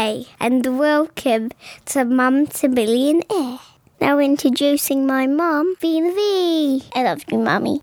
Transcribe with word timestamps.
Hey, 0.00 0.28
and 0.40 0.78
welcome 0.78 1.50
to 1.84 2.06
Mum 2.06 2.46
to 2.46 2.68
Millionaire. 2.68 3.58
Now 4.00 4.18
introducing 4.18 5.06
my 5.06 5.26
mum, 5.26 5.76
Vina 5.78 6.14
V. 6.14 6.82
I 6.94 7.02
love 7.02 7.22
you, 7.30 7.36
Mummy. 7.36 7.82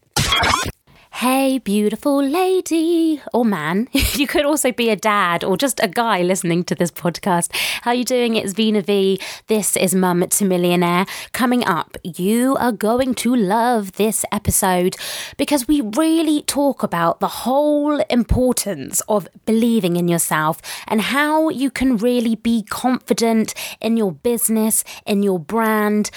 Hey, 1.17 1.57
beautiful 1.57 2.23
lady 2.23 3.23
or 3.33 3.43
man. 3.43 3.89
You 4.17 4.27
could 4.27 4.45
also 4.45 4.71
be 4.71 4.91
a 4.91 4.95
dad 4.95 5.43
or 5.43 5.57
just 5.57 5.79
a 5.81 5.87
guy 5.87 6.21
listening 6.21 6.63
to 6.65 6.75
this 6.75 6.91
podcast. 6.91 7.49
How 7.81 7.91
you 7.91 8.03
doing? 8.03 8.35
It's 8.35 8.53
Vina 8.53 8.83
V. 8.83 9.19
This 9.47 9.75
is 9.75 9.95
Mum 9.95 10.27
to 10.27 10.45
Millionaire. 10.45 11.07
Coming 11.31 11.65
up, 11.65 11.97
you 12.03 12.55
are 12.57 12.71
going 12.71 13.15
to 13.15 13.35
love 13.35 13.93
this 13.93 14.25
episode 14.31 14.95
because 15.37 15.67
we 15.67 15.81
really 15.81 16.43
talk 16.43 16.83
about 16.83 17.19
the 17.19 17.45
whole 17.45 17.99
importance 18.11 19.01
of 19.07 19.27
believing 19.47 19.95
in 19.95 20.07
yourself 20.07 20.61
and 20.87 21.01
how 21.01 21.49
you 21.49 21.71
can 21.71 21.97
really 21.97 22.35
be 22.35 22.61
confident 22.61 23.55
in 23.81 23.97
your 23.97 24.11
business, 24.11 24.83
in 25.07 25.23
your 25.23 25.39
brand 25.39 26.11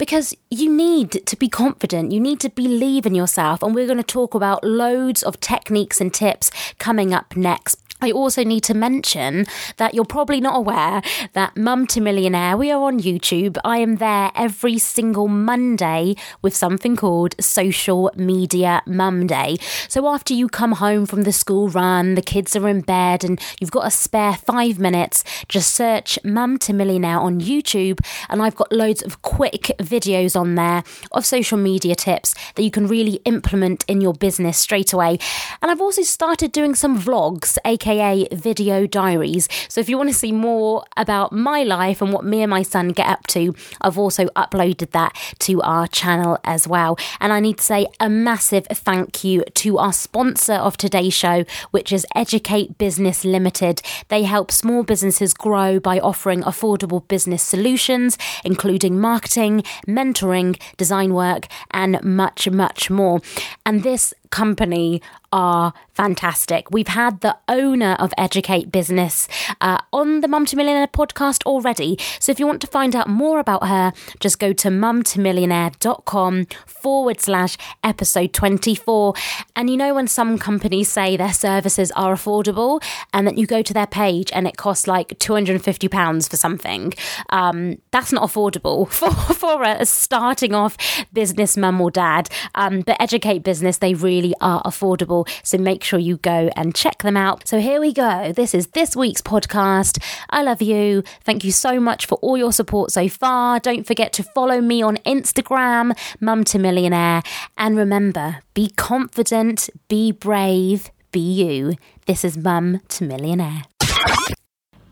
because 0.00 0.34
you 0.50 0.74
need 0.74 1.26
to 1.26 1.36
be 1.36 1.46
confident. 1.46 2.10
You 2.10 2.20
need 2.20 2.40
to 2.40 2.48
believe 2.48 3.04
in 3.04 3.14
yourself. 3.14 3.62
And 3.62 3.74
we're 3.74 3.84
going 3.84 3.98
to 3.98 4.02
talk 4.02 4.34
about 4.34 4.64
loads 4.64 5.22
of 5.22 5.38
techniques 5.40 6.00
and 6.00 6.12
tips 6.12 6.50
coming 6.78 7.12
up 7.12 7.36
next. 7.36 7.89
I 8.02 8.12
also 8.12 8.44
need 8.44 8.62
to 8.64 8.74
mention 8.74 9.44
that 9.76 9.92
you're 9.94 10.06
probably 10.06 10.40
not 10.40 10.56
aware 10.56 11.02
that 11.34 11.56
Mum 11.56 11.86
to 11.88 12.00
Millionaire, 12.00 12.56
we 12.56 12.70
are 12.70 12.82
on 12.82 12.98
YouTube. 12.98 13.58
I 13.62 13.78
am 13.78 13.96
there 13.96 14.30
every 14.34 14.78
single 14.78 15.28
Monday 15.28 16.14
with 16.40 16.54
something 16.56 16.96
called 16.96 17.34
Social 17.40 18.10
Media 18.16 18.82
Mum 18.86 19.26
Day. 19.26 19.56
So 19.88 20.08
after 20.08 20.32
you 20.32 20.48
come 20.48 20.72
home 20.72 21.04
from 21.04 21.24
the 21.24 21.32
school 21.32 21.68
run, 21.68 22.14
the 22.14 22.22
kids 22.22 22.56
are 22.56 22.68
in 22.68 22.80
bed, 22.80 23.22
and 23.22 23.38
you've 23.60 23.70
got 23.70 23.86
a 23.86 23.90
spare 23.90 24.34
five 24.34 24.78
minutes, 24.78 25.22
just 25.48 25.74
search 25.74 26.18
Mum 26.24 26.58
to 26.60 26.72
Millionaire 26.72 27.18
on 27.18 27.40
YouTube. 27.40 28.00
And 28.30 28.40
I've 28.40 28.56
got 28.56 28.72
loads 28.72 29.02
of 29.02 29.20
quick 29.20 29.72
videos 29.78 30.38
on 30.40 30.54
there 30.54 30.84
of 31.12 31.26
social 31.26 31.58
media 31.58 31.94
tips 31.94 32.34
that 32.54 32.62
you 32.62 32.70
can 32.70 32.86
really 32.86 33.20
implement 33.26 33.84
in 33.88 34.00
your 34.00 34.14
business 34.14 34.56
straight 34.56 34.94
away. 34.94 35.18
And 35.60 35.70
I've 35.70 35.80
also 35.80 36.02
started 36.02 36.52
doing 36.52 36.74
some 36.74 36.98
vlogs, 36.98 37.58
aka 37.64 37.89
aka 37.90 38.26
video 38.32 38.86
diaries. 38.86 39.48
So 39.68 39.80
if 39.80 39.88
you 39.88 39.96
want 39.96 40.10
to 40.10 40.14
see 40.14 40.32
more 40.32 40.84
about 40.96 41.32
my 41.32 41.62
life 41.62 42.00
and 42.00 42.12
what 42.12 42.24
me 42.24 42.42
and 42.42 42.50
my 42.50 42.62
son 42.62 42.88
get 42.88 43.08
up 43.08 43.26
to, 43.28 43.54
I've 43.80 43.98
also 43.98 44.26
uploaded 44.28 44.90
that 44.90 45.16
to 45.40 45.60
our 45.62 45.86
channel 45.88 46.38
as 46.44 46.68
well. 46.68 46.98
And 47.20 47.32
I 47.32 47.40
need 47.40 47.58
to 47.58 47.64
say 47.64 47.86
a 47.98 48.08
massive 48.08 48.66
thank 48.70 49.24
you 49.24 49.42
to 49.54 49.78
our 49.78 49.92
sponsor 49.92 50.54
of 50.54 50.76
today's 50.76 51.14
show, 51.14 51.44
which 51.70 51.92
is 51.92 52.06
Educate 52.14 52.78
Business 52.78 53.24
Limited. 53.24 53.82
They 54.08 54.22
help 54.24 54.50
small 54.50 54.82
businesses 54.82 55.34
grow 55.34 55.80
by 55.80 55.98
offering 55.98 56.42
affordable 56.42 57.06
business 57.08 57.42
solutions, 57.42 58.16
including 58.44 59.00
marketing, 59.00 59.62
mentoring, 59.86 60.60
design 60.76 61.14
work, 61.14 61.46
and 61.70 62.02
much, 62.02 62.48
much 62.48 62.90
more. 62.90 63.20
And 63.66 63.82
this 63.82 64.14
company 64.30 65.02
are 65.32 65.72
fantastic. 65.94 66.70
We've 66.70 66.88
had 66.88 67.20
the 67.20 67.36
owner 67.48 67.96
of 67.98 68.12
Educate 68.18 68.72
Business 68.72 69.28
uh, 69.60 69.78
on 69.92 70.20
the 70.20 70.28
Mum 70.28 70.46
to 70.46 70.56
Millionaire 70.56 70.88
podcast 70.88 71.44
already. 71.44 71.98
So 72.18 72.32
if 72.32 72.40
you 72.40 72.46
want 72.46 72.60
to 72.62 72.66
find 72.66 72.96
out 72.96 73.08
more 73.08 73.38
about 73.38 73.66
her, 73.68 73.92
just 74.18 74.38
go 74.38 74.52
to 74.52 74.68
mumtomillionaire.com 74.68 76.46
forward 76.66 77.20
slash 77.20 77.56
episode 77.84 78.32
24. 78.32 79.14
And 79.54 79.70
you 79.70 79.76
know, 79.76 79.94
when 79.94 80.08
some 80.08 80.38
companies 80.38 80.90
say 80.90 81.16
their 81.16 81.32
services 81.32 81.92
are 81.92 82.14
affordable 82.14 82.82
and 83.12 83.26
that 83.26 83.38
you 83.38 83.46
go 83.46 83.62
to 83.62 83.72
their 83.72 83.86
page 83.86 84.30
and 84.32 84.46
it 84.48 84.56
costs 84.56 84.86
like 84.86 85.18
£250 85.18 86.28
for 86.28 86.36
something, 86.36 86.92
um, 87.28 87.80
that's 87.92 88.12
not 88.12 88.28
affordable 88.28 88.88
for, 88.90 89.10
for 89.34 89.62
a 89.62 89.86
starting 89.86 90.54
off 90.54 90.76
business 91.12 91.56
mum 91.56 91.80
or 91.80 91.90
dad. 91.90 92.28
Um, 92.54 92.80
but 92.80 93.00
Educate 93.00 93.40
Business, 93.40 93.78
they 93.78 93.94
really 93.94 94.19
are 94.40 94.62
affordable. 94.62 95.28
So 95.42 95.58
make 95.58 95.82
sure 95.84 95.98
you 95.98 96.16
go 96.18 96.50
and 96.56 96.74
check 96.74 97.02
them 97.02 97.16
out. 97.16 97.46
So 97.48 97.60
here 97.60 97.80
we 97.80 97.92
go. 97.92 98.32
This 98.32 98.54
is 98.54 98.68
this 98.68 98.94
week's 98.94 99.22
podcast. 99.22 100.02
I 100.30 100.42
love 100.42 100.62
you. 100.62 101.02
Thank 101.24 101.44
you 101.44 101.52
so 101.52 101.80
much 101.80 102.06
for 102.06 102.16
all 102.16 102.36
your 102.36 102.52
support 102.52 102.90
so 102.90 103.08
far. 103.08 103.60
Don't 103.60 103.86
forget 103.86 104.12
to 104.14 104.22
follow 104.22 104.60
me 104.60 104.82
on 104.82 104.96
Instagram, 104.98 105.96
Mum 106.20 106.44
to 106.44 106.58
Millionaire. 106.58 107.22
And 107.58 107.76
remember, 107.76 108.40
be 108.54 108.70
confident, 108.70 109.70
be 109.88 110.12
brave, 110.12 110.90
be 111.12 111.20
you. 111.20 111.76
This 112.06 112.24
is 112.24 112.36
Mum 112.36 112.80
to 112.88 113.04
Millionaire. 113.04 113.62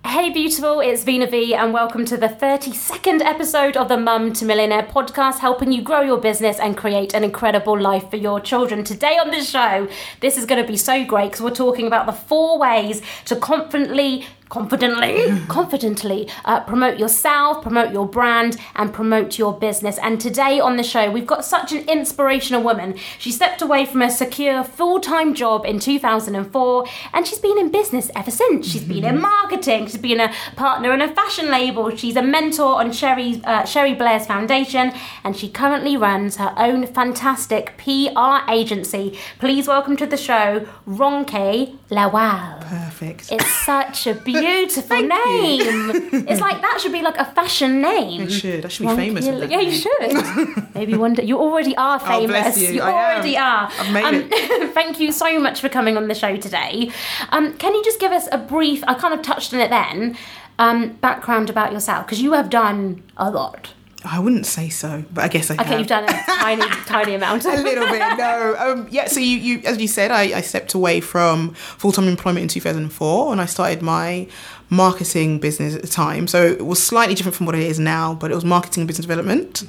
Hey, 0.08 0.30
beautiful, 0.30 0.80
it's 0.80 1.04
Vina 1.04 1.26
V, 1.26 1.54
and 1.54 1.74
welcome 1.74 2.06
to 2.06 2.16
the 2.16 2.28
32nd 2.28 3.20
episode 3.20 3.76
of 3.76 3.88
the 3.88 3.98
Mum 3.98 4.32
to 4.32 4.46
Millionaire 4.46 4.84
podcast, 4.84 5.40
helping 5.40 5.70
you 5.70 5.82
grow 5.82 6.00
your 6.00 6.16
business 6.16 6.58
and 6.58 6.78
create 6.78 7.12
an 7.12 7.24
incredible 7.24 7.78
life 7.78 8.08
for 8.08 8.16
your 8.16 8.40
children. 8.40 8.84
Today 8.84 9.18
on 9.18 9.30
the 9.30 9.44
show, 9.44 9.86
this 10.20 10.38
is 10.38 10.46
going 10.46 10.62
to 10.62 10.66
be 10.66 10.78
so 10.78 11.04
great 11.04 11.32
because 11.32 11.42
we're 11.42 11.50
talking 11.50 11.86
about 11.86 12.06
the 12.06 12.14
four 12.14 12.58
ways 12.58 13.02
to 13.26 13.36
confidently 13.36 14.24
confidently 14.48 15.26
confidently 15.48 16.28
uh, 16.44 16.60
promote 16.60 16.98
yourself 16.98 17.62
promote 17.62 17.92
your 17.92 18.06
brand 18.06 18.56
and 18.76 18.92
promote 18.92 19.38
your 19.38 19.52
business. 19.52 19.98
And 19.98 20.20
today 20.20 20.60
on 20.60 20.76
the 20.76 20.82
show 20.82 21.10
we've 21.10 21.26
got 21.26 21.44
such 21.44 21.72
an 21.72 21.88
inspirational 21.88 22.62
woman. 22.62 22.96
She 23.18 23.30
stepped 23.30 23.62
away 23.62 23.84
from 23.84 24.02
a 24.02 24.10
secure 24.10 24.64
full-time 24.64 25.34
job 25.34 25.64
in 25.64 25.78
2004 25.78 26.86
and 27.12 27.26
she's 27.26 27.38
been 27.38 27.58
in 27.58 27.70
business 27.70 28.10
ever 28.16 28.30
since. 28.30 28.66
She's 28.66 28.84
been 28.84 29.04
in 29.04 29.20
marketing 29.20 29.86
she's 29.86 29.98
been 29.98 30.20
a 30.20 30.32
partner 30.56 30.92
in 30.92 31.02
a 31.02 31.12
fashion 31.14 31.50
label 31.50 31.94
she's 31.94 32.16
a 32.16 32.22
mentor 32.22 32.76
on 32.80 32.92
Cherie 32.92 33.40
uh, 33.44 33.64
Cherie 33.64 33.94
Blair's 33.94 34.26
foundation 34.26 34.92
and 35.24 35.36
she 35.36 35.48
currently 35.48 35.96
runs 35.96 36.36
her 36.36 36.54
own 36.56 36.86
fantastic 36.86 37.74
pr 37.76 38.50
agency. 38.50 39.18
Please 39.38 39.68
welcome 39.68 39.96
to 39.96 40.06
the 40.06 40.16
show 40.16 40.66
ronke 40.86 41.76
lawal. 41.90 42.60
Perfect. 42.60 43.32
it's 43.32 43.52
such 43.64 44.06
a 44.06 44.14
beautiful 44.14 44.37
name. 44.40 46.24
it's 46.28 46.40
like 46.40 46.60
that 46.60 46.78
should 46.80 46.92
be 46.92 47.02
like 47.02 47.16
a 47.16 47.24
fashion 47.24 47.80
name. 47.80 48.22
It 48.22 48.30
should. 48.30 48.64
I 48.64 48.68
should 48.68 48.86
be 48.88 48.96
famous 48.96 49.26
with 49.26 49.40
that 49.40 49.50
Yeah, 49.50 49.60
you 49.60 49.72
should. 49.72 50.74
Maybe 50.74 50.94
one 50.94 51.14
day. 51.14 51.24
You 51.24 51.38
already 51.38 51.76
are 51.76 51.98
famous. 51.98 52.24
Oh, 52.24 52.26
bless 52.26 52.60
you. 52.60 52.80
I 52.82 52.90
am. 52.90 52.94
already 52.94 53.36
are. 53.36 53.70
I've 53.78 53.92
made 53.92 54.28
it. 54.30 54.72
thank 54.74 55.00
you 55.00 55.12
so 55.12 55.38
much 55.38 55.60
for 55.60 55.68
coming 55.68 55.96
on 55.96 56.08
the 56.08 56.14
show 56.14 56.36
today. 56.36 56.90
Um, 57.30 57.54
can 57.58 57.74
you 57.74 57.84
just 57.84 58.00
give 58.00 58.12
us 58.12 58.28
a 58.32 58.38
brief? 58.38 58.82
I 58.86 58.94
kind 58.94 59.14
of 59.14 59.22
touched 59.22 59.52
on 59.54 59.60
it 59.60 59.70
then. 59.70 60.16
Um, 60.60 60.94
background 60.94 61.50
about 61.50 61.72
yourself 61.72 62.04
because 62.06 62.20
you 62.20 62.32
have 62.32 62.50
done 62.50 63.04
a 63.16 63.30
lot. 63.30 63.72
I 64.04 64.20
wouldn't 64.20 64.46
say 64.46 64.68
so, 64.68 65.04
but 65.12 65.24
I 65.24 65.28
guess 65.28 65.50
I 65.50 65.54
Okay, 65.54 65.64
have. 65.64 65.78
you've 65.80 65.88
done 65.88 66.04
a 66.04 66.22
tiny, 66.26 66.62
tiny 66.86 67.14
amount. 67.14 67.44
a 67.44 67.56
little 67.60 67.86
bit. 67.88 67.98
No, 68.16 68.54
um, 68.58 68.86
yeah. 68.90 69.06
So 69.08 69.18
you, 69.18 69.36
you, 69.38 69.58
as 69.64 69.78
you 69.80 69.88
said, 69.88 70.12
I, 70.12 70.38
I 70.38 70.40
stepped 70.40 70.74
away 70.74 71.00
from 71.00 71.52
full 71.54 71.90
time 71.90 72.06
employment 72.06 72.42
in 72.44 72.48
2004, 72.48 73.32
and 73.32 73.40
I 73.40 73.46
started 73.46 73.82
my 73.82 74.28
marketing 74.70 75.40
business 75.40 75.74
at 75.74 75.82
the 75.82 75.88
time. 75.88 76.28
So 76.28 76.44
it 76.46 76.64
was 76.64 76.80
slightly 76.82 77.14
different 77.16 77.34
from 77.36 77.46
what 77.46 77.56
it 77.56 77.62
is 77.62 77.80
now, 77.80 78.14
but 78.14 78.30
it 78.30 78.34
was 78.34 78.44
marketing 78.44 78.82
and 78.82 78.88
business 78.88 79.04
development 79.06 79.64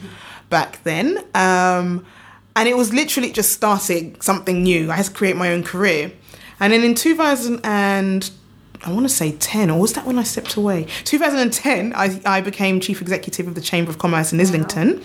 back 0.49 0.83
then. 0.83 1.17
Um, 1.33 2.05
and 2.55 2.67
it 2.69 2.77
was 2.77 2.93
literally 2.93 3.31
just 3.31 3.51
starting 3.53 4.19
something 4.21 4.61
new. 4.61 4.91
I 4.91 4.95
had 4.97 5.05
to 5.05 5.11
create 5.11 5.37
my 5.37 5.51
own 5.53 5.63
career, 5.63 6.11
and 6.59 6.71
then 6.71 6.83
in 6.83 6.93
2000 6.93 7.61
and 7.63 8.29
I 8.83 8.91
want 8.91 9.07
to 9.07 9.13
say 9.13 9.33
10, 9.33 9.69
or 9.69 9.79
was 9.79 9.93
that 9.93 10.05
when 10.05 10.17
I 10.17 10.23
stepped 10.23 10.55
away? 10.55 10.87
2010, 11.03 11.93
I, 11.95 12.21
I 12.25 12.41
became 12.41 12.79
chief 12.79 13.01
executive 13.01 13.47
of 13.47 13.55
the 13.55 13.61
Chamber 13.61 13.91
of 13.91 13.97
Commerce 13.97 14.31
in 14.31 14.39
Islington. 14.39 15.03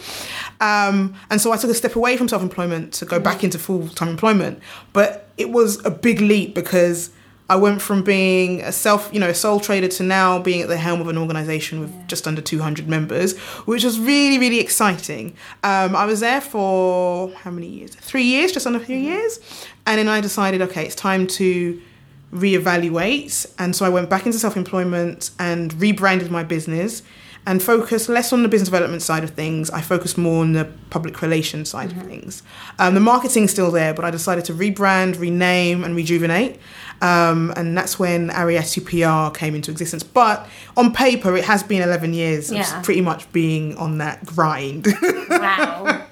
Um, 0.60 1.14
and 1.30 1.40
so 1.40 1.52
I 1.52 1.56
took 1.56 1.70
a 1.70 1.74
step 1.74 1.96
away 1.96 2.16
from 2.16 2.28
self 2.28 2.42
employment 2.42 2.92
to 2.94 3.04
go 3.04 3.18
back 3.18 3.42
into 3.42 3.58
full 3.58 3.88
time 3.88 4.08
employment. 4.08 4.60
But 4.92 5.28
it 5.36 5.50
was 5.50 5.84
a 5.84 5.90
big 5.90 6.20
leap 6.20 6.54
because 6.54 7.10
I 7.50 7.56
went 7.56 7.82
from 7.82 8.02
being 8.02 8.62
a 8.62 8.72
self, 8.72 9.10
you 9.12 9.20
know, 9.20 9.28
a 9.28 9.34
sole 9.34 9.60
trader 9.60 9.88
to 9.88 10.02
now 10.02 10.38
being 10.38 10.62
at 10.62 10.68
the 10.68 10.78
helm 10.78 11.00
of 11.00 11.08
an 11.08 11.18
organization 11.18 11.80
with 11.80 12.08
just 12.08 12.26
under 12.26 12.40
200 12.40 12.88
members, 12.88 13.36
which 13.66 13.84
was 13.84 14.00
really, 14.00 14.38
really 14.38 14.60
exciting. 14.60 15.36
Um, 15.62 15.94
I 15.94 16.06
was 16.06 16.20
there 16.20 16.40
for 16.40 17.30
how 17.32 17.50
many 17.50 17.66
years? 17.66 17.94
Three 17.96 18.22
years, 18.22 18.52
just 18.52 18.66
under 18.66 18.78
three 18.78 19.00
years. 19.00 19.40
And 19.86 19.98
then 19.98 20.08
I 20.08 20.22
decided, 20.22 20.62
okay, 20.62 20.86
it's 20.86 20.94
time 20.94 21.26
to 21.26 21.80
reevaluate. 22.34 23.46
And 23.58 23.74
so 23.74 23.86
I 23.86 23.88
went 23.88 24.10
back 24.10 24.26
into 24.26 24.38
self 24.38 24.56
employment 24.56 25.30
and 25.38 25.72
rebranded 25.80 26.30
my 26.30 26.42
business 26.42 27.02
and 27.46 27.62
focus 27.62 28.08
less 28.08 28.32
on 28.32 28.42
the 28.42 28.48
business 28.48 28.68
development 28.68 29.02
side 29.02 29.22
of 29.24 29.30
things. 29.30 29.70
I 29.70 29.80
focus 29.80 30.16
more 30.16 30.40
on 30.42 30.52
the 30.52 30.64
public 30.90 31.20
relations 31.20 31.68
side 31.68 31.92
of 31.92 32.02
things. 32.04 32.42
Um, 32.78 32.94
the 32.94 33.00
marketing's 33.00 33.50
still 33.50 33.70
there, 33.70 33.92
but 33.92 34.04
I 34.04 34.10
decided 34.10 34.44
to 34.46 34.54
rebrand, 34.54 35.18
rename, 35.20 35.84
and 35.84 35.94
rejuvenate. 35.94 36.58
Um, 37.02 37.52
and 37.56 37.76
that's 37.76 37.98
when 37.98 38.30
Ariatu 38.30 38.80
PR 38.84 39.36
came 39.38 39.54
into 39.54 39.70
existence. 39.70 40.02
But 40.02 40.46
on 40.76 40.92
paper, 40.94 41.36
it 41.36 41.44
has 41.44 41.62
been 41.62 41.82
11 41.82 42.14
years 42.14 42.50
of 42.50 42.56
Yeah. 42.56 42.80
pretty 42.82 43.02
much 43.02 43.30
being 43.32 43.76
on 43.76 43.98
that 43.98 44.24
grind. 44.24 44.86
Wow. 45.28 46.02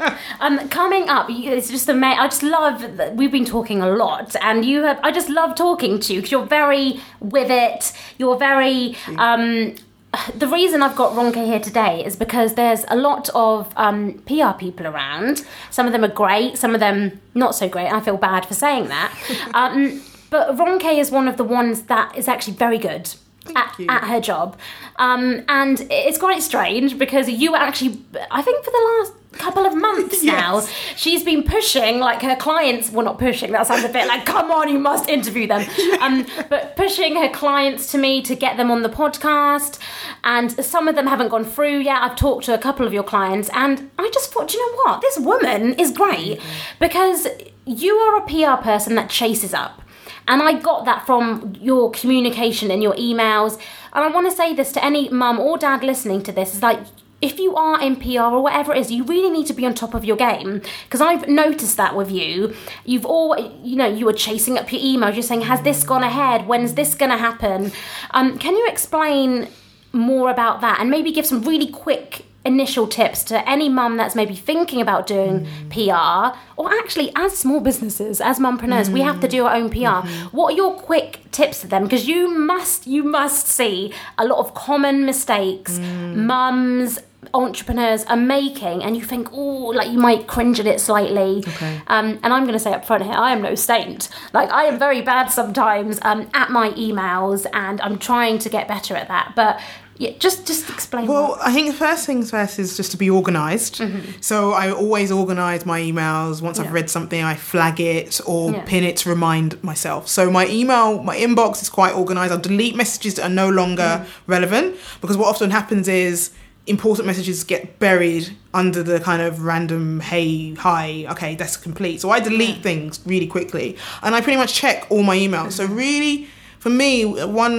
um, 0.41 0.69
coming 0.69 1.09
up, 1.09 1.27
it's 1.31 1.71
just 1.71 1.89
amazing. 1.89 2.19
I 2.19 2.27
just 2.27 2.43
love 2.43 2.97
that 2.97 3.15
we've 3.15 3.31
been 3.31 3.45
talking 3.45 3.81
a 3.81 3.89
lot, 3.89 4.35
and 4.43 4.65
you 4.65 4.83
have. 4.83 4.99
I 5.03 5.13
just 5.13 5.29
love 5.29 5.55
talking 5.55 6.01
to 6.01 6.13
you 6.15 6.21
because 6.21 6.33
you're 6.33 6.47
very 6.47 7.01
with 7.21 7.51
it. 7.51 7.93
You're 8.19 8.37
very. 8.37 8.97
Um, 9.17 9.75
the 10.35 10.47
reason 10.47 10.83
I've 10.83 10.97
got 10.97 11.13
Ronke 11.15 11.45
here 11.45 11.61
today 11.61 12.05
is 12.05 12.17
because 12.17 12.55
there's 12.55 12.85
a 12.89 12.97
lot 12.97 13.29
of 13.35 13.73
um, 13.77 14.15
PR 14.27 14.53
people 14.59 14.87
around. 14.87 15.45
Some 15.71 15.87
of 15.87 15.93
them 15.93 16.05
are 16.05 16.09
great, 16.09 16.59
some 16.59 16.75
of 16.75 16.81
them 16.81 17.21
not 17.35 17.55
so 17.55 17.69
great. 17.69 17.91
I 17.93 18.01
feel 18.01 18.17
bad 18.17 18.47
for 18.47 18.55
saying 18.55 18.89
that. 18.89 19.13
um, 19.55 20.03
but 20.31 20.57
Ronke 20.57 20.99
is 20.99 21.11
one 21.11 21.29
of 21.29 21.37
the 21.37 21.45
ones 21.45 21.83
that 21.83 22.17
is 22.17 22.29
actually 22.29 22.55
very 22.55 22.79
good 22.79 23.15
at, 23.55 23.79
at 23.89 24.05
her 24.05 24.21
job. 24.21 24.57
Um, 24.97 25.43
and 25.49 25.87
it's 25.91 26.19
quite 26.19 26.43
strange 26.43 26.99
because 26.99 27.29
you 27.29 27.55
actually, 27.57 28.03
I 28.31 28.43
think 28.43 28.65
for 28.65 28.71
the 28.71 28.97
last 28.99 29.13
couple 29.33 29.65
of 29.65 29.75
months 29.75 30.23
now, 30.25 30.57
Yes. 30.57 30.69
she's 30.97 31.25
been 31.25 31.43
pushing 31.43 31.99
like 31.99 32.21
her 32.21 32.37
clients, 32.37 32.91
well, 32.93 33.05
not 33.07 33.19
pushing, 33.19 33.53
that 33.53 33.67
sounds 33.67 33.83
a 33.85 33.89
bit 33.89 34.07
like, 34.07 34.27
come 34.27 34.51
on, 34.51 34.69
you 34.69 34.79
must 34.79 35.09
interview 35.09 35.47
them. 35.47 35.67
Um, 36.03 36.27
but 36.51 36.75
pushing 36.77 37.15
her 37.17 37.29
clients 37.31 37.93
to 37.93 37.99
me 37.99 38.23
to 38.23 38.35
get 38.35 38.57
them 38.57 38.71
on 38.73 38.83
the 38.83 38.89
podcast. 38.89 39.79
And 40.25 40.51
some 40.65 40.89
of 40.89 40.97
them 40.97 41.07
haven't 41.07 41.29
gone 41.29 41.45
through 41.45 41.79
yet. 41.79 42.03
I've 42.03 42.17
talked 42.17 42.45
to 42.47 42.55
a 42.55 42.59
couple 42.59 42.87
of 42.87 42.93
your 42.93 43.05
clients, 43.05 43.49
and 43.55 43.89
I 43.99 44.11
just 44.13 44.33
thought, 44.33 44.49
do 44.49 44.57
you 44.59 44.67
know 44.73 44.83
what? 44.85 45.01
This 45.01 45.19
woman 45.19 45.75
is 45.75 45.93
great 45.93 46.41
because 46.81 47.29
you 47.67 47.95
are 47.95 48.17
a 48.17 48.27
PR 48.27 48.61
person 48.63 48.97
that 48.97 49.09
chases 49.11 49.55
up. 49.55 49.81
And 50.29 50.43
I 50.43 50.59
got 50.61 50.85
that 50.87 51.07
from 51.07 51.55
your 51.61 51.91
communication 51.93 52.71
and 52.71 52.83
your 52.83 52.95
emails. 52.95 53.61
And 53.93 54.05
I 54.05 54.09
want 54.09 54.31
to 54.31 54.37
say 54.37 54.55
this 54.55 54.73
to 54.73 54.85
any 54.85 55.09
mum 55.09 55.39
or 55.39 55.59
dad 55.59 55.83
listening 55.83 56.23
to 56.25 56.33
this 56.33 56.55
is 56.55 56.63
like, 56.63 56.81
if 57.21 57.39
you 57.39 57.55
are 57.55 57.81
in 57.81 57.97
PR 57.97 58.23
or 58.23 58.43
whatever 58.43 58.75
it 58.75 58.79
is, 58.79 58.91
you 58.91 59.05
really 59.05 59.31
need 59.31 59.47
to 59.47 59.55
be 59.55 59.65
on 59.65 59.75
top 59.75 59.95
of 59.95 60.05
your 60.05 60.17
game. 60.17 60.61
Because 60.85 61.01
I've 61.01 61.29
noticed 61.29 61.77
that 61.77 61.95
with 61.95 62.11
you. 62.11 62.55
You've 62.85 63.07
all, 63.07 63.39
you 63.63 63.77
know, 63.77 63.87
you 63.87 64.07
were 64.07 64.13
chasing 64.13 64.59
up 64.59 64.73
your 64.73 64.81
emails. 64.81 65.15
You're 65.15 65.23
saying, 65.23 65.43
has 65.43 65.63
this 65.63 65.85
gone 65.85 66.03
ahead? 66.03 66.49
When's 66.49 66.75
this 66.75 66.95
going 66.95 67.13
to 67.13 67.17
happen? 67.17 67.71
Um, 68.11 68.39
can 68.39 68.57
you 68.57 68.67
explain 68.67 69.49
more 69.93 70.31
about 70.31 70.63
that 70.63 70.81
and 70.81 70.91
maybe 70.91 71.13
give 71.13 71.27
some 71.27 71.43
really 71.43 71.69
quick 71.71 72.25
initial 72.45 72.87
tips 72.89 73.23
to 73.25 73.49
any 73.49 73.69
mum 73.69 73.97
that's 73.97 74.15
maybe 74.15 74.35
thinking 74.35 74.81
about 74.81 75.07
doing 75.07 75.47
PR 75.71 76.37
or 76.57 76.73
actually 76.81 77.13
as 77.15 77.37
small 77.37 77.61
businesses 77.61 78.21
as 78.21 78.39
mumpreneurs 78.41 78.89
we 78.89 79.01
have 79.01 79.21
to 79.21 79.29
do 79.29 79.47
our 79.47 79.55
own 79.55 79.71
PR 79.71 80.07
what 80.37 80.53
are 80.53 80.57
your 80.57 80.75
quick 80.75 81.21
tips 81.31 81.61
to 81.61 81.67
them 81.69 81.85
because 81.85 82.09
you 82.09 82.29
must 82.29 82.87
you 82.87 83.05
must 83.05 83.47
see 83.47 83.93
a 84.19 84.25
lot 84.27 84.39
of 84.39 84.55
common 84.55 85.07
mistakes 85.07 85.79
mums 85.79 86.99
entrepreneurs 87.35 88.05
are 88.07 88.17
making 88.17 88.83
and 88.83 88.97
you 88.97 89.03
think 89.03 89.29
oh 89.33 89.67
like 89.79 89.89
you 89.91 89.99
might 89.99 90.27
cringe 90.27 90.59
at 90.59 90.67
it 90.67 90.81
slightly 90.81 91.39
Okay. 91.47 91.81
um, 91.87 92.19
and 92.23 92.33
I'm 92.35 92.43
going 92.43 92.53
to 92.55 92.59
say 92.59 92.73
up 92.73 92.85
front 92.85 93.05
here, 93.05 93.15
I 93.15 93.33
am 93.33 93.41
no 93.43 93.55
saint. 93.55 94.09
Like 94.33 94.51
I 94.51 94.65
am 94.65 94.79
very 94.79 95.01
bad 95.03 95.29
sometimes 95.29 95.99
um, 96.03 96.29
at 96.35 96.51
my 96.51 96.71
emails, 96.71 97.47
and 97.53 97.81
I'm 97.81 97.99
trying 97.99 98.39
to 98.41 98.49
get 98.49 98.67
better 98.69 98.97
at 98.97 99.09
that. 99.09 99.33
But 99.37 99.61
yeah, 99.99 100.11
just 100.19 100.47
just 100.47 100.69
explain. 100.71 101.07
Well, 101.07 101.39
I 101.41 101.53
think 101.53 101.69
the 101.69 101.75
first 101.77 102.07
things 102.07 102.31
first 102.31 102.59
is 102.59 102.77
just 102.77 102.91
to 102.93 102.97
be 102.97 103.09
organized. 103.11 103.81
So 104.21 104.53
I 104.53 104.71
always 104.73 105.13
organize 105.13 105.65
my 105.67 105.81
emails. 105.81 106.41
Once 106.43 106.59
Mm-hmm. 106.59 106.63
Yeah. 106.65 106.69
I've 106.69 106.73
read 106.75 106.91
something, 106.91 107.23
I 107.23 107.35
flag 107.35 107.79
it 107.81 108.21
or 108.27 108.53
Yeah. 108.53 108.63
pin 108.65 108.85
it 108.85 108.97
to 108.99 109.09
remind 109.11 109.63
myself. 109.63 110.09
So 110.09 110.31
my 110.31 110.47
email, 110.49 111.03
my 111.03 111.17
inbox 111.17 111.63
is 111.63 111.69
quite 111.69 111.95
organized. 111.95 112.33
I'll 112.33 112.39
delete 112.39 112.75
messages 112.77 113.15
that 113.15 113.25
are 113.25 113.35
no 113.45 113.49
longer 113.49 113.83
Mm. 113.83 114.07
relevant 114.27 114.77
because 115.01 115.17
what 115.17 115.29
often 115.29 115.51
happens 115.51 115.87
is 115.89 116.31
important 116.67 117.07
messages 117.07 117.43
get 117.45 117.79
buried 117.81 118.37
under 118.55 118.83
the 118.85 119.01
kind 119.01 119.21
of 119.21 119.43
random 119.45 119.99
hey 119.99 120.55
hi 120.55 121.05
okay 121.11 121.35
that's 121.35 121.57
complete 121.57 122.01
so 122.01 122.09
i 122.11 122.21
delete 122.21 122.63
things 122.63 123.01
really 123.05 123.27
quickly 123.27 123.77
and 124.05 124.15
i 124.15 124.21
pretty 124.21 124.37
much 124.37 124.55
check 124.55 124.87
all 124.89 125.03
my 125.03 125.17
emails 125.19 125.53
so 125.59 125.65
Mm-hmm. 125.65 125.75
really 125.77 126.29
for 126.63 126.71
me 126.83 127.05
one 127.45 127.59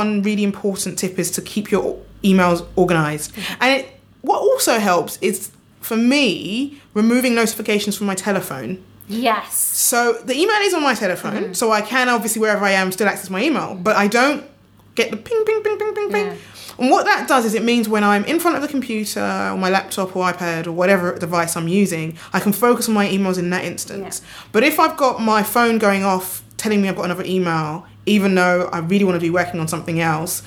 one 0.00 0.10
really 0.28 0.44
important 0.52 0.98
tip 1.02 1.14
is 1.18 1.30
to 1.36 1.40
keep 1.52 1.70
your 1.74 1.86
emails 2.30 2.60
organized 2.76 3.28
and 3.60 3.68
it, 3.80 3.84
what 4.22 4.40
also 4.48 4.78
helps 4.78 5.18
is 5.20 5.50
for 5.80 5.96
me 5.96 6.78
removing 6.94 7.34
notifications 7.34 7.94
from 7.98 8.06
my 8.06 8.14
telephone 8.28 8.70
yes, 9.08 9.52
so 9.92 9.98
the 10.28 10.34
email 10.42 10.60
is 10.68 10.72
on 10.78 10.82
my 10.82 10.94
telephone, 10.94 11.42
Mm-hmm. 11.42 11.52
so 11.60 11.64
I 11.80 11.82
can 11.82 12.08
obviously 12.08 12.40
wherever 12.40 12.64
I 12.64 12.70
am 12.82 12.90
still 12.92 13.08
access 13.08 13.28
my 13.28 13.42
email, 13.48 13.74
but 13.74 13.94
I 14.04 14.06
don't 14.18 14.40
get 14.94 15.10
the 15.10 15.16
ping, 15.18 15.42
ping, 15.44 15.60
ping, 15.64 15.76
ping, 15.80 15.94
ping, 15.94 16.10
ping. 16.14 16.26
Yeah. 16.26 16.36
And 16.78 16.90
what 16.90 17.04
that 17.10 17.28
does 17.28 17.44
is 17.44 17.52
it 17.54 17.64
means 17.72 17.84
when 17.88 18.04
I'm 18.12 18.24
in 18.24 18.38
front 18.40 18.56
of 18.56 18.62
the 18.62 18.68
computer 18.76 19.20
or 19.52 19.58
my 19.58 19.68
laptop 19.78 20.16
or 20.16 20.22
iPad 20.32 20.66
or 20.66 20.72
whatever 20.72 21.18
device 21.18 21.56
I'm 21.58 21.68
using, 21.68 22.16
I 22.32 22.40
can 22.40 22.52
focus 22.52 22.88
on 22.88 22.94
my 22.94 23.06
emails 23.06 23.38
in 23.38 23.50
that 23.50 23.64
instance. 23.72 24.22
But 24.52 24.62
if 24.70 24.78
I've 24.80 24.96
got 24.96 25.20
my 25.20 25.42
phone 25.42 25.76
going 25.78 26.04
off 26.04 26.42
telling 26.56 26.80
me 26.80 26.88
I've 26.88 26.96
got 26.96 27.06
another 27.10 27.24
email, 27.36 27.86
even 28.06 28.34
though 28.34 28.68
I 28.72 28.78
really 28.78 29.04
want 29.04 29.16
to 29.16 29.20
be 29.20 29.30
working 29.30 29.60
on 29.60 29.68
something 29.68 30.00
else, 30.00 30.42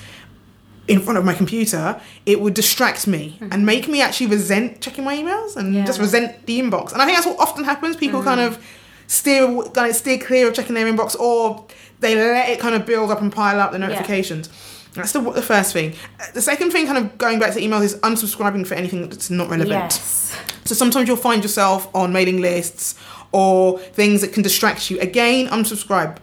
in 0.88 1.00
front 1.00 1.18
of 1.18 1.24
my 1.24 1.34
computer, 1.34 2.00
it 2.26 2.40
would 2.40 2.54
distract 2.54 3.06
me 3.06 3.36
mm-hmm. 3.40 3.52
and 3.52 3.66
make 3.66 3.88
me 3.88 4.00
actually 4.00 4.28
resent 4.28 4.80
checking 4.80 5.04
my 5.04 5.16
emails 5.16 5.56
and 5.56 5.74
Yeah. 5.74 5.84
just 5.84 5.98
resent 5.98 6.46
the 6.46 6.60
inbox. 6.60 6.92
And 6.92 7.02
I 7.02 7.06
think 7.06 7.16
that's 7.16 7.26
what 7.26 7.38
often 7.40 7.64
happens. 7.64 7.96
People 7.96 8.22
kind 8.22 8.40
mm-hmm. 8.40 8.54
of 8.54 8.64
steer 9.08 9.46
kind 9.72 9.90
of 9.90 9.96
steer 9.96 10.18
clear 10.18 10.48
of 10.48 10.54
checking 10.54 10.74
their 10.74 10.86
inbox, 10.86 11.18
or 11.18 11.64
they 12.00 12.14
let 12.14 12.48
it 12.48 12.60
kind 12.60 12.74
of 12.74 12.86
build 12.86 13.10
up 13.10 13.20
and 13.20 13.32
pile 13.32 13.58
up 13.58 13.72
the 13.72 13.78
notifications. 13.78 14.48
That's 14.94 15.12
the, 15.12 15.20
the 15.20 15.42
first 15.42 15.72
thing. 15.72 15.94
The 16.32 16.40
second 16.40 16.70
thing, 16.70 16.86
kind 16.86 16.98
of 16.98 17.18
going 17.18 17.38
back 17.38 17.52
to 17.54 17.60
emails, 17.60 17.82
is 17.82 17.96
unsubscribing 17.96 18.66
for 18.66 18.74
anything 18.74 19.08
that's 19.08 19.28
not 19.28 19.50
relevant. 19.50 19.70
yes, 19.70 20.36
So 20.64 20.74
sometimes 20.74 21.06
you'll 21.06 21.18
find 21.18 21.42
yourself 21.42 21.94
on 21.94 22.12
mailing 22.12 22.40
lists 22.40 22.94
or 23.32 23.78
things 23.78 24.22
that 24.22 24.32
can 24.32 24.42
distract 24.42 24.90
you. 24.90 24.98
Again, 25.00 25.48
unsubscribe. 25.48 26.16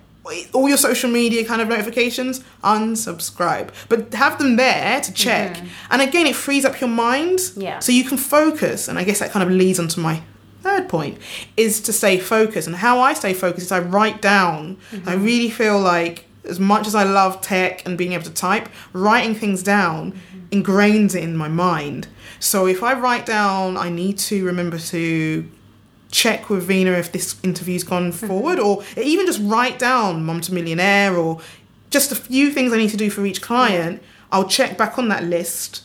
All 0.54 0.70
your 0.70 0.78
social 0.78 1.10
media 1.10 1.44
kind 1.46 1.62
of 1.62 1.68
notifications, 1.68 2.44
unsubscribe. 2.64 3.72
But 3.90 4.14
have 4.14 4.38
them 4.40 4.56
there 4.56 5.02
to 5.02 5.14
check. 5.14 5.58
Mm-hmm. 5.58 5.68
And 5.92 6.02
again, 6.02 6.26
it 6.28 6.36
frees 6.36 6.64
up 6.64 6.80
your 6.80 6.90
mind. 6.90 7.40
Yeah. 7.58 7.80
So 7.80 7.92
you 7.92 8.06
can 8.06 8.18
focus. 8.18 8.88
And 8.88 8.98
I 8.98 9.04
guess 9.04 9.20
that 9.20 9.32
kind 9.32 9.44
of 9.44 9.54
leads 9.54 9.80
on 9.80 9.90
to 9.90 10.00
my 10.00 10.24
third 10.62 10.88
point 10.88 11.18
is 11.58 11.82
to 11.82 11.94
stay 11.94 12.18
focused. 12.18 12.68
And 12.68 12.78
how 12.78 13.00
I 13.00 13.14
stay 13.14 13.34
focused 13.34 13.66
is 13.66 13.72
I 13.72 13.80
write 13.80 14.22
down. 14.22 14.78
Mm-hmm. 14.92 15.10
I 15.10 15.14
really 15.16 15.50
feel 15.50 15.80
like 15.80 16.26
as 16.46 16.60
much 16.60 16.88
as 16.88 16.96
I 16.96 17.04
love 17.04 17.42
tech 17.42 17.86
and 17.86 17.98
being 17.98 18.14
able 18.14 18.24
to 18.24 18.34
type, 18.34 18.70
writing 18.94 19.36
things 19.36 19.62
down 19.62 20.14
mm-hmm. 20.14 20.62
ingrains 20.62 21.16
it 21.16 21.24
in 21.24 21.36
my 21.36 21.48
mind. 21.48 22.08
So 22.40 22.66
if 22.66 22.82
I 22.82 22.94
write 22.94 23.26
down, 23.26 23.78
I 23.78 23.90
need 23.90 24.18
to 24.20 24.46
remember 24.46 24.78
to 24.78 25.50
check 26.14 26.50
with 26.50 26.64
Vina 26.64 26.92
if 26.92 27.12
this 27.12 27.36
interview's 27.44 27.84
gone 27.84 28.12
mm-hmm. 28.12 28.28
forward, 28.28 28.60
or 28.60 28.84
even 28.96 29.26
just 29.26 29.42
write 29.42 29.80
down 29.80 30.24
Mom 30.24 30.40
to 30.42 30.54
Millionaire 30.54 31.18
or 31.18 31.42
just 31.90 32.12
a 32.12 32.16
few 32.16 32.52
things 32.52 32.72
I 32.72 32.78
need 32.78 32.92
to 32.92 32.98
do 32.98 33.10
for 33.10 33.26
each 33.26 33.42
client. 33.42 34.02
I'll 34.32 34.48
check 34.48 34.78
back 34.78 34.98
on 34.98 35.10
that 35.10 35.24
list 35.24 35.84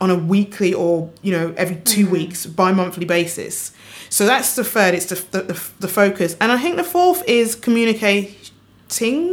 on 0.00 0.10
a 0.10 0.14
weekly 0.14 0.74
or 0.74 1.10
you 1.22 1.32
know 1.32 1.54
every 1.56 1.76
2 1.76 2.04
mm-hmm. 2.04 2.12
weeks 2.12 2.46
bi-monthly 2.46 3.06
basis. 3.06 3.72
So 4.10 4.26
that's 4.26 4.54
the 4.54 4.64
third 4.64 4.94
it's 4.94 5.06
the, 5.06 5.16
the, 5.32 5.42
the, 5.52 5.70
the 5.80 5.88
focus. 5.88 6.36
And 6.40 6.52
i 6.52 6.58
think 6.58 6.76
the 6.76 6.84
fourth 6.84 7.22
is 7.26 7.54
communicating 7.54 8.34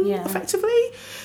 Yeah. 0.06 0.24
effectively 0.24 0.82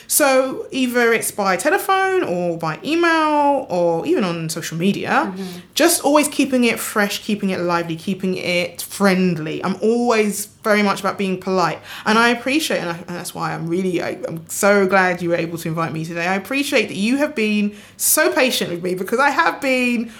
so 0.08 0.68
either 0.72 1.14
it's 1.14 1.32
by 1.32 1.56
telephone 1.58 2.24
or 2.24 2.58
by 2.58 2.80
email 2.84 3.68
or 3.70 4.06
even 4.06 4.24
on 4.24 4.50
social 4.50 4.78
media 4.78 5.10
mm-hmm. 5.10 5.60
just 5.74 6.04
always 6.04 6.28
keeping 6.30 6.64
it 6.64 6.80
fresh 6.80 7.24
keeping 7.24 7.50
it 7.50 7.60
lively 7.60 7.96
keeping 7.96 8.36
it 8.38 8.82
friendly. 8.82 9.64
I'm 9.64 9.76
always 9.82 10.48
very 10.64 10.82
much 10.82 11.00
about 11.02 11.18
being 11.18 11.40
polite 11.40 11.80
and 12.06 12.18
i 12.18 12.30
appreciate 12.30 12.80
and, 12.80 12.90
I, 12.90 12.98
and 12.98 13.08
that's 13.08 13.34
why 13.34 13.54
i'm 13.54 13.68
really 13.68 14.02
I, 14.02 14.20
i'm 14.28 14.48
so 14.50 14.86
glad 14.86 15.22
you 15.22 15.30
were 15.30 15.36
able 15.36 15.58
to 15.60 15.68
invite 15.68 15.94
me 15.94 16.04
today. 16.04 16.28
I 16.28 16.36
appreciate 16.36 16.88
that 16.88 16.98
you 16.98 17.18
have 17.18 17.36
been 17.36 17.76
so 17.96 18.34
patient 18.34 18.72
with 18.72 18.84
me 18.84 18.96
because 18.96 19.20
i 19.20 19.30
have 19.30 19.62
been 19.62 20.12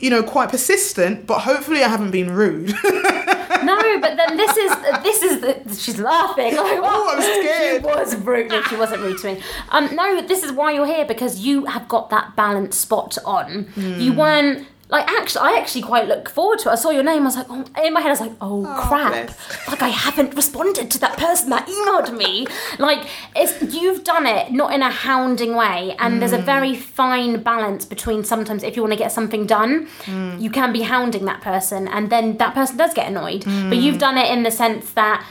you 0.00 0.10
know 0.10 0.22
quite 0.22 0.50
persistent 0.50 1.26
but 1.26 1.40
hopefully 1.40 1.82
i 1.82 1.88
haven't 1.88 2.10
been 2.10 2.30
rude 2.30 2.70
no, 3.64 4.00
but 4.00 4.16
then 4.16 4.36
this 4.36 4.56
is 4.56 4.70
this 5.02 5.22
is 5.22 5.40
the, 5.40 5.74
she's 5.74 5.98
laughing. 5.98 6.54
Like, 6.66 6.80
Oh, 6.82 7.14
I'm 7.14 7.22
scared. 7.22 7.82
She 7.82 7.86
was 7.86 8.16
rude. 8.16 8.48
No, 8.50 8.62
she 8.62 8.76
wasn't 8.76 9.02
rude 9.02 9.18
to 9.18 9.34
me. 9.34 9.42
Um, 9.70 9.94
no, 9.94 10.20
this 10.26 10.42
is 10.42 10.52
why 10.52 10.72
you're 10.72 10.86
here 10.86 11.04
because 11.04 11.40
you 11.40 11.64
have 11.66 11.88
got 11.88 12.10
that 12.10 12.34
balance 12.36 12.76
spot 12.76 13.16
on. 13.24 13.64
Hmm. 13.74 14.00
You 14.00 14.12
weren't 14.12 14.66
like 14.88 15.10
actually 15.10 15.48
I 15.48 15.58
actually 15.58 15.82
quite 15.82 16.06
look 16.06 16.28
forward 16.28 16.60
to 16.60 16.68
it. 16.68 16.72
I 16.72 16.74
saw 16.76 16.90
your 16.90 17.02
name, 17.02 17.22
I 17.22 17.24
was 17.24 17.36
like, 17.36 17.46
oh, 17.50 17.64
in 17.84 17.92
my 17.92 18.00
head 18.00 18.08
I 18.08 18.12
was 18.12 18.20
like, 18.20 18.32
oh, 18.40 18.64
oh, 18.66 18.86
crap. 18.86 19.10
bless. 19.10 19.68
Like 19.68 19.82
I 19.82 19.88
haven't 19.88 20.34
responded 20.34 20.90
to 20.92 20.98
that 21.00 21.16
person 21.16 21.50
that 21.50 21.66
emailed 21.66 22.16
me. 22.16 22.46
like 22.78 23.08
it's 23.34 23.74
you've 23.74 24.04
done 24.04 24.26
it 24.26 24.52
not 24.52 24.72
in 24.72 24.82
a 24.82 24.90
hounding 24.90 25.56
way. 25.56 25.96
And 25.98 26.20
there's 26.20 26.32
a 26.32 26.38
hmm. 26.38 26.44
very 26.44 26.76
fine 26.76 27.42
balance 27.42 27.84
between 27.84 28.22
sometimes 28.22 28.62
if 28.62 28.76
you 28.76 28.82
want 28.82 28.92
to 28.92 28.98
get 28.98 29.10
something 29.10 29.44
done, 29.46 29.88
hmm. 30.04 30.36
you 30.38 30.50
can 30.50 30.72
be 30.72 30.82
hounding 30.82 31.24
that 31.24 31.40
person 31.40 31.88
and 31.88 32.10
then 32.10 32.36
that 32.36 32.54
person 32.54 32.76
does 32.76 32.94
get 32.94 33.08
annoyed. 33.08 33.44
But 33.44 33.50
hmm. 33.50 33.72
you've 33.72 33.98
done 33.98 34.16
it 34.16 34.30
in 34.30 34.44
the 34.44 34.50
sense 34.50 34.92
that 34.92 35.26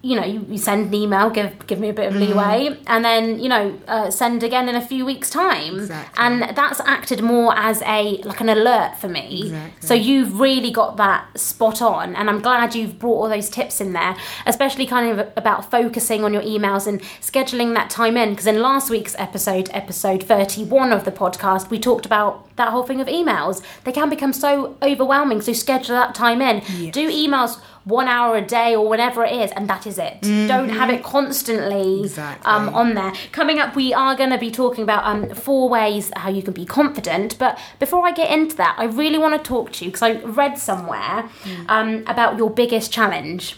you 0.00 0.14
know, 0.14 0.24
you, 0.24 0.46
you 0.48 0.58
send 0.58 0.86
an 0.88 0.94
email, 0.94 1.28
give 1.28 1.66
give 1.66 1.80
me 1.80 1.88
a 1.88 1.92
bit 1.92 2.06
of 2.08 2.14
leeway, 2.14 2.78
and 2.86 3.04
then 3.04 3.40
you 3.40 3.48
know, 3.48 3.76
uh, 3.88 4.10
send 4.10 4.44
again 4.44 4.68
in 4.68 4.76
a 4.76 4.80
few 4.80 5.04
weeks' 5.04 5.28
time, 5.28 5.74
Exactly. 5.80 6.14
and 6.24 6.56
that's 6.56 6.78
acted 6.80 7.20
more 7.20 7.52
as 7.58 7.82
a 7.82 8.18
like 8.22 8.40
an 8.40 8.48
alert 8.48 8.96
for 9.00 9.08
me. 9.08 9.42
Exactly. 9.46 9.86
So 9.88 9.94
you've 9.94 10.38
really 10.38 10.70
got 10.70 10.96
that 10.98 11.36
spot 11.38 11.82
on, 11.82 12.14
and 12.14 12.30
I'm 12.30 12.40
glad 12.40 12.76
you've 12.76 12.98
brought 13.00 13.22
all 13.22 13.28
those 13.28 13.50
tips 13.50 13.80
in 13.80 13.92
there, 13.92 14.16
especially 14.46 14.86
kind 14.86 15.18
of 15.18 15.32
about 15.36 15.68
focusing 15.68 16.22
on 16.22 16.32
your 16.32 16.42
emails 16.42 16.86
and 16.86 17.00
scheduling 17.20 17.74
that 17.74 17.90
time 17.90 18.16
in. 18.16 18.30
Because 18.30 18.46
in 18.46 18.62
last 18.62 18.90
week's 18.90 19.16
episode, 19.18 19.68
episode 19.72 20.22
31 20.22 20.92
of 20.92 21.04
the 21.06 21.12
podcast, 21.12 21.70
we 21.70 21.78
talked 21.80 22.06
about 22.06 22.44
that 22.56 22.68
whole 22.68 22.84
thing 22.84 23.00
of 23.00 23.08
emails. 23.08 23.62
They 23.82 23.92
can 23.92 24.08
become 24.10 24.32
so 24.32 24.76
overwhelming, 24.80 25.40
so 25.40 25.52
schedule 25.52 25.96
that 25.96 26.14
time 26.14 26.40
in. 26.40 26.60
Do 26.92 27.10
emails 27.10 27.60
one 27.84 28.08
hour 28.08 28.36
a 28.36 28.42
day 28.42 28.74
or 28.74 28.86
whatever 28.88 29.24
it 29.24 29.32
is, 29.32 29.50
and 29.52 29.68
that 29.68 29.86
is 29.86 29.98
it. 29.98 30.20
Don't 30.22 30.68
have 30.68 30.90
it 30.90 31.02
constantly 31.02 32.00
Exactly. 32.02 32.50
um, 32.50 32.68
on 32.74 32.94
there. 32.94 33.12
Coming 33.32 33.58
up, 33.58 33.74
we 33.76 33.94
are 33.94 34.14
going 34.14 34.30
to 34.30 34.38
be 34.38 34.50
talking 34.50 34.82
about 34.82 35.04
um, 35.04 35.30
four 35.34 35.68
ways 35.68 36.10
how 36.16 36.28
you 36.30 36.42
can 36.42 36.52
be 36.54 36.64
confident. 36.64 37.38
But 37.38 37.58
before 37.78 38.06
I 38.06 38.12
get 38.12 38.30
into 38.30 38.56
that, 38.56 38.74
I 38.78 38.84
really 38.84 39.18
want 39.18 39.42
to 39.42 39.48
talk 39.48 39.72
to 39.72 39.84
you 39.84 39.90
because 39.90 40.02
I 40.02 40.12
read 40.22 40.58
somewhere 40.58 41.28
um, 41.68 42.04
about 42.06 42.36
your 42.38 42.50
biggest 42.50 42.92
challenge. 42.92 43.56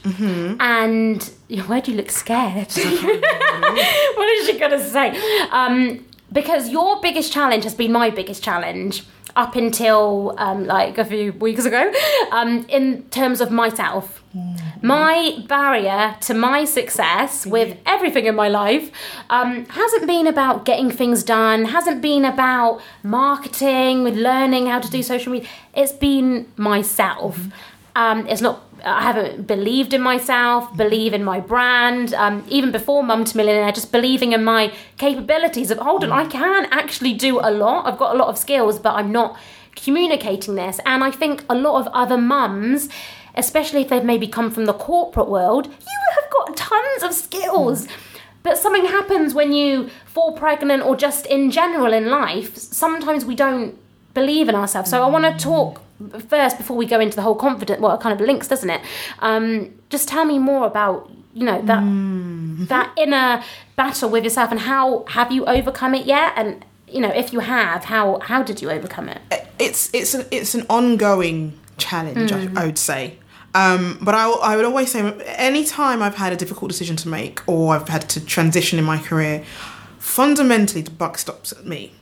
And 0.61 1.31
why 1.67 1.81
do 1.81 1.91
you 1.91 1.97
look 1.97 2.11
scared? 2.11 2.71
what 2.73 4.29
is 4.39 4.47
she 4.47 4.59
going 4.59 4.73
to 4.73 4.85
say? 4.85 5.19
Um, 5.50 6.05
because 6.33 6.69
your 6.69 7.00
biggest 7.00 7.33
challenge 7.33 7.65
has 7.65 7.75
been 7.75 7.93
my 7.93 8.11
biggest 8.11 8.43
challenge 8.45 9.05
up 9.37 9.57
until 9.57 10.35
um, 10.39 10.67
like 10.67 10.99
a 10.99 11.05
few 11.05 11.33
weeks 11.35 11.65
ago 11.65 11.93
um, 12.33 12.67
in 12.69 13.03
terms 13.11 13.41
of 13.41 13.51
myself. 13.51 14.23
My 14.83 15.45
barrier 15.49 16.17
to 16.23 16.35
my 16.35 16.65
success 16.65 17.45
with 17.47 17.77
everything 17.85 18.27
in 18.27 18.37
my 18.37 18.49
life 18.49 18.91
um, 19.29 19.67
hasn't 19.67 20.07
been 20.07 20.27
about 20.27 20.65
getting 20.65 20.91
things 20.91 21.25
done, 21.25 21.65
hasn't 21.65 22.01
been 22.01 22.25
about 22.25 22.81
marketing, 23.03 24.05
with 24.05 24.15
learning 24.15 24.67
how 24.67 24.79
to 24.79 24.89
do 24.89 25.03
social 25.03 25.33
media. 25.33 25.49
It's 25.75 25.93
been 25.93 26.47
myself. 26.57 27.41
Um, 27.97 28.27
it's 28.29 28.41
not. 28.41 28.63
I 28.85 29.03
haven't 29.03 29.47
believed 29.47 29.93
in 29.93 30.01
myself, 30.01 30.77
believe 30.77 31.13
in 31.15 31.25
my 31.25 31.41
brand. 31.41 32.15
Um, 32.15 32.45
even 32.49 32.73
before 32.73 33.03
Mum 33.03 33.25
to 33.25 33.37
Millionaire, 33.37 33.73
just 33.73 33.93
believing 33.93 34.33
in 34.33 34.45
my 34.45 34.73
capabilities 34.97 35.71
of 35.71 35.79
hold 35.79 36.05
on, 36.05 36.13
I 36.13 36.27
can 36.27 36.67
actually 36.71 37.15
do 37.15 37.39
a 37.41 37.51
lot. 37.51 37.87
I've 37.87 37.99
got 37.99 38.15
a 38.15 38.19
lot 38.19 38.29
of 38.29 38.39
skills, 38.39 38.79
but 38.79 38.95
I'm 38.95 39.13
not 39.13 39.39
communicating 39.77 40.55
this. 40.55 40.81
And 40.85 41.03
I 41.03 41.11
think 41.11 41.45
a 41.49 41.55
lot 41.55 41.81
of 41.81 41.93
other 41.93 42.19
mums, 42.19 42.89
especially 43.35 43.83
if 43.83 43.89
they've 43.89 44.05
maybe 44.05 44.29
come 44.29 44.51
from 44.51 44.67
the 44.67 44.75
corporate 44.75 45.29
world, 45.29 45.67
you 45.67 46.01
have 46.21 46.31
got 46.31 46.57
tons 46.57 47.03
of 47.03 47.15
skills. 47.15 47.89
But 48.43 48.57
something 48.57 48.87
happens 48.87 49.35
when 49.35 49.53
you 49.53 49.91
fall 50.07 50.33
pregnant 50.33 50.83
or 50.83 50.97
just 50.97 51.27
in 51.27 51.51
general 51.51 51.93
in 51.93 52.07
life. 52.09 52.57
Sometimes 52.57 53.25
we 53.25 53.35
don't 53.35 53.79
believe 54.14 54.49
in 54.49 54.55
ourselves. 54.55 54.90
So 54.90 55.02
I 55.02 55.09
want 55.09 55.25
to 55.25 55.43
talk 55.43 55.83
first 56.29 56.57
before 56.59 56.76
we 56.76 56.87
go 56.87 57.00
into 57.00 57.17
the 57.17 57.23
whole 57.23 57.35
confident. 57.35 57.81
Well, 57.81 57.95
it 57.95 58.00
kind 58.00 58.19
of 58.19 58.26
links, 58.26 58.49
doesn't 58.49 58.71
it? 58.71 58.81
Um, 59.21 59.73
just 59.90 60.09
tell 60.09 60.25
me 60.25 60.38
more 60.38 60.67
about 60.67 61.11
you 61.33 61.45
know 61.45 61.62
that 61.62 62.69
that 62.69 62.93
inner 62.99 63.43
battle 63.76 64.11
with 64.11 64.25
yourself 64.25 64.50
and 64.50 64.61
how 64.61 65.05
have 65.09 65.31
you 65.33 65.45
overcome 65.47 65.95
it 65.95 66.07
yet? 66.07 66.33
And 66.37 66.64
you 66.88 67.00
know, 67.00 67.11
if 67.11 67.33
you 67.33 67.40
have, 67.40 67.85
how 67.85 68.21
how 68.21 68.43
did 68.43 68.61
you 68.62 68.71
overcome 68.71 69.09
it? 69.09 69.21
it's 69.61 69.90
it's 69.93 70.14
a, 70.14 70.35
it's 70.35 70.55
an 70.55 70.67
ongoing 70.69 71.59
challenge, 71.76 72.33
I, 72.33 72.49
I 72.57 72.67
would 72.67 72.79
say. 72.79 73.19
Um, 73.55 73.99
but 74.00 74.14
I, 74.14 74.31
I 74.31 74.57
would 74.57 74.64
always 74.64 74.93
say, 74.93 75.00
any 75.37 75.64
time 75.64 76.02
I've 76.02 76.14
had 76.14 76.33
a 76.33 76.37
difficult 76.37 76.71
decision 76.71 76.95
to 76.97 77.09
make 77.09 77.40
or 77.49 77.75
I've 77.75 77.88
had 77.88 78.09
to 78.11 78.25
transition 78.25 78.79
in 78.79 78.85
my 78.85 78.99
career, 78.99 79.45
fundamentally 79.99 80.83
the 80.83 80.93
buck 80.93 81.19
stops 81.19 81.52
at 81.52 81.67
me. 81.67 81.93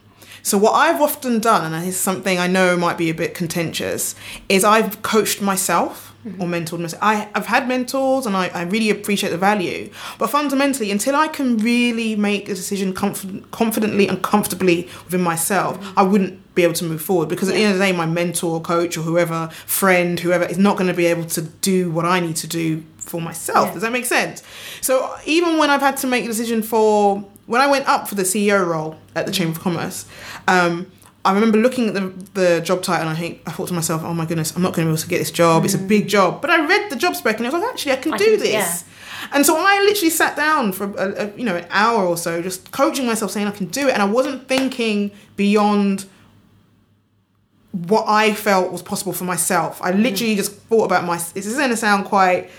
So 0.43 0.57
what 0.57 0.73
I've 0.73 1.01
often 1.01 1.39
done, 1.39 1.73
and 1.73 1.87
it's 1.87 1.97
something 1.97 2.37
I 2.37 2.47
know 2.47 2.77
might 2.77 2.97
be 2.97 3.09
a 3.09 3.13
bit 3.13 3.33
contentious, 3.33 4.15
is 4.47 4.63
I've 4.63 5.01
coached 5.01 5.41
myself 5.41 6.13
or 6.25 6.29
mm-hmm. 6.31 6.53
mentored 6.53 6.79
myself. 6.79 7.01
I, 7.01 7.29
I've 7.33 7.45
had 7.45 7.67
mentors 7.67 8.25
and 8.25 8.35
I, 8.35 8.47
I 8.49 8.63
really 8.63 8.89
appreciate 8.89 9.29
the 9.29 9.37
value. 9.37 9.89
But 10.17 10.29
fundamentally, 10.29 10.91
until 10.91 11.15
I 11.15 11.27
can 11.27 11.57
really 11.57 12.15
make 12.15 12.49
a 12.49 12.55
decision 12.55 12.93
conf- 12.93 13.51
confidently 13.51 14.07
and 14.07 14.21
comfortably 14.21 14.89
within 15.05 15.21
myself, 15.21 15.79
mm-hmm. 15.79 15.99
I 15.99 16.03
wouldn't 16.03 16.55
be 16.55 16.63
able 16.63 16.73
to 16.73 16.83
move 16.83 17.01
forward 17.01 17.29
because 17.29 17.47
at 17.47 17.55
the 17.55 17.61
end 17.61 17.73
of 17.73 17.79
the 17.79 17.85
day, 17.85 17.91
my 17.93 18.05
mentor, 18.05 18.61
coach, 18.61 18.97
or 18.97 19.01
whoever, 19.01 19.47
friend, 19.65 20.19
whoever, 20.19 20.43
is 20.43 20.57
not 20.57 20.75
going 20.77 20.87
to 20.87 20.93
be 20.93 21.05
able 21.05 21.25
to 21.25 21.41
do 21.41 21.89
what 21.89 22.05
I 22.05 22.19
need 22.19 22.35
to 22.37 22.47
do 22.47 22.83
for 22.97 23.21
myself. 23.21 23.67
Yeah. 23.67 23.73
Does 23.73 23.81
that 23.83 23.91
make 23.91 24.05
sense? 24.05 24.43
So 24.81 25.15
even 25.25 25.57
when 25.57 25.69
I've 25.69 25.81
had 25.81 25.97
to 25.97 26.07
make 26.07 26.25
a 26.25 26.27
decision 26.27 26.61
for 26.61 27.25
when 27.49 27.61
I 27.61 27.67
went 27.67 27.87
up 27.87 28.07
for 28.07 28.13
the 28.13 28.21
CEO 28.21 28.63
role 28.63 28.95
at 29.15 29.25
the 29.25 29.31
Chamber 29.31 29.57
of 29.57 29.59
Commerce, 29.59 30.05
um, 30.47 30.91
I 31.25 31.33
remember 31.33 31.57
looking 31.57 31.87
at 31.87 31.93
the, 31.95 32.01
the 32.39 32.61
job 32.61 32.83
title 32.83 33.07
and 33.07 33.17
I 33.17 33.19
think 33.19 33.41
I 33.47 33.51
thought 33.51 33.69
to 33.69 33.73
myself, 33.73 34.03
oh 34.03 34.13
my 34.13 34.27
goodness, 34.27 34.55
I'm 34.55 34.61
not 34.61 34.73
going 34.73 34.85
to 34.87 34.91
be 34.91 34.93
able 34.93 35.01
to 35.01 35.07
get 35.09 35.17
this 35.17 35.31
job. 35.31 35.65
It's 35.65 35.73
a 35.73 35.79
big 35.79 36.07
job. 36.07 36.41
But 36.41 36.51
I 36.51 36.63
read 36.67 36.91
the 36.91 36.95
job 36.95 37.15
spec 37.15 37.37
and 37.37 37.47
I 37.47 37.49
was 37.49 37.59
like, 37.59 37.71
actually, 37.71 37.93
I 37.93 37.95
can 37.95 38.13
I 38.13 38.17
do 38.17 38.25
can- 38.31 38.39
this. 38.39 38.51
yeah. 38.53 38.77
And 39.33 39.45
so 39.45 39.55
I 39.57 39.79
literally 39.79 40.11
sat 40.11 40.37
down 40.37 40.71
for 40.73 40.93
a, 40.95 41.25
a, 41.25 41.37
you 41.37 41.43
know 41.43 41.57
an 41.57 41.65
hour 41.71 42.05
or 42.05 42.15
so, 42.17 42.41
just 42.41 42.71
coaching 42.71 43.07
myself, 43.07 43.31
saying 43.31 43.47
I 43.47 43.51
can 43.51 43.65
do 43.65 43.87
it, 43.87 43.93
and 43.93 44.01
I 44.01 44.05
wasn't 44.05 44.47
thinking 44.47 45.11
beyond 45.35 46.05
what 47.71 48.05
I 48.07 48.33
felt 48.33 48.71
was 48.71 48.81
possible 48.81 49.11
for 49.11 49.25
myself. 49.25 49.81
I 49.81 49.91
literally 49.91 50.35
just 50.35 50.53
thought 50.53 50.85
about 50.85 51.03
my. 51.03 51.17
This 51.17 51.45
is 51.47 51.57
going 51.57 51.69
to 51.71 51.77
sound 51.77 52.05
quite 52.05 52.49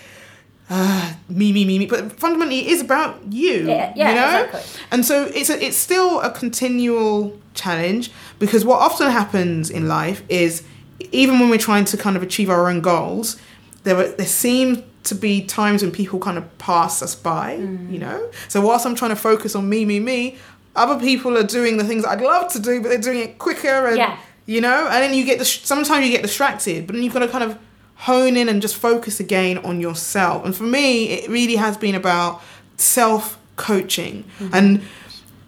uh, 0.73 1.13
me, 1.29 1.51
me, 1.51 1.65
me, 1.65 1.77
me, 1.79 1.85
but 1.85 2.13
fundamentally 2.19 2.61
it 2.61 2.67
is 2.67 2.81
about 2.81 3.19
you. 3.31 3.67
Yeah, 3.67 3.93
yeah, 3.95 4.09
you 4.09 4.15
know? 4.15 4.43
exactly. 4.45 4.81
And 4.91 5.05
so 5.05 5.25
it's 5.25 5.49
a, 5.49 5.63
it's 5.63 5.77
still 5.77 6.21
a 6.21 6.31
continual 6.31 7.37
challenge 7.53 8.09
because 8.39 8.63
what 8.63 8.79
often 8.79 9.11
happens 9.11 9.69
in 9.69 9.87
life 9.89 10.23
is 10.29 10.63
even 11.11 11.39
when 11.39 11.49
we're 11.49 11.57
trying 11.57 11.83
to 11.85 11.97
kind 11.97 12.15
of 12.15 12.23
achieve 12.23 12.49
our 12.49 12.69
own 12.69 12.79
goals, 12.79 13.35
there 13.83 13.97
are, 13.97 14.07
there 14.07 14.25
seem 14.25 14.83
to 15.03 15.15
be 15.15 15.43
times 15.43 15.81
when 15.81 15.91
people 15.91 16.19
kind 16.19 16.37
of 16.37 16.57
pass 16.59 17.01
us 17.01 17.15
by, 17.15 17.57
Mm. 17.57 17.91
you 17.91 17.99
know. 17.99 18.29
So 18.47 18.61
whilst 18.61 18.85
I'm 18.85 18.95
trying 18.95 19.09
to 19.11 19.15
focus 19.17 19.55
on 19.55 19.67
me, 19.67 19.83
me, 19.83 19.99
me, 19.99 20.37
other 20.75 20.97
people 20.99 21.37
are 21.37 21.43
doing 21.43 21.77
the 21.77 21.83
things 21.83 22.05
I'd 22.05 22.21
love 22.21 22.49
to 22.53 22.59
do, 22.59 22.79
but 22.81 22.89
they're 22.89 22.97
doing 23.09 23.19
it 23.19 23.37
quicker 23.39 23.87
and 23.87 23.97
Yeah. 23.97 24.15
you 24.45 24.61
know. 24.61 24.87
And 24.89 25.03
then 25.03 25.13
you 25.13 25.25
get 25.25 25.39
dis- 25.39 25.61
sometimes 25.63 26.05
you 26.05 26.11
get 26.11 26.21
distracted, 26.21 26.87
but 26.87 26.93
then 26.93 27.03
you've 27.03 27.13
got 27.13 27.19
to 27.19 27.27
kind 27.27 27.43
of 27.43 27.57
hone 28.01 28.37
in 28.37 28.49
and 28.49 28.61
just 28.61 28.75
focus 28.75 29.19
again 29.19 29.57
on 29.59 29.79
yourself. 29.79 30.45
And 30.45 30.55
for 30.55 30.63
me, 30.63 31.09
it 31.09 31.29
really 31.29 31.55
has 31.55 31.77
been 31.77 31.95
about 31.95 32.41
self 32.77 33.37
coaching 33.55 34.23
mm-hmm. 34.39 34.55
and 34.55 34.81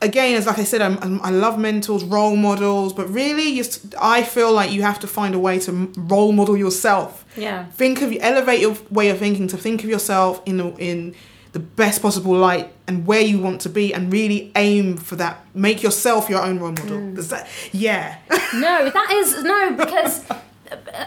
again, 0.03 0.36
as 0.36 0.45
like 0.45 0.60
I 0.60 0.63
said, 0.63 0.81
I'm, 0.81 0.98
I'm, 1.00 1.22
I 1.22 1.29
love 1.29 1.57
mentors, 1.57 2.03
role 2.03 2.36
models, 2.36 2.93
but 2.93 3.10
really, 3.10 3.55
just 3.55 3.95
I 4.00 4.24
feel 4.24 4.51
like 4.51 4.72
you 4.72 4.83
have 4.83 5.00
to 5.00 5.07
find 5.07 5.33
a 5.33 5.39
way 5.39 5.60
to 5.60 5.72
role 5.98 6.31
model 6.31 6.57
yourself. 6.57 7.25
Yeah. 7.36 7.65
Think 7.72 8.01
of 8.01 8.15
elevate 8.19 8.60
your 8.60 8.77
way 8.91 9.10
of 9.10 9.17
thinking 9.17 9.48
to 9.48 9.57
think 9.57 9.83
of 9.83 9.89
yourself 9.89 10.41
in 10.45 10.57
the, 10.57 10.67
in 10.75 11.15
the 11.53 11.60
best 11.60 12.01
possible 12.01 12.33
light 12.36 12.74
and 12.88 13.07
where 13.07 13.22
you 13.22 13.39
want 13.39 13.62
to 13.62 13.69
be, 13.69 13.93
and 13.93 14.12
really 14.12 14.51
aim 14.55 14.98
for 14.98 15.15
that. 15.15 15.43
Make 15.55 15.81
yourself 15.81 16.29
your 16.29 16.41
own 16.41 16.60
role 16.60 16.72
model. 16.72 16.98
Mm. 16.98 17.15
Does 17.15 17.29
that? 17.29 17.48
Yeah. 17.72 18.17
No, 18.53 18.88
that 18.88 19.10
is 19.10 19.43
no 19.43 19.74
because 19.74 20.24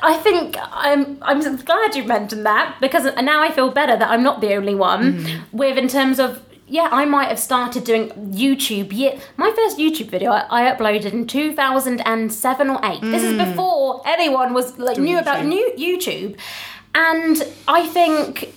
I 0.02 0.14
think 0.18 0.56
I'm 0.60 1.18
I'm 1.22 1.56
glad 1.56 1.94
you 1.94 2.04
mentioned 2.04 2.46
that 2.46 2.76
because 2.80 3.04
now 3.22 3.42
I 3.42 3.50
feel 3.50 3.70
better 3.70 3.96
that 3.96 4.08
I'm 4.08 4.22
not 4.22 4.40
the 4.40 4.54
only 4.54 4.74
one 4.74 5.14
mm-hmm. 5.14 5.56
with 5.56 5.78
in 5.78 5.88
terms 5.88 6.18
of 6.18 6.42
yeah 6.66 6.88
I 6.90 7.04
might 7.04 7.28
have 7.28 7.38
started 7.38 7.84
doing 7.84 8.10
YouTube 8.10 8.88
yeah 8.92 9.18
my 9.36 9.52
first 9.54 9.78
YouTube 9.78 10.08
video 10.08 10.30
I, 10.30 10.46
I 10.50 10.74
uploaded 10.74 11.12
in 11.12 11.26
2007 11.26 12.70
or 12.70 12.80
8 12.82 13.00
this 13.00 13.22
is 13.22 13.34
mm. 13.34 13.44
before 13.44 14.02
anyone 14.04 14.52
was 14.54 14.78
like 14.78 14.98
knew 14.98 15.18
about 15.18 15.44
new 15.44 15.72
YouTube. 15.76 16.38
And 16.94 17.46
I 17.68 17.86
think 17.86 18.54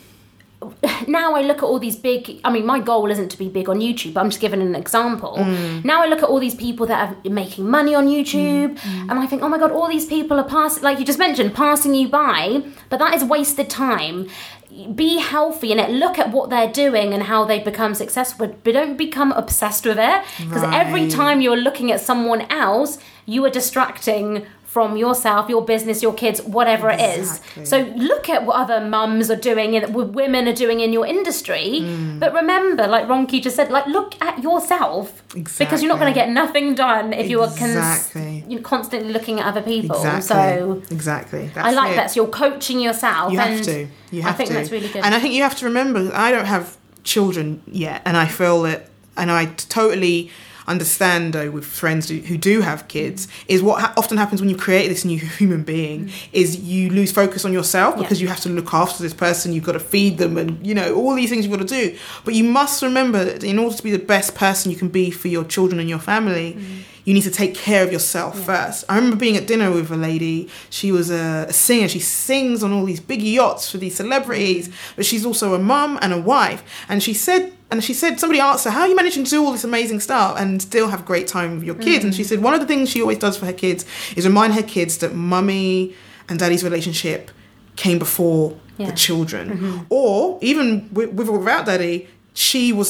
now 1.08 1.36
I 1.36 1.42
look 1.42 1.58
at 1.58 1.64
all 1.64 1.80
these 1.80 1.96
big. 1.96 2.42
I 2.44 2.52
mean, 2.52 2.66
my 2.66 2.80
goal 2.80 3.10
isn't 3.10 3.30
to 3.30 3.38
be 3.38 3.48
big 3.48 3.70
on 3.70 3.80
YouTube. 3.80 4.18
I'm 4.18 4.30
just 4.30 4.42
giving 4.42 4.62
an 4.62 4.76
example. 4.76 5.36
Mm. 5.38 5.86
Now 5.86 6.04
I 6.04 6.08
look 6.08 6.20
at 6.20 6.30
all 6.30 6.40
these 6.40 6.56
people 6.56 6.86
that 6.88 7.16
are 7.26 7.30
making 7.30 7.70
money 7.70 7.96
on 7.96 8.08
YouTube, 8.08 8.76
mm. 8.76 8.78
Mm. 8.78 9.10
and 9.10 9.14
I 9.14 9.26
think, 9.26 9.42
oh 9.42 9.50
my 9.50 9.58
god, 9.58 9.72
all 9.72 9.88
these 9.88 10.06
people 10.06 10.38
are 10.38 10.48
passing, 10.48 10.84
like 10.84 11.00
you 11.00 11.06
just 11.06 11.20
mentioned, 11.20 11.54
passing 11.56 11.96
you 11.96 12.10
by. 12.10 12.64
But 12.90 13.00
that 13.00 13.14
is 13.14 13.24
wasted 13.24 13.70
time. 13.70 14.28
Be 14.94 15.18
healthy 15.18 15.72
in 15.72 15.80
it. 15.80 15.90
Look 15.90 16.20
at 16.20 16.32
what 16.32 16.50
they're 16.50 16.72
doing 16.72 17.14
and 17.14 17.24
how 17.24 17.46
they 17.46 17.60
become 17.60 17.96
successful, 17.96 18.48
but 18.48 18.74
don't 18.74 18.98
become 18.98 19.32
obsessed 19.32 19.86
with 19.86 19.98
it. 19.98 20.24
Because 20.38 20.64
every 20.64 21.10
time 21.10 21.42
you're 21.42 21.58
looking 21.58 21.92
at 21.92 22.00
someone 22.02 22.42
else, 22.52 23.00
you 23.26 23.44
are 23.46 23.50
distracting 23.50 24.46
from 24.70 24.96
yourself, 24.96 25.50
your 25.50 25.66
business, 25.66 26.04
your 26.04 26.14
kids, 26.14 26.44
whatever 26.44 26.92
it 26.92 27.00
Exactly. 27.00 27.64
is. 27.64 27.70
So 27.70 27.80
look 27.98 28.30
at 28.30 28.46
what 28.46 28.56
other 28.56 28.80
mums 28.80 29.32
are 29.32 29.36
doing 29.36 29.76
and 29.76 29.96
what 29.96 30.10
women 30.10 30.48
are 30.48 30.54
doing 30.54 30.80
in 30.80 30.94
your 30.94 31.08
industry. 31.08 31.80
Mm. 31.82 32.20
But 32.20 32.36
remember, 32.36 32.86
like 32.86 33.08
Ronke 33.08 33.42
just 33.42 33.56
said, 33.56 33.72
like 33.72 33.88
look 33.88 34.14
at 34.22 34.44
yourself 34.44 35.24
because 35.34 35.82
you're 35.82 35.92
not 35.92 36.00
going 36.00 36.14
to 36.14 36.20
get 36.20 36.30
nothing 36.30 36.76
done 36.76 37.14
if 37.14 37.32
you 37.32 37.42
are 37.42 37.52
cons- 37.58 38.16
you're 38.48 38.62
constantly 38.62 39.12
looking 39.12 39.40
at 39.40 39.48
other 39.48 39.64
people. 39.64 39.96
Exactly. 39.96 40.22
So 40.22 40.84
exactly. 40.92 41.50
I 41.56 41.72
like 41.72 41.94
it. 41.94 41.96
that. 41.96 42.12
So 42.12 42.22
you're 42.22 42.32
coaching 42.32 42.80
yourself. 42.80 43.34
You 43.34 43.40
have 43.40 43.64
to. 43.64 43.88
You 44.12 44.22
I 44.22 44.26
have 44.28 44.38
think 44.38 44.50
to. 44.50 44.54
that's 44.54 44.70
really 44.72 44.90
good. 44.90 45.04
And 45.04 45.16
I 45.16 45.20
think 45.20 45.34
you 45.34 45.42
have 45.42 45.56
to 45.58 45.66
remember, 45.66 46.12
I 46.14 46.32
don't 46.32 46.46
have 46.46 46.78
children 47.04 47.64
yet, 47.66 48.04
and 48.06 48.16
I 48.16 48.28
feel 48.28 48.62
that, 48.64 48.88
and 49.18 49.32
I 49.32 49.46
totally 49.46 50.30
understand 50.70 51.34
though 51.34 51.50
with 51.52 51.66
friends 51.66 52.10
who, 52.10 52.18
who 52.20 52.38
do 52.38 52.62
have 52.62 52.88
kids 52.88 53.28
is 53.48 53.62
what 53.62 53.82
ha- 53.82 53.94
often 53.98 54.18
happens 54.18 54.40
when 54.40 54.50
you 54.50 54.56
create 54.56 54.88
this 54.88 55.04
new 55.04 55.20
human 55.42 55.64
being 55.64 56.06
mm. 56.06 56.12
is 56.32 56.58
you 56.62 56.90
lose 56.90 57.12
focus 57.12 57.44
on 57.44 57.52
yourself 57.52 57.96
Yeah. 57.96 58.04
because 58.04 58.22
you 58.22 58.28
have 58.28 58.40
to 58.42 58.50
look 58.50 58.74
after 58.74 59.02
this 59.04 59.14
person. 59.14 59.52
You've 59.54 59.66
got 59.66 59.74
to 59.74 59.80
feed 59.80 60.18
them 60.20 60.38
and 60.38 60.66
you 60.66 60.76
know 60.76 60.96
all 60.96 61.16
these 61.16 61.30
things 61.30 61.46
you've 61.46 61.58
got 61.58 61.68
to 61.68 61.74
do. 61.82 61.98
But 62.24 62.36
you 62.36 62.44
must 62.44 62.82
remember 62.84 63.26
that 63.26 63.44
in 63.44 63.58
order 63.60 63.76
to 63.76 63.84
be 63.84 63.92
the 63.92 64.00
best 64.00 64.36
person 64.36 64.72
you 64.72 64.78
can 64.78 64.90
be 64.90 65.10
for 65.12 65.28
your 65.28 65.44
children 65.44 65.80
and 65.80 65.90
your 65.90 66.00
family 66.00 66.54
mm. 66.54 66.84
You 67.10 67.16
need 67.16 67.24
to 67.24 67.32
take 67.32 67.56
care 67.56 67.84
of 67.84 67.92
yourself 67.92 68.40
first. 68.40 68.86
I 68.88 68.96
remember 68.96 69.18
being 69.18 69.36
at 69.36 69.48
dinner 69.48 69.72
with 69.72 69.90
a 69.90 69.98
lady. 69.98 70.48
She 70.70 70.92
was 70.92 71.10
a, 71.10 71.48
a 71.50 71.54
singer. 71.54 71.88
She 71.88 72.00
sings 72.00 72.64
on 72.64 72.72
all 72.72 72.86
these 72.86 73.00
big 73.00 73.24
yachts 73.24 73.72
for 73.72 73.80
these 73.80 73.96
celebrities, 73.96 74.70
but 74.96 75.08
she's 75.08 75.26
also 75.26 75.56
a 75.56 75.58
mum 75.58 75.98
and 76.04 76.14
a 76.14 76.22
wife. 76.22 76.62
And 76.88 77.02
she 77.02 77.16
said, 77.16 77.52
and 77.72 77.84
she 77.84 77.96
said, 77.96 78.20
somebody 78.20 78.40
asked 78.40 78.66
her, 78.66 78.70
"How 78.70 78.82
are 78.82 78.88
you 78.88 78.96
managing 78.96 79.24
to 79.24 79.30
do 79.32 79.44
all 79.44 79.52
this 79.52 79.64
amazing 79.64 80.02
stuff 80.02 80.40
and 80.40 80.62
still 80.62 80.90
have 80.90 81.04
great 81.04 81.28
time 81.28 81.56
with 81.56 81.64
your 81.64 81.80
kids?" 81.88 82.06
And 82.06 82.14
she 82.14 82.22
mm. 82.22 82.28
said, 82.28 82.44
one 82.44 82.54
of 82.54 82.60
the 82.60 82.68
things 82.68 82.92
she 82.92 83.02
always 83.02 83.18
does 83.18 83.38
for 83.40 83.48
her 83.48 83.54
kids 83.54 83.86
is 84.16 84.28
remind 84.28 84.54
her 84.54 84.62
kids 84.62 85.00
that 85.00 85.16
mummy 85.16 85.96
and 86.28 86.38
daddy's 86.38 86.64
relationship 86.64 87.32
came 87.76 87.98
before 87.98 88.56
Yeah. 88.78 88.92
the 88.92 88.96
children, 88.96 89.46
mm-hmm. 89.50 89.78
or 89.90 90.38
even 90.42 90.90
with, 90.94 91.10
with 91.18 91.28
or 91.28 91.40
without 91.40 91.66
daddy, 91.66 92.08
she 92.36 92.72
was 92.72 92.90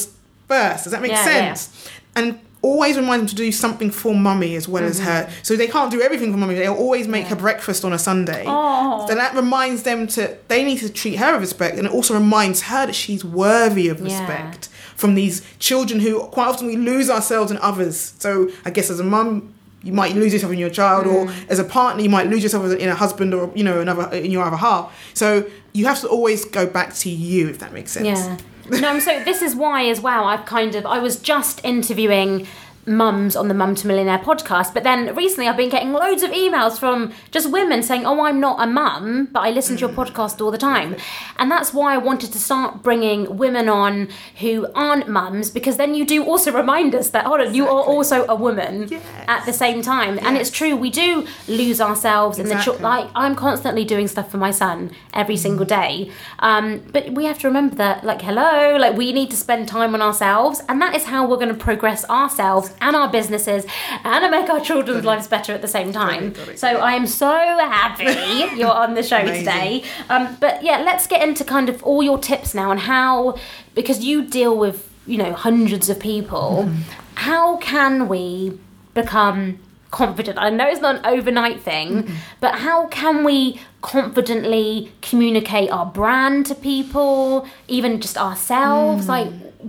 first. 0.50 0.84
Does 0.84 0.92
that 0.92 1.02
make 1.02 1.12
Yeah, 1.12 1.26
yeah. 1.26 1.54
sense? 1.54 1.90
And 2.18 2.40
always 2.62 2.98
remind 2.98 3.22
them 3.22 3.28
to 3.28 3.36
do 3.36 3.51
something 3.51 3.89
for 3.89 4.13
mummy 4.13 4.56
as 4.56 4.68
well 4.68 4.84
as 4.84 5.00
her. 5.00 5.30
So 5.44 5.56
they 5.56 5.68
can't 5.68 5.89
do 5.92 6.01
everything 6.01 6.32
for 6.32 6.38
mummy. 6.38 6.56
They'll 6.56 6.74
always 6.74 7.08
make 7.08 7.28
her 7.28 7.36
breakfast 7.36 7.86
on 7.86 7.94
a 7.94 8.00
Sunday. 8.00 8.44
Oh. 8.46 9.06
So 9.08 9.16
that 9.16 9.34
reminds 9.34 9.84
them 9.84 10.08
to 10.08 10.36
they 10.50 10.63
need 10.63 10.80
to 10.80 10.89
treat 10.89 11.16
her 11.16 11.32
with 11.34 11.42
respect, 11.42 11.78
and 11.78 11.88
it 11.88 11.94
also 11.94 12.13
reminds 12.13 12.63
her 12.63 12.86
that 12.88 12.96
she's 12.96 13.24
worthy 13.24 13.88
of 13.88 14.00
Yeah. 14.00 14.06
respect 14.20 14.68
from 14.96 15.16
these 15.16 15.42
children 15.60 16.01
who 16.01 16.20
quite 16.20 16.48
often 16.48 16.68
we 16.68 16.75
lose 16.75 17.10
ourselves 17.10 17.50
in 17.51 17.58
others. 17.60 18.13
So 18.20 18.50
I 18.66 18.70
guess 18.72 18.89
as 18.89 19.00
a 19.00 19.04
mum. 19.06 19.54
You 19.82 19.94
might 19.94 20.13
lose 20.13 20.34
yourself 20.34 20.51
in 20.51 20.60
your 20.60 20.70
child, 20.70 21.08
or 21.08 21.28
Mm. 21.28 21.32
as 21.48 21.58
a 21.58 21.63
partner, 21.63 22.04
you 22.04 22.10
might 22.10 22.28
lose 22.30 22.44
yourself 22.44 22.70
in 22.70 22.89
a 22.89 22.96
husband, 22.96 23.34
or 23.34 23.50
you 23.56 23.63
know, 23.63 23.80
another 23.80 24.10
in 24.13 24.30
your 24.30 24.44
other 24.44 24.58
half. 24.58 24.92
So 25.13 25.46
you 25.72 25.86
have 25.86 26.01
to 26.01 26.08
always 26.10 26.44
go 26.44 26.66
back 26.66 26.94
to 26.96 27.10
you, 27.10 27.48
if 27.48 27.60
that 27.60 27.72
makes 27.72 27.94
sense. 27.94 28.06
Yeah. 28.20 28.36
No, 28.70 29.00
so 29.00 29.24
this 29.24 29.42
is 29.42 29.56
why 29.56 29.86
as 29.90 30.02
well. 30.02 30.26
I've 30.26 30.46
kind 30.46 30.76
of 30.76 30.86
I 30.86 31.00
was 31.00 31.20
just 31.20 31.64
interviewing 31.64 32.48
mums 32.89 33.36
on 33.36 33.48
the 33.48 33.53
Mum 33.53 33.75
to 33.75 33.88
Millionaire 33.88 34.17
podcast, 34.19 34.74
but 34.74 34.84
then 34.84 35.15
recently 35.15 35.48
I've 35.48 35.55
been 35.58 35.69
getting 35.69 35.93
loads 35.93 36.24
of 36.24 36.31
emails 36.31 36.77
from 36.79 37.13
just 37.31 37.50
women 37.51 37.84
saying, 37.84 38.05
"Oh, 38.05 38.22
I'm 38.25 38.39
not 38.39 38.62
a 38.62 38.67
mum, 38.67 39.29
but 39.31 39.41
I 39.41 39.51
listen 39.51 39.77
to 39.77 39.81
your 39.81 39.89
podcast 39.96 40.41
all 40.41 40.51
the 40.51 40.58
time." 40.58 40.96
And 41.38 41.50
that's 41.51 41.74
why 41.74 41.93
I 41.93 41.98
wanted 41.98 42.34
to 42.34 42.39
start 42.39 42.81
bringing 42.84 43.38
women 43.38 43.69
on 43.69 44.10
who 44.39 44.67
aren't 44.74 45.08
mums 45.08 45.50
because 45.51 45.77
then 45.77 45.93
you 45.96 46.03
do 46.05 46.24
also 46.24 46.51
remind 46.51 46.96
us 46.96 47.12
that 47.12 47.25
hold 47.25 47.41
on, 47.41 47.53
you 47.53 47.65
are 47.67 47.84
also 47.84 48.25
a 48.27 48.36
woman 48.36 48.88
Yes. 48.89 49.03
at 49.27 49.46
the 49.46 49.53
same 49.53 49.81
time. 49.81 50.17
And 50.22 50.36
it's 50.36 50.50
true, 50.50 50.75
we 50.75 50.89
do 50.89 51.27
lose 51.48 51.79
ourselves 51.79 52.39
in 52.39 52.48
the 52.48 52.55
Exactly. 52.55 52.84
like 52.84 53.08
I'm 53.15 53.36
constantly 53.36 53.86
doing 53.86 54.08
stuff 54.08 54.31
for 54.31 54.38
my 54.38 54.51
son 54.51 54.91
every 55.13 55.38
single 55.38 55.65
day. 55.65 56.12
Um, 56.39 56.81
but 56.91 57.12
we 57.12 57.25
have 57.25 57.38
to 57.39 57.48
remember 57.48 57.75
that, 57.75 58.03
like, 58.03 58.22
hello, 58.22 58.77
like, 58.77 58.96
we 58.98 59.13
need 59.13 59.29
to 59.29 59.36
spend 59.36 59.67
time 59.67 59.93
on 59.93 60.01
ourselves, 60.01 60.62
and 60.67 60.81
that 60.81 60.96
is 60.96 61.05
how 61.05 61.27
we're 61.27 61.36
going 61.38 61.50
to 61.50 61.53
progress 61.53 62.03
ourselves 62.10 62.72
and 62.81 62.95
our 62.95 63.09
businesses 63.09 63.65
and 64.03 64.24
to 64.24 64.29
make 64.31 64.50
our 64.50 64.59
children's 64.59 65.05
lives 65.05 65.27
better 65.27 65.53
at 65.53 65.62
the 65.62 65.67
same 65.67 65.91
time. 65.91 66.33
So 66.55 66.67
I 66.67 66.93
am 66.93 67.05
so 67.07 67.29
happy 67.29 68.55
you're 68.57 68.71
on 68.71 68.93
the 68.93 69.03
show 69.03 69.21
today. 69.25 69.83
Um, 70.09 70.38
but 70.39 70.63
yeah, 70.63 70.79
let's 70.79 71.07
get 71.07 71.21
into 71.21 71.43
kind 71.43 71.69
of 71.69 71.83
all 71.83 72.01
your 72.03 72.17
tips 72.17 72.53
now 72.55 72.71
and 72.71 72.79
how, 72.79 73.38
because 73.75 74.03
you 74.03 74.24
deal 74.25 74.57
with, 74.57 74.89
you 75.05 75.17
know, 75.17 75.33
hundreds 75.33 75.89
of 75.89 76.00
people, 76.00 76.65
Mm-hmm. 76.67 76.81
how 77.15 77.57
can 77.57 78.07
we 78.07 78.57
become 78.93 79.59
confident? 79.91 80.38
I 80.38 80.50
know 80.51 80.67
it's 80.67 80.81
not 80.81 80.98
an 80.98 81.05
overnight 81.05 81.62
thing, 81.62 82.03
Mm-hmm. 82.03 82.13
but 82.39 82.55
how 82.55 82.88
can 82.88 83.24
we 83.24 83.59
confidently 83.81 84.91
communicate 85.01 85.69
our 85.71 85.86
brand 85.86 86.45
to 86.48 86.55
people, 86.55 87.48
even 87.67 88.00
just 88.01 88.17
ourselves? 88.17 89.05
Mm. 89.05 89.09
Like, 89.09 89.27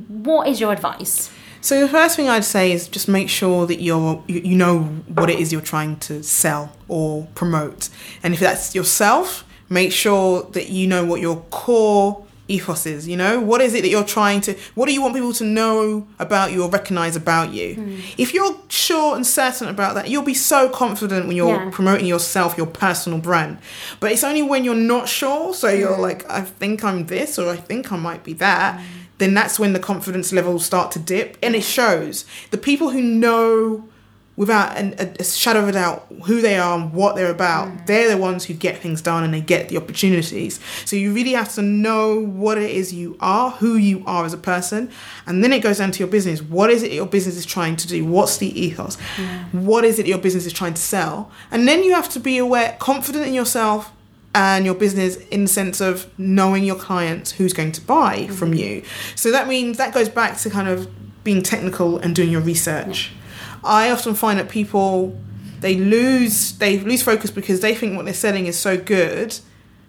what 0.09 0.47
is 0.49 0.61
your 0.61 0.73
advice? 0.73 1.31
So 1.63 1.81
the 1.81 1.89
first 1.89 2.17
thing 2.17 2.29
I'd 2.29 2.45
say 2.45 2.73
is 2.73 2.89
just 2.89 3.07
make 3.07 3.29
sure 3.29 3.67
that 3.67 3.81
you're 3.83 4.23
you, 4.27 4.41
you 4.41 4.57
know 4.57 4.81
what 5.09 5.29
it 5.29 5.39
is 5.39 5.53
you're 5.53 5.61
trying 5.61 5.97
to 6.01 6.23
sell 6.23 6.73
or 6.89 7.27
promote, 7.35 7.89
and 8.23 8.33
if 8.35 8.41
that's 8.41 8.75
yourself, 8.75 9.45
make 9.69 9.93
sure 9.93 10.43
that 10.53 10.71
you 10.71 10.87
know 10.87 11.05
what 11.05 11.21
your 11.21 11.37
core 11.51 12.25
ethos 12.49 12.85
is. 12.87 13.07
You 13.07 13.17
know 13.17 13.41
what 13.41 13.61
is 13.61 13.75
it 13.75 13.83
that 13.83 13.89
you're 13.91 14.03
trying 14.05 14.41
to? 14.41 14.55
What 14.75 14.87
do 14.87 14.95
you 14.95 15.03
want 15.03 15.15
people 15.15 15.35
to 15.35 15.45
know 15.45 16.09
about 16.19 16.51
you 16.51 16.63
or 16.65 16.71
recognize 16.71 17.15
about 17.15 17.53
you? 17.53 17.75
Hmm. 17.75 18.01
If 18.17 18.33
you're 18.35 18.57
sure 18.69 19.15
and 19.15 19.25
certain 19.27 19.69
about 19.69 19.95
that, 19.97 20.09
you'll 20.09 20.23
be 20.25 20.35
so 20.35 20.69
confident 20.71 21.27
when 21.29 21.37
you're 21.37 21.49
Yeah. 21.65 21.71
promoting 21.71 22.07
yourself, 22.07 22.57
your 22.57 22.67
personal 22.67 23.19
brand. 23.19 23.59
But 24.01 24.13
it's 24.13 24.25
only 24.25 24.43
when 24.43 24.65
you're 24.65 24.75
not 24.95 25.09
sure, 25.09 25.53
so 25.55 25.69
you're 25.69 25.99
like, 25.99 26.29
I 26.29 26.41
think 26.41 26.83
I'm 26.83 27.07
this 27.07 27.39
or 27.39 27.51
I 27.51 27.57
think 27.57 27.93
I 27.93 27.97
might 27.97 28.25
be 28.25 28.33
that, 28.35 28.81
then 29.21 29.35
that's 29.35 29.59
when 29.59 29.73
the 29.73 29.79
confidence 29.79 30.33
levels 30.33 30.67
start 30.67 30.91
to 30.93 30.99
dip 30.99 31.37
and 31.43 31.55
it 31.55 31.63
shows. 31.63 32.25
The 32.51 32.59
people 32.59 32.91
who 32.91 33.01
know 33.01 33.89
without 34.41 34.75
an, 34.79 34.95
a, 34.99 35.21
a 35.21 35.25
shadow 35.25 35.61
of 35.61 35.69
a 35.69 35.73
doubt 35.73 36.07
who 36.25 36.41
they 36.41 36.57
are 36.57 36.79
and 36.79 36.95
what 36.95 37.15
they're 37.15 37.31
about, 37.31 37.69
mm. 37.69 37.87
they're 37.87 38.09
the 38.09 38.17
ones 38.17 38.47
who 38.47 38.55
get 38.55 38.79
things 38.79 39.03
done 39.03 39.23
and 39.23 39.35
they 39.35 39.41
get 39.41 39.69
the 39.69 39.77
opportunities. 39.77 40.59
So 40.87 40.97
you 40.97 41.13
really 41.13 41.33
have 41.33 41.53
to 41.57 41.63
know 41.63 42.19
what 42.19 42.57
it 42.57 42.71
is 42.71 42.91
you 42.91 43.19
are, 43.21 43.51
who 43.51 43.77
you 43.77 44.03
are 44.07 44.25
as 44.25 44.33
a 44.33 44.39
person, 44.39 44.91
and 45.27 45.45
then 45.45 45.53
it 45.53 45.61
goes 45.61 45.77
down 45.77 45.91
to 45.91 45.99
your 45.99 46.09
business. 46.09 46.41
What 46.41 46.71
is 46.71 46.83
it 46.83 46.91
your 46.91 47.05
business 47.05 47.37
is 47.37 47.45
trying 47.45 47.77
to 47.77 47.87
do? 47.87 48.03
What's 48.07 48.39
the 48.39 48.49
ethos? 48.59 48.97
What 49.53 49.85
is 49.85 49.99
it 49.99 50.07
your 50.07 50.17
business 50.17 50.47
is 50.47 50.55
trying 50.55 50.73
to 50.75 50.83
sell? 50.83 51.31
And 51.51 51.69
then 51.69 51.85
you 51.85 51.93
have 51.93 52.09
to 52.09 52.21
be 52.21 52.39
aware, 52.39 52.77
confident 52.81 53.27
in 53.27 53.35
yourself 53.35 53.93
and 54.35 54.65
your 54.65 54.75
business 54.75 55.17
in 55.17 55.43
the 55.43 55.49
sense 55.49 55.81
of 55.81 56.09
knowing 56.19 56.65
your 56.65 56.77
clients 56.77 57.33
who's 57.33 57.53
going 57.53 57.73
to 57.73 57.81
buy 57.81 58.19
mm-hmm. 58.19 58.35
from 58.35 58.55
you. 58.55 58.83
So 59.17 59.31
that 59.33 59.49
means 59.49 59.77
that 59.79 59.93
goes 59.93 60.09
back 60.09 60.39
to 60.39 60.51
kind 60.51 60.69
of 60.69 60.89
being 61.25 61.43
technical 61.43 61.99
and 61.99 62.15
doing 62.15 62.31
your 62.31 62.41
research. 62.41 63.13
I 63.65 63.91
often 63.91 64.15
find 64.15 64.39
that 64.39 64.49
people 64.49 65.19
they 65.61 65.75
lose 65.75 66.57
they 66.59 66.79
lose 66.79 67.03
focus 67.03 67.31
because 67.31 67.61
they 67.61 67.75
think 67.75 67.97
what 67.97 68.07
they're 68.07 68.15
selling 68.15 68.47
is 68.47 68.59
so 68.59 68.79
good 68.79 69.39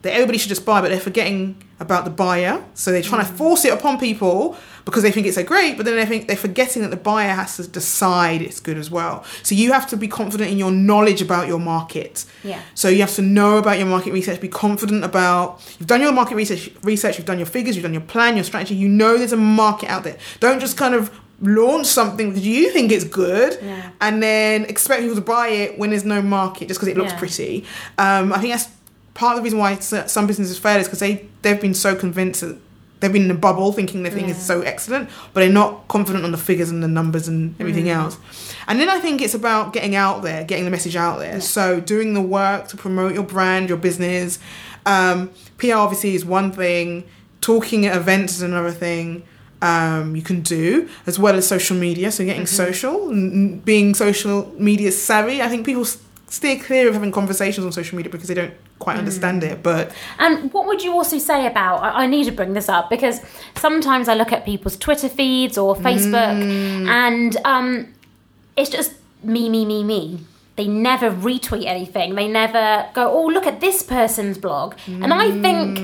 that 0.02 0.14
everybody 0.14 0.38
should 0.38 0.50
just 0.50 0.66
buy, 0.66 0.82
but 0.82 0.90
they're 0.90 1.00
forgetting 1.00 1.64
about 1.80 2.06
the 2.06 2.12
buyer. 2.12 2.64
So 2.74 2.92
they're 2.92 3.02
trying 3.02 3.26
to 3.26 3.32
mm. 3.32 3.38
force 3.38 3.66
it 3.66 3.74
upon 3.74 4.00
people 4.00 4.58
because 4.86 5.04
they 5.04 5.12
think 5.12 5.28
it's 5.28 5.36
so 5.36 5.44
great, 5.44 5.78
but 5.78 5.86
then 5.86 5.96
they 5.96 6.06
think 6.06 6.28
they're 6.28 6.36
forgetting 6.36 6.82
that 6.82 6.90
the 6.90 6.98
buyer 6.98 7.30
has 7.34 7.58
to 7.58 7.68
decide 7.68 8.42
it's 8.42 8.60
good 8.60 8.78
as 8.78 8.90
well. 8.90 9.24
So 9.44 9.56
you 9.56 9.72
have 9.74 9.88
to 9.90 9.98
be 9.98 10.08
confident 10.08 10.50
in 10.52 10.58
your 10.58 10.72
knowledge 10.72 11.22
about 11.22 11.48
your 11.48 11.60
market. 11.60 12.26
Yeah. 12.44 12.60
So 12.74 12.90
you 12.90 13.02
have 13.02 13.14
to 13.16 13.22
know 13.22 13.58
about 13.58 13.78
your 13.78 13.88
market 13.88 14.12
research, 14.14 14.42
be 14.42 14.48
confident 14.48 15.04
about 15.04 15.62
you've 15.80 15.88
done 15.88 16.02
your 16.02 16.12
market 16.12 16.36
research 16.36 16.70
research, 16.84 17.18
you've 17.18 17.28
done 17.28 17.38
your 17.40 17.46
figures, 17.48 17.76
you've 17.76 17.84
done 17.84 17.94
your 17.94 18.02
plan, 18.02 18.36
your 18.36 18.44
strategy, 18.44 18.76
you 18.76 18.88
know 18.90 19.18
there's 19.18 19.34
a 19.34 19.38
market 19.38 19.90
out 19.90 20.04
there. 20.04 20.18
Don't 20.40 20.60
just 20.60 20.78
kind 20.78 20.96
of 20.96 21.12
launch 21.44 21.88
something 21.88 22.30
because 22.30 22.46
you 22.46 22.72
think 22.72 22.92
is 22.92 23.04
good 23.04 23.58
Yeah. 23.64 23.90
and 24.00 24.22
then 24.22 24.66
expect 24.66 25.02
people 25.02 25.16
to 25.16 25.22
buy 25.22 25.48
it 25.48 25.80
when 25.80 25.90
there's 25.90 26.06
no 26.06 26.22
market 26.22 26.68
just 26.68 26.80
because 26.80 26.88
it 26.90 26.98
looks 26.98 27.14
Yeah. 27.14 27.18
pretty. 27.20 27.66
Um, 27.98 28.32
I 28.32 28.38
think 28.40 28.54
that's 28.54 28.68
part 29.16 29.34
of 29.34 29.38
the 29.40 29.44
reason 29.44 29.58
why 29.60 29.76
some 29.80 30.28
businesses 30.28 30.58
fail 30.58 30.78
is 30.80 30.88
because 30.88 31.00
they 31.00 31.26
they've 31.42 31.60
been 31.60 31.74
so 31.74 31.96
convinced 31.96 32.42
that 32.42 32.58
they've 33.02 33.12
been 33.12 33.24
in 33.26 33.32
a 33.32 33.36
bubble 33.36 33.74
thinking 33.74 34.04
their 34.04 34.12
thing 34.14 34.30
is 34.30 34.38
so 34.38 34.62
excellent, 34.62 35.10
but 35.34 35.42
they're 35.42 35.50
not 35.52 35.88
confident 35.90 36.24
on 36.24 36.32
the 36.32 36.38
figures 36.38 36.70
and 36.70 36.82
the 36.82 36.88
numbers 36.88 37.28
and 37.28 37.54
everything 37.60 37.86
Mm. 37.86 37.96
else. 37.96 38.18
And 38.68 38.80
then 38.80 38.88
I 38.90 39.00
think 39.00 39.22
it's 39.22 39.34
about 39.34 39.74
getting 39.74 39.96
out 39.96 40.22
there, 40.24 40.44
getting 40.46 40.64
the 40.66 40.72
message 40.72 40.96
out 40.96 41.20
there. 41.20 41.42
So 41.42 41.82
doing 41.82 42.14
the 42.14 42.22
work 42.22 42.68
to 42.70 42.78
promote 42.78 43.14
your 43.14 43.24
brand, 43.24 43.68
your 43.68 43.78
business. 43.78 44.40
Um, 44.86 45.32
PR 45.58 45.74
obviously 45.74 46.16
is 46.16 46.24
one 46.24 46.52
thing. 46.52 47.04
Talking 47.42 47.86
at 47.88 47.96
events 47.98 48.36
is 48.36 48.42
another 48.44 48.72
thing. 48.72 49.24
Um, 49.64 50.16
you 50.16 50.22
can 50.24 50.42
do 50.42 50.88
as 51.06 51.20
well 51.20 51.36
as 51.36 51.48
social 51.48 51.76
media. 51.78 52.12
So 52.12 52.24
getting 52.26 52.48
social, 52.48 53.10
and 53.10 53.32
and 53.34 53.66
being 53.66 53.94
social 53.94 54.52
media 54.58 54.92
savvy. 54.92 55.42
I 55.42 55.48
think 55.50 55.66
people 55.66 55.86
steer 56.38 56.58
clear 56.68 56.88
of 56.88 56.94
having 56.94 57.12
conversations 57.12 57.66
on 57.66 57.72
social 57.72 57.96
media 57.98 58.12
because 58.12 58.28
they 58.30 58.34
don't 58.42 58.54
quite 58.80 58.98
understand 58.98 59.44
it. 59.44 59.62
But 59.62 59.92
And 60.18 60.52
what 60.54 60.66
would 60.68 60.82
you 60.84 60.94
also 60.94 61.18
say 61.20 61.46
about? 61.46 61.84
I, 61.84 61.90
I 62.04 62.06
need 62.08 62.24
to 62.26 62.32
bring 62.32 62.54
this 62.54 62.70
up 62.70 62.90
because 62.90 63.20
sometimes 63.56 64.08
I 64.08 64.16
look 64.16 64.32
at 64.32 64.46
people's 64.46 64.78
Twitter 64.78 65.10
feeds 65.10 65.58
or 65.58 65.76
Facebook, 65.76 66.38
Mm. 66.42 66.88
and 66.88 67.38
um, 67.46 67.94
it's 68.56 68.70
just 68.78 68.94
me, 69.24 69.50
me, 69.50 69.66
me, 69.66 69.84
me. 69.84 70.20
they 70.58 70.68
never 70.68 71.10
retweet 71.12 71.66
anything. 71.66 72.16
They 72.16 72.28
never 72.28 72.86
go, 72.94 73.04
oh, 73.18 73.26
look 73.36 73.46
at 73.48 73.62
this 73.62 73.84
person's 73.84 74.38
blog. 74.38 74.76
And 74.88 75.12
I 75.14 75.26
think 75.46 75.80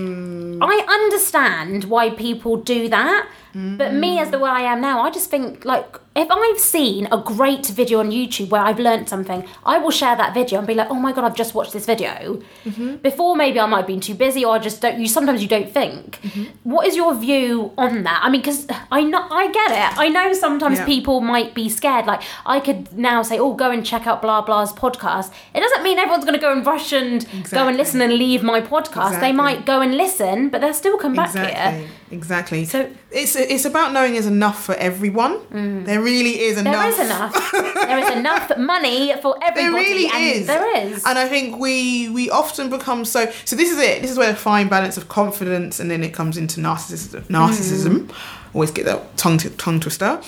I 0.61 0.75
understand 0.97 1.85
why 1.85 2.09
people 2.11 2.57
do 2.57 2.87
that. 2.89 3.27
But 3.55 3.93
me, 3.93 4.19
as 4.19 4.29
the 4.29 4.39
way 4.39 4.49
I 4.49 4.61
am 4.73 4.81
now, 4.81 5.01
I 5.01 5.09
just 5.09 5.29
think 5.31 5.65
like 5.65 5.89
if 6.17 6.27
I've 6.31 6.59
seen 6.59 7.07
a 7.11 7.17
great 7.19 7.67
video 7.67 7.99
on 7.99 8.09
YouTube 8.09 8.49
where 8.49 8.61
I've 8.61 8.79
learned 8.79 9.07
something, 9.07 9.47
I 9.63 9.77
will 9.77 9.91
share 9.91 10.15
that 10.15 10.33
video 10.33 10.57
and 10.57 10.67
be 10.67 10.73
like, 10.73 10.89
"Oh 10.89 10.95
my 10.95 11.11
god, 11.13 11.23
I've 11.25 11.35
just 11.35 11.53
watched 11.53 11.73
this 11.73 11.85
video." 11.85 12.41
Mm-hmm. 12.65 12.95
Before 12.97 13.35
maybe 13.35 13.59
I 13.59 13.67
might 13.67 13.77
have 13.77 13.87
been 13.87 13.99
too 13.99 14.15
busy, 14.15 14.43
or 14.43 14.55
I 14.55 14.59
just 14.59 14.81
don't. 14.81 14.99
You 14.99 15.07
sometimes 15.07 15.41
you 15.43 15.47
don't 15.47 15.71
think. 15.71 16.19
Mm-hmm. 16.21 16.43
What 16.63 16.87
is 16.87 16.95
your 16.95 17.13
view 17.15 17.71
on 17.77 18.03
that? 18.03 18.19
I 18.23 18.29
mean, 18.29 18.41
because 18.41 18.65
I 18.91 19.03
know 19.03 19.27
I 19.29 19.51
get 19.51 19.71
it. 19.71 19.99
I 19.99 20.09
know 20.09 20.33
sometimes 20.33 20.79
Yeah. 20.79 20.85
people 20.85 21.21
might 21.21 21.53
be 21.53 21.69
scared. 21.69 22.07
Like 22.07 22.23
I 22.45 22.59
could 22.59 22.97
now 22.97 23.21
say, 23.21 23.37
"Oh, 23.39 23.53
go 23.53 23.69
and 23.69 23.85
check 23.85 24.07
out 24.07 24.21
blah 24.21 24.41
blah's 24.41 24.73
podcast." 24.73 25.31
It 25.53 25.59
doesn't 25.59 25.83
mean 25.83 25.99
everyone's 25.99 26.25
going 26.25 26.39
to 26.39 26.45
go 26.47 26.51
and 26.51 26.65
rush 26.65 26.93
and 26.93 27.25
go 27.51 27.67
and 27.67 27.77
listen 27.77 28.01
and 28.01 28.13
leave 28.13 28.41
my 28.41 28.59
podcast. 28.61 29.19
They 29.21 29.31
might 29.31 29.65
go 29.65 29.81
and 29.81 29.95
listen, 29.95 30.49
but 30.49 30.61
they'll 30.61 30.73
still 30.73 30.97
come 30.97 31.13
back 31.13 31.29
exactly, 31.29 31.53
here. 31.53 31.89
Exactly. 32.11 32.65
So- 32.65 32.89
it's 33.11 33.35
it's 33.35 33.65
about 33.65 33.93
knowing 33.93 34.13
there's 34.13 34.25
enough 34.25 34.63
for 34.63 34.75
everyone. 34.75 35.39
Mm. 35.51 35.85
There 35.85 36.01
really 36.01 36.39
is 36.41 36.57
enough. 36.57 36.73
There 36.75 36.89
is 36.89 36.99
enough. 36.99 37.51
there 37.51 37.99
is 37.99 38.09
enough 38.17 38.57
money 38.57 39.13
for 39.21 39.37
everybody. 39.41 39.61
There 39.61 39.71
really 39.71 40.05
is. 40.31 40.47
There 40.47 40.77
is. 40.77 41.03
And 41.05 41.17
I 41.17 41.27
think 41.27 41.57
we 41.57 42.09
we 42.09 42.29
often 42.29 42.69
become 42.69 43.05
so 43.05 43.31
so 43.45 43.55
this 43.55 43.71
is 43.71 43.77
it. 43.79 44.01
This 44.01 44.11
is 44.11 44.17
where 44.17 44.31
the 44.31 44.37
fine 44.37 44.67
balance 44.67 44.97
of 44.97 45.07
confidence 45.07 45.79
and 45.79 45.89
then 45.89 46.03
it 46.03 46.13
comes 46.13 46.37
into 46.37 46.59
narcissism 46.61 47.23
narcissism. 47.27 48.07
Mm. 48.07 48.15
Always 48.53 48.71
get 48.71 48.85
that 48.85 49.15
tongue 49.17 49.37
t- 49.37 49.49
tongue 49.57 49.79
twister. 49.79 50.21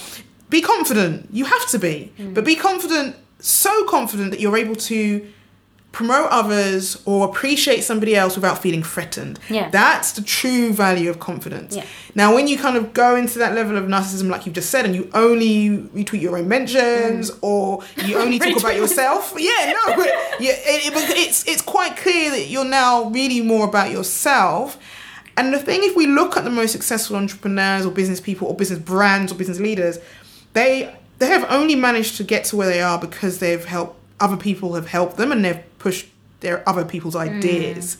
Be 0.49 0.61
confident. 0.61 1.27
You 1.31 1.45
have 1.45 1.67
to 1.69 1.79
be. 1.79 2.11
Mm. 2.17 2.33
But 2.33 2.43
be 2.45 2.55
confident, 2.55 3.15
so 3.39 3.85
confident 3.85 4.31
that 4.31 4.39
you're 4.39 4.57
able 4.57 4.75
to 4.75 5.27
promote 5.91 6.27
others 6.29 7.01
or 7.05 7.27
appreciate 7.27 7.81
somebody 7.81 8.15
else 8.15 8.35
without 8.35 8.61
feeling 8.61 8.83
threatened. 8.83 9.39
Yeah. 9.49 9.69
That's 9.69 10.11
the 10.11 10.21
true 10.21 10.71
value 10.71 11.09
of 11.09 11.19
confidence. 11.19 11.75
Yeah. 11.75 11.85
Now, 12.13 12.33
when 12.33 12.47
you 12.47 12.57
kind 12.57 12.77
of 12.77 12.93
go 12.93 13.15
into 13.15 13.39
that 13.39 13.55
level 13.55 13.75
of 13.75 13.85
narcissism, 13.85 14.29
like 14.29 14.45
you've 14.45 14.55
just 14.55 14.69
said, 14.69 14.85
and 14.85 14.95
you 14.95 15.09
only 15.13 15.79
retweet 15.89 16.21
your 16.21 16.37
own 16.37 16.47
mentions 16.47 17.31
mm. 17.31 17.39
or 17.41 17.83
you 18.05 18.17
only 18.17 18.37
talk 18.39 18.59
about 18.59 18.75
yourself, 18.75 19.33
yeah, 19.37 19.73
no, 19.73 19.95
but 19.95 20.07
yeah, 20.39 20.53
it, 20.57 20.93
it- 20.93 21.17
it's 21.17 21.47
it's 21.47 21.61
quite 21.61 21.97
clear 21.97 22.29
that 22.31 22.47
you're 22.47 22.65
now 22.65 23.05
really 23.05 23.41
more 23.41 23.67
about 23.67 23.91
yourself. 23.91 24.77
And 25.37 25.53
the 25.53 25.59
thing, 25.59 25.79
if 25.83 25.95
we 25.95 26.05
look 26.05 26.37
at 26.37 26.43
the 26.43 26.49
most 26.49 26.71
successful 26.71 27.15
entrepreneurs 27.15 27.85
or 27.85 27.91
business 27.91 28.19
people 28.19 28.47
or 28.47 28.55
business 28.55 28.79
brands 28.79 29.31
or 29.31 29.35
business 29.35 29.59
leaders, 29.59 29.97
they 30.53 30.93
they 31.17 31.27
have 31.27 31.45
only 31.49 31.75
managed 31.75 32.17
to 32.17 32.23
get 32.23 32.45
to 32.45 32.55
where 32.57 32.67
they 32.67 32.81
are 32.81 32.99
because 32.99 33.39
they've 33.39 33.65
helped 33.65 33.95
other 34.19 34.37
people 34.37 34.75
have 34.75 34.87
helped 34.87 35.17
them 35.17 35.31
and 35.31 35.43
they've 35.43 35.63
pushed 35.79 36.07
their 36.41 36.67
other 36.67 36.85
people's 36.85 37.15
mm. 37.15 37.21
ideas. 37.21 37.97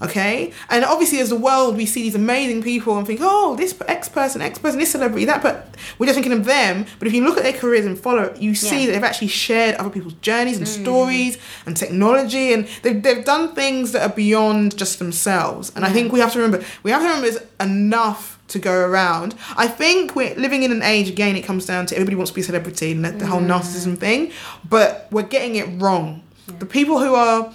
Okay, 0.00 0.52
and 0.70 0.84
obviously, 0.84 1.18
as 1.18 1.30
the 1.30 1.36
world, 1.36 1.76
we 1.76 1.84
see 1.84 2.02
these 2.02 2.14
amazing 2.14 2.62
people 2.62 2.96
and 2.98 3.04
think, 3.04 3.18
oh, 3.20 3.56
this 3.56 3.76
X 3.88 4.08
person, 4.08 4.40
X 4.40 4.56
person, 4.56 4.78
this 4.78 4.92
celebrity, 4.92 5.24
that. 5.24 5.42
But 5.42 5.74
we're 5.98 6.06
just 6.06 6.14
thinking 6.14 6.32
of 6.32 6.44
them. 6.44 6.86
But 7.00 7.08
if 7.08 7.14
you 7.14 7.24
look 7.24 7.36
at 7.36 7.42
their 7.42 7.52
careers 7.52 7.84
and 7.84 7.98
follow, 7.98 8.32
you 8.38 8.54
see 8.54 8.82
Yeah. 8.82 8.86
that 8.86 8.92
they've 8.92 9.04
actually 9.04 9.26
shared 9.28 9.74
other 9.74 9.90
people's 9.90 10.14
journeys 10.14 10.56
and 10.56 10.66
mm. 10.68 10.82
stories 10.82 11.36
and 11.66 11.76
technology, 11.76 12.52
and 12.52 12.68
they've 12.82 13.02
they've 13.02 13.24
done 13.24 13.56
things 13.56 13.90
that 13.90 14.08
are 14.08 14.14
beyond 14.14 14.76
just 14.76 15.00
themselves. 15.00 15.72
And 15.74 15.84
I 15.84 15.90
think 15.90 16.12
we 16.12 16.20
have 16.20 16.32
to 16.32 16.38
remember, 16.38 16.64
we 16.84 16.92
have 16.92 17.02
to 17.02 17.08
remember, 17.08 17.30
there's 17.30 17.42
enough 17.58 18.38
to 18.48 18.60
go 18.60 18.72
around. 18.72 19.34
I 19.56 19.66
think 19.66 20.14
we're 20.14 20.36
living 20.36 20.62
in 20.62 20.70
an 20.70 20.82
age 20.82 21.08
again. 21.08 21.34
It 21.34 21.42
comes 21.42 21.66
down 21.66 21.86
to 21.86 21.96
everybody 21.96 22.14
wants 22.14 22.30
to 22.30 22.36
be 22.36 22.40
a 22.42 22.44
celebrity 22.44 22.92
and 22.92 23.04
the 23.04 23.26
whole 23.26 23.40
mm. 23.40 23.48
narcissism 23.48 23.98
thing, 23.98 24.30
but 24.68 25.08
we're 25.10 25.22
getting 25.22 25.56
it 25.56 25.66
wrong. 25.82 26.22
The 26.58 26.66
people 26.66 26.98
who 26.98 27.14
are 27.14 27.52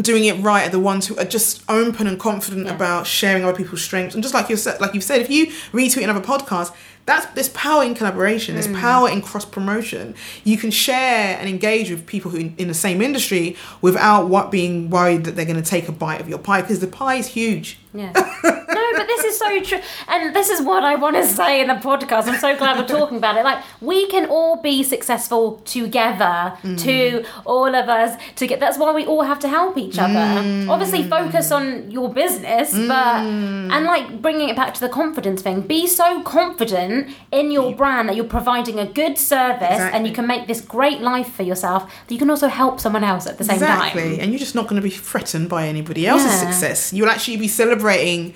doing 0.00 0.24
it 0.24 0.40
right 0.42 0.66
are 0.66 0.70
the 0.70 0.78
ones 0.80 1.06
who 1.06 1.16
are 1.18 1.24
just 1.24 1.62
open 1.68 2.06
and 2.06 2.18
confident 2.18 2.66
Yeah. 2.66 2.74
about 2.74 3.06
sharing 3.06 3.44
other 3.44 3.56
people's 3.56 3.82
strengths. 3.82 4.14
And 4.14 4.22
just 4.22 4.32
like 4.34 4.48
you 4.48 4.56
said, 4.56 4.80
like 4.80 4.94
you've 4.94 5.04
said, 5.04 5.20
if 5.20 5.30
you 5.30 5.46
retweet 5.72 6.04
another 6.04 6.20
podcast, 6.20 6.72
that's 7.04 7.26
there's 7.34 7.48
power 7.50 7.82
in 7.82 7.94
collaboration. 7.94 8.54
There's 8.54 8.66
hmm. 8.66 8.76
power 8.76 9.08
in 9.08 9.22
cross 9.22 9.44
promotion. 9.44 10.14
You 10.44 10.56
can 10.56 10.70
share 10.70 11.36
and 11.38 11.48
engage 11.48 11.90
with 11.90 12.06
people 12.06 12.30
who 12.30 12.38
in, 12.38 12.54
in 12.58 12.68
the 12.68 12.74
same 12.74 13.02
industry 13.02 13.56
without 13.80 14.28
what 14.28 14.50
being 14.50 14.88
worried 14.88 15.24
that 15.24 15.34
they're 15.34 15.44
going 15.44 15.62
to 15.62 15.68
take 15.68 15.88
a 15.88 15.92
bite 15.92 16.20
of 16.20 16.28
your 16.28 16.38
pie 16.38 16.62
because 16.62 16.80
the 16.80 16.86
pie 16.86 17.16
is 17.16 17.26
huge. 17.28 17.78
Yeah. 17.94 18.12
no, 18.44 18.92
but 18.96 19.06
this 19.06 19.24
is 19.24 19.38
so 19.38 19.60
true. 19.60 19.80
And 20.08 20.34
this 20.34 20.48
is 20.48 20.62
what 20.62 20.82
I 20.82 20.94
want 20.94 21.16
to 21.16 21.26
say 21.26 21.60
in 21.60 21.68
the 21.68 21.74
podcast. 21.74 22.26
I'm 22.26 22.40
so 22.40 22.56
glad 22.56 22.78
we're 22.78 22.86
talking 22.86 23.18
about 23.18 23.36
it. 23.36 23.44
Like, 23.44 23.62
we 23.82 24.06
can 24.06 24.30
all 24.30 24.62
be 24.62 24.82
successful 24.82 25.58
together, 25.66 26.56
hmm. 26.62 26.76
to 26.76 27.24
all 27.44 27.74
of 27.74 27.88
us, 27.88 28.18
to 28.36 28.46
get 28.46 28.60
that's 28.60 28.78
why 28.78 28.92
we 28.92 29.04
all 29.04 29.22
have 29.22 29.40
to 29.40 29.48
help 29.48 29.76
each 29.76 29.98
other. 29.98 30.42
Hmm. 30.42 30.70
Obviously, 30.70 31.02
focus 31.08 31.52
on 31.52 31.90
your 31.90 32.12
business, 32.12 32.72
but, 32.72 33.16
and 33.26 33.84
like 33.84 34.22
bringing 34.22 34.48
it 34.48 34.56
back 34.56 34.72
to 34.74 34.80
the 34.80 34.88
confidence 34.88 35.42
thing, 35.42 35.60
be 35.60 35.86
so 35.86 36.22
confident 36.22 36.91
in 37.30 37.50
your 37.50 37.74
brand 37.74 38.08
that 38.08 38.16
you're 38.16 38.24
providing 38.38 38.78
a 38.78 38.86
good 38.86 39.18
service 39.18 39.80
and 39.94 40.06
you 40.06 40.12
can 40.12 40.26
make 40.26 40.46
this 40.46 40.60
great 40.60 41.00
life 41.00 41.32
for 41.32 41.42
yourself, 41.42 41.82
that 42.06 42.12
you 42.14 42.18
can 42.18 42.30
also 42.30 42.48
help 42.48 42.80
someone 42.80 43.04
else 43.04 43.26
at 43.26 43.38
the 43.38 43.44
same 43.44 43.54
exactly. 43.56 44.02
time. 44.02 44.20
And 44.20 44.32
you're 44.32 44.38
just 44.38 44.54
not 44.54 44.64
going 44.68 44.80
to 44.80 44.88
be 44.90 44.94
threatened 45.10 45.48
by 45.48 45.66
anybody 45.66 46.06
else's 46.06 46.30
Yeah. 46.32 46.50
success. 46.50 46.92
You'll 46.92 47.10
actually 47.10 47.36
be 47.38 47.48
celebrating 47.48 48.34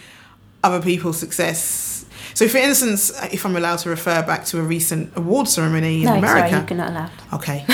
other 0.62 0.80
people's 0.82 1.18
success. 1.18 2.04
So, 2.34 2.48
for 2.48 2.58
instance, 2.58 3.12
if 3.32 3.46
I'm 3.46 3.56
allowed 3.56 3.78
to 3.80 3.88
refer 3.88 4.22
back 4.22 4.44
to 4.46 4.58
a 4.58 4.62
recent 4.62 5.16
award 5.16 5.48
ceremony 5.48 5.98
in 6.00 6.04
No, 6.04 6.14
America. 6.16 6.50
sorry, 6.50 6.66
you're 6.68 6.76
not 6.78 6.90
allowed. 6.90 7.10
Okay. 7.32 7.64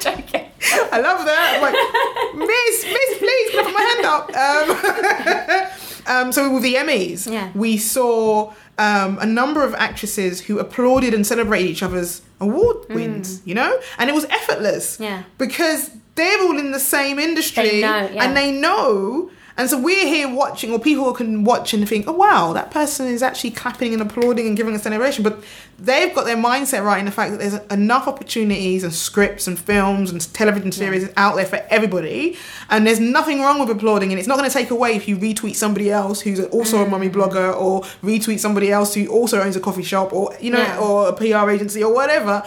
I'm. 0.00 0.48
I 0.90 1.00
love 1.00 1.24
that. 1.24 1.54
I'm 1.54 1.62
like, 1.62 1.74
Miss, 2.48 2.84
Miss, 2.84 3.18
please, 3.18 3.50
can 3.50 3.60
I 3.60 3.62
put 3.64 3.74
my 3.74 3.82
hand 3.82 4.04
up? 4.06 4.24
Um, 4.36 5.67
um, 6.08 6.32
so 6.32 6.52
with 6.52 6.62
the 6.62 6.74
Emmys, 6.74 7.30
Yeah. 7.30 7.50
we 7.54 7.76
saw 7.76 8.52
um, 8.78 9.18
a 9.20 9.26
number 9.26 9.62
of 9.64 9.74
actresses 9.74 10.40
who 10.40 10.58
applauded 10.58 11.12
and 11.14 11.26
celebrated 11.26 11.68
each 11.70 11.82
other's 11.82 12.22
award 12.40 12.76
wins, 12.90 13.42
you 13.44 13.54
know? 13.54 13.78
And 13.98 14.08
it 14.08 14.14
was 14.14 14.24
effortless. 14.26 14.96
Mm. 14.98 15.00
Yeah. 15.04 15.22
Because 15.38 15.90
they're 16.14 16.40
all 16.42 16.58
in 16.58 16.70
the 16.72 16.80
same 16.80 17.18
industry 17.18 17.80
know, 17.80 18.08
yeah. 18.12 18.24
and 18.24 18.36
they 18.36 18.50
know. 18.52 19.30
And 19.58 19.68
so 19.68 19.76
we're 19.76 20.06
here 20.06 20.32
watching, 20.32 20.72
or 20.72 20.78
people 20.78 21.12
can 21.12 21.42
watch 21.42 21.74
and 21.74 21.86
think, 21.86 22.06
oh 22.06 22.12
wow, 22.12 22.52
that 22.52 22.70
person 22.70 23.08
is 23.08 23.24
actually 23.24 23.50
clapping 23.50 23.92
and 23.92 24.00
applauding 24.00 24.46
and 24.46 24.56
giving 24.56 24.72
a 24.72 24.78
celebration. 24.78 25.24
But 25.24 25.42
they've 25.80 26.14
got 26.14 26.26
their 26.26 26.36
mindset 26.36 26.84
right 26.84 27.00
in 27.00 27.06
the 27.06 27.10
fact 27.10 27.32
that 27.32 27.40
there's 27.40 27.54
enough 27.72 28.06
opportunities 28.06 28.84
and 28.84 28.94
scripts 28.94 29.48
and 29.48 29.58
films 29.58 30.12
and 30.12 30.32
television 30.32 30.70
series 30.70 31.10
out 31.16 31.34
there 31.34 31.44
for 31.44 31.56
everybody. 31.70 32.36
And 32.70 32.86
there's 32.86 33.00
nothing 33.00 33.40
wrong 33.40 33.58
with 33.58 33.68
applauding. 33.68 34.12
And 34.12 34.20
it's 34.20 34.28
not 34.28 34.38
going 34.38 34.48
to 34.48 34.56
take 34.56 34.70
away 34.70 34.94
if 34.94 35.08
you 35.08 35.16
retweet 35.16 35.56
somebody 35.56 35.90
else 35.90 36.20
who's 36.20 36.38
also 36.46 36.84
a 36.84 36.88
mummy 36.88 37.10
mm. 37.10 37.14
blogger 37.14 37.52
or 37.60 37.82
retweet 38.04 38.38
somebody 38.38 38.70
else 38.70 38.94
who 38.94 39.08
also 39.08 39.42
owns 39.42 39.56
a 39.56 39.60
coffee 39.60 39.82
shop 39.82 40.12
or, 40.12 40.36
you 40.40 40.52
know, 40.52 40.58
Yeah. 40.58 40.78
or 40.78 41.08
a 41.08 41.12
PR 41.12 41.50
agency 41.50 41.82
or 41.82 41.92
whatever. 41.92 42.44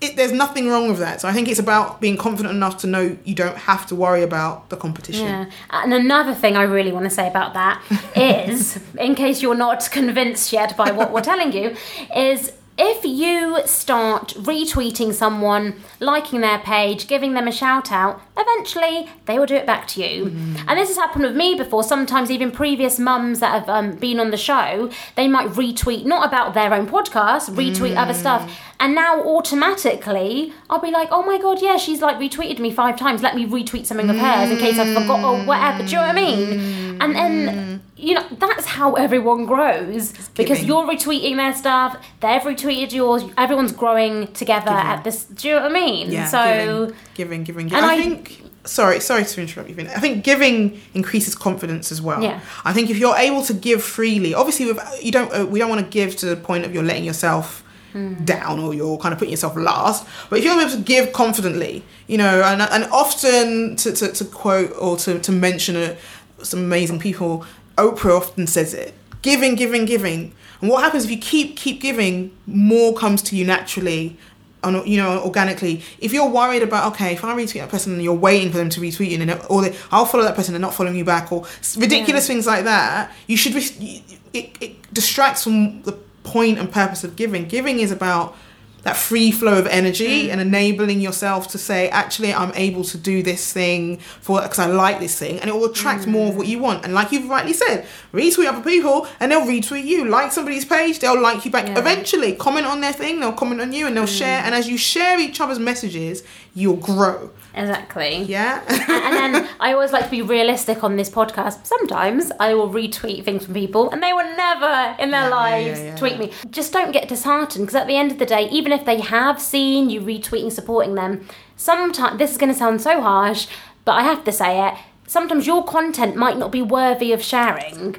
It, 0.00 0.16
there's 0.16 0.32
nothing 0.32 0.68
wrong 0.68 0.88
with 0.88 0.98
that. 0.98 1.20
So 1.20 1.28
I 1.28 1.32
think 1.32 1.48
it's 1.48 1.60
about 1.60 2.00
being 2.00 2.16
confident 2.16 2.54
enough 2.54 2.78
to 2.78 2.86
know 2.86 3.16
you 3.24 3.34
don't 3.34 3.56
have 3.56 3.86
to 3.88 3.94
worry 3.94 4.22
about 4.22 4.70
the 4.70 4.76
competition. 4.76 5.26
Yeah. 5.26 5.50
And 5.70 5.92
another 5.92 6.34
thing 6.34 6.56
I 6.56 6.62
really 6.62 6.92
want 6.92 7.04
to 7.04 7.10
say 7.10 7.28
about 7.28 7.54
that 7.54 7.82
is, 8.16 8.80
in 8.98 9.14
case 9.14 9.42
you're 9.42 9.54
not 9.54 9.88
convinced 9.90 10.52
yet 10.52 10.76
by 10.76 10.90
what 10.90 11.12
we're 11.12 11.20
telling 11.20 11.52
you, 11.52 11.76
is 12.16 12.52
if 12.82 13.04
you 13.04 13.60
start 13.66 14.28
retweeting 14.38 15.12
someone, 15.12 15.74
liking 15.98 16.40
their 16.40 16.58
page, 16.60 17.08
giving 17.08 17.34
them 17.34 17.46
a 17.46 17.52
shout 17.52 17.92
out, 17.92 18.22
eventually 18.38 19.06
they 19.26 19.38
will 19.38 19.44
do 19.44 19.54
it 19.54 19.66
back 19.66 19.86
to 19.88 20.02
you. 20.02 20.28
And 20.66 20.78
this 20.78 20.88
has 20.88 20.96
happened 20.96 21.24
with 21.24 21.36
me 21.36 21.54
before. 21.54 21.82
Sometimes 21.82 22.30
even 22.30 22.50
previous 22.50 22.98
mums 22.98 23.40
that 23.40 23.52
have 23.52 23.68
um, 23.68 23.96
been 23.96 24.18
on 24.18 24.30
the 24.30 24.38
show, 24.38 24.90
they 25.14 25.28
might 25.28 25.48
retweet 25.48 26.06
not 26.06 26.26
about 26.26 26.54
their 26.54 26.72
own 26.72 26.86
podcast, 26.86 27.50
retweet 27.50 27.96
other 27.96 28.14
stuff. 28.14 28.50
And 28.80 28.94
now 28.94 29.22
automatically 29.22 30.54
I'll 30.70 30.80
be 30.80 30.90
like, 30.90 31.08
oh 31.12 31.22
my 31.22 31.38
god, 31.38 31.60
yeah, 31.60 31.76
she's 31.76 32.00
like 32.00 32.16
retweeted 32.16 32.58
me 32.58 32.72
five 32.72 32.98
times. 32.98 33.22
Let 33.22 33.36
me 33.36 33.46
retweet 33.46 33.84
something 33.84 34.08
of 34.08 34.16
hers 34.16 34.50
in 34.50 34.56
case 34.56 34.78
I 34.78 34.94
forgot 34.94 35.22
or 35.22 35.44
whatever. 35.44 35.84
Do 35.84 35.90
you 35.90 35.96
know 35.96 36.06
what 36.06 36.16
I 36.16 36.20
mean? 36.20 37.02
And 37.02 37.14
then 37.14 37.82
you 37.96 38.14
know 38.14 38.26
that's 38.38 38.64
how 38.64 38.94
everyone 38.94 39.44
grows 39.44 40.12
because 40.34 40.60
giving. 40.60 40.66
you're 40.66 40.86
retweeting 40.86 41.36
their 41.36 41.54
stuff, 41.54 42.02
they've 42.20 42.40
retweeted 42.40 42.92
yours. 42.92 43.22
Everyone's 43.36 43.72
growing 43.72 44.32
together 44.32 44.70
at 44.70 45.04
this. 45.04 45.24
Do 45.26 45.48
you 45.48 45.54
know 45.56 45.62
what 45.62 45.70
I 45.70 45.74
mean? 45.74 46.10
Yeah. 46.10 46.26
so 46.26 46.92
giving, 47.14 47.44
giving, 47.44 47.68
giving. 47.68 47.74
And 47.74 47.86
I, 47.86 47.94
I- 47.94 48.00
think. 48.00 48.44
Sorry, 48.66 49.00
sorry 49.00 49.24
to 49.24 49.40
interrupt 49.40 49.70
you. 49.70 49.74
Vin. 49.74 49.86
I 49.88 50.00
think 50.00 50.22
giving 50.22 50.78
increases 50.92 51.34
confidence 51.34 51.90
as 51.90 52.02
well. 52.02 52.22
Yeah. 52.22 52.40
I 52.62 52.74
think 52.74 52.90
if 52.90 52.98
you're 52.98 53.16
able 53.16 53.42
to 53.44 53.54
give 53.54 53.82
freely, 53.82 54.34
obviously, 54.34 54.66
with, 54.66 54.78
you 55.02 55.10
don't. 55.10 55.32
Uh, 55.32 55.46
we 55.46 55.58
don't 55.58 55.70
want 55.70 55.82
to 55.82 55.90
give 55.90 56.14
to 56.16 56.26
the 56.26 56.36
point 56.36 56.66
of 56.66 56.74
you're 56.74 56.82
letting 56.82 57.04
yourself 57.04 57.64
Hmm. 57.92 58.24
down 58.24 58.60
or 58.60 58.72
you're 58.72 58.98
kind 58.98 59.12
of 59.12 59.18
putting 59.18 59.32
yourself 59.32 59.56
last. 59.56 60.06
But 60.28 60.38
if 60.38 60.44
you're 60.44 60.60
able 60.60 60.70
to 60.70 60.78
give 60.78 61.12
confidently, 61.12 61.82
you 62.06 62.18
know, 62.18 62.42
and 62.42 62.62
and 62.62 62.84
often 62.92 63.74
to 63.76 63.92
to, 63.92 64.12
to 64.12 64.24
quote 64.24 64.72
or 64.78 64.96
to 64.98 65.18
to 65.18 65.32
mention 65.32 65.76
a, 65.76 65.96
some 66.40 66.60
amazing 66.60 67.00
people, 67.00 67.44
Oprah 67.76 68.16
often 68.16 68.46
says 68.46 68.74
it: 68.74 68.94
giving, 69.22 69.56
giving, 69.56 69.86
giving. 69.86 70.32
And 70.60 70.70
what 70.70 70.84
happens 70.84 71.04
if 71.04 71.10
you 71.10 71.18
keep 71.18 71.56
keep 71.56 71.80
giving, 71.80 72.30
more 72.46 72.94
comes 72.94 73.22
to 73.22 73.36
you 73.36 73.44
naturally 73.44 74.16
on 74.62 74.86
you 74.86 74.96
know 74.96 75.20
organically 75.22 75.82
if 76.00 76.12
you're 76.12 76.28
worried 76.28 76.62
about 76.62 76.92
okay 76.92 77.14
if 77.14 77.24
i 77.24 77.34
retweet 77.34 77.60
that 77.60 77.70
person 77.70 77.94
and 77.94 78.02
you're 78.02 78.12
waiting 78.12 78.50
for 78.50 78.58
them 78.58 78.68
to 78.68 78.78
retweet 78.78 79.10
you 79.10 79.18
and 79.18 79.30
or 79.48 79.62
they, 79.62 79.74
i'll 79.90 80.04
follow 80.04 80.22
that 80.22 80.36
person 80.36 80.54
and 80.54 80.60
not 80.60 80.74
following 80.74 80.96
you 80.96 81.04
back 81.04 81.32
or 81.32 81.46
ridiculous 81.78 82.26
things 82.26 82.46
like 82.46 82.64
that 82.64 83.10
you 83.26 83.38
should 83.38 83.54
be 83.54 84.04
it, 84.34 84.50
it 84.60 84.94
distracts 84.94 85.44
from 85.44 85.80
the 85.82 85.98
point 86.22 86.58
and 86.58 86.70
purpose 86.70 87.04
of 87.04 87.16
giving. 87.16 87.48
Giving 87.48 87.80
is 87.80 87.90
about 87.90 88.36
that 88.82 88.96
free 88.96 89.30
flow 89.30 89.58
of 89.58 89.66
energy 89.66 90.26
mm. 90.26 90.30
and 90.30 90.40
enabling 90.40 91.00
yourself 91.00 91.46
to 91.48 91.58
say 91.58 91.88
actually 91.90 92.32
i'm 92.32 92.52
able 92.54 92.82
to 92.84 92.96
do 92.96 93.22
this 93.22 93.52
thing 93.52 93.98
for 93.98 94.40
because 94.42 94.58
i 94.58 94.66
like 94.66 94.98
this 95.00 95.18
thing 95.18 95.38
and 95.40 95.50
it 95.50 95.52
will 95.52 95.66
attract 95.66 96.06
more 96.06 96.28
of 96.28 96.34
mm. 96.34 96.38
what 96.38 96.46
you 96.46 96.58
want 96.58 96.84
and 96.84 96.94
like 96.94 97.12
you've 97.12 97.28
rightly 97.28 97.52
said 97.52 97.86
retweet 98.12 98.46
other 98.46 98.62
people 98.62 99.06
and 99.20 99.30
they'll 99.30 99.42
retweet 99.46 99.84
you 99.84 100.04
like 100.06 100.32
somebody's 100.32 100.64
page 100.64 100.98
they'll 101.00 101.20
like 101.20 101.44
you 101.44 101.50
back 101.50 101.66
Yeah. 101.66 101.78
eventually 101.78 102.32
comment 102.34 102.66
on 102.66 102.80
their 102.80 102.92
thing 102.92 103.20
they'll 103.20 103.32
comment 103.32 103.60
on 103.60 103.72
you 103.72 103.86
and 103.86 103.96
they'll 103.96 104.06
share 104.06 104.40
mm. 104.40 104.46
and 104.46 104.54
as 104.54 104.68
you 104.68 104.78
share 104.78 105.18
each 105.20 105.40
other's 105.40 105.58
messages 105.58 106.22
you'll 106.54 106.76
grow 106.76 107.30
Exactly. 107.54 108.22
yeah 108.22 108.62
and 108.68 109.34
then 109.34 109.48
I 109.60 109.72
always 109.72 109.92
like 109.92 110.04
to 110.04 110.10
be 110.10 110.22
realistic 110.22 110.82
on 110.84 110.96
this 110.96 111.10
podcast. 111.10 111.66
Sometimes 111.66 112.30
I 112.40 112.54
will 112.54 112.68
retweet 112.70 113.24
things 113.24 113.44
from 113.44 113.54
people 113.54 113.90
and 113.90 114.02
they 114.02 114.12
will 114.12 114.36
never 114.36 114.96
in 114.98 115.10
their 115.10 115.28
Yeah, 115.28 115.28
lives 115.28 115.80
yeah. 115.80 115.96
tweet 115.96 116.18
me. 116.18 116.32
Just 116.50 116.72
don't 116.72 116.92
get 116.92 117.08
disheartened 117.08 117.66
because 117.66 117.74
at 117.74 117.86
the 117.86 117.96
end 117.96 118.12
of 118.12 118.18
the 118.18 118.26
day, 118.26 118.48
even 118.50 118.69
if 118.72 118.84
they 118.84 119.00
have 119.00 119.40
seen 119.40 119.90
you 119.90 120.00
retweeting, 120.00 120.52
supporting 120.52 120.94
them, 120.94 121.26
sometimes 121.56 122.18
this 122.18 122.32
is 122.32 122.38
going 122.38 122.52
to 122.52 122.58
sound 122.58 122.80
so 122.80 123.00
harsh, 123.00 123.46
but 123.84 123.92
I 123.92 124.02
have 124.02 124.24
to 124.24 124.32
say 124.32 124.66
it. 124.68 124.74
Sometimes 125.06 125.46
your 125.46 125.64
content 125.64 126.14
might 126.14 126.38
not 126.38 126.52
be 126.52 126.62
worthy 126.62 127.12
of 127.12 127.22
sharing. 127.22 127.96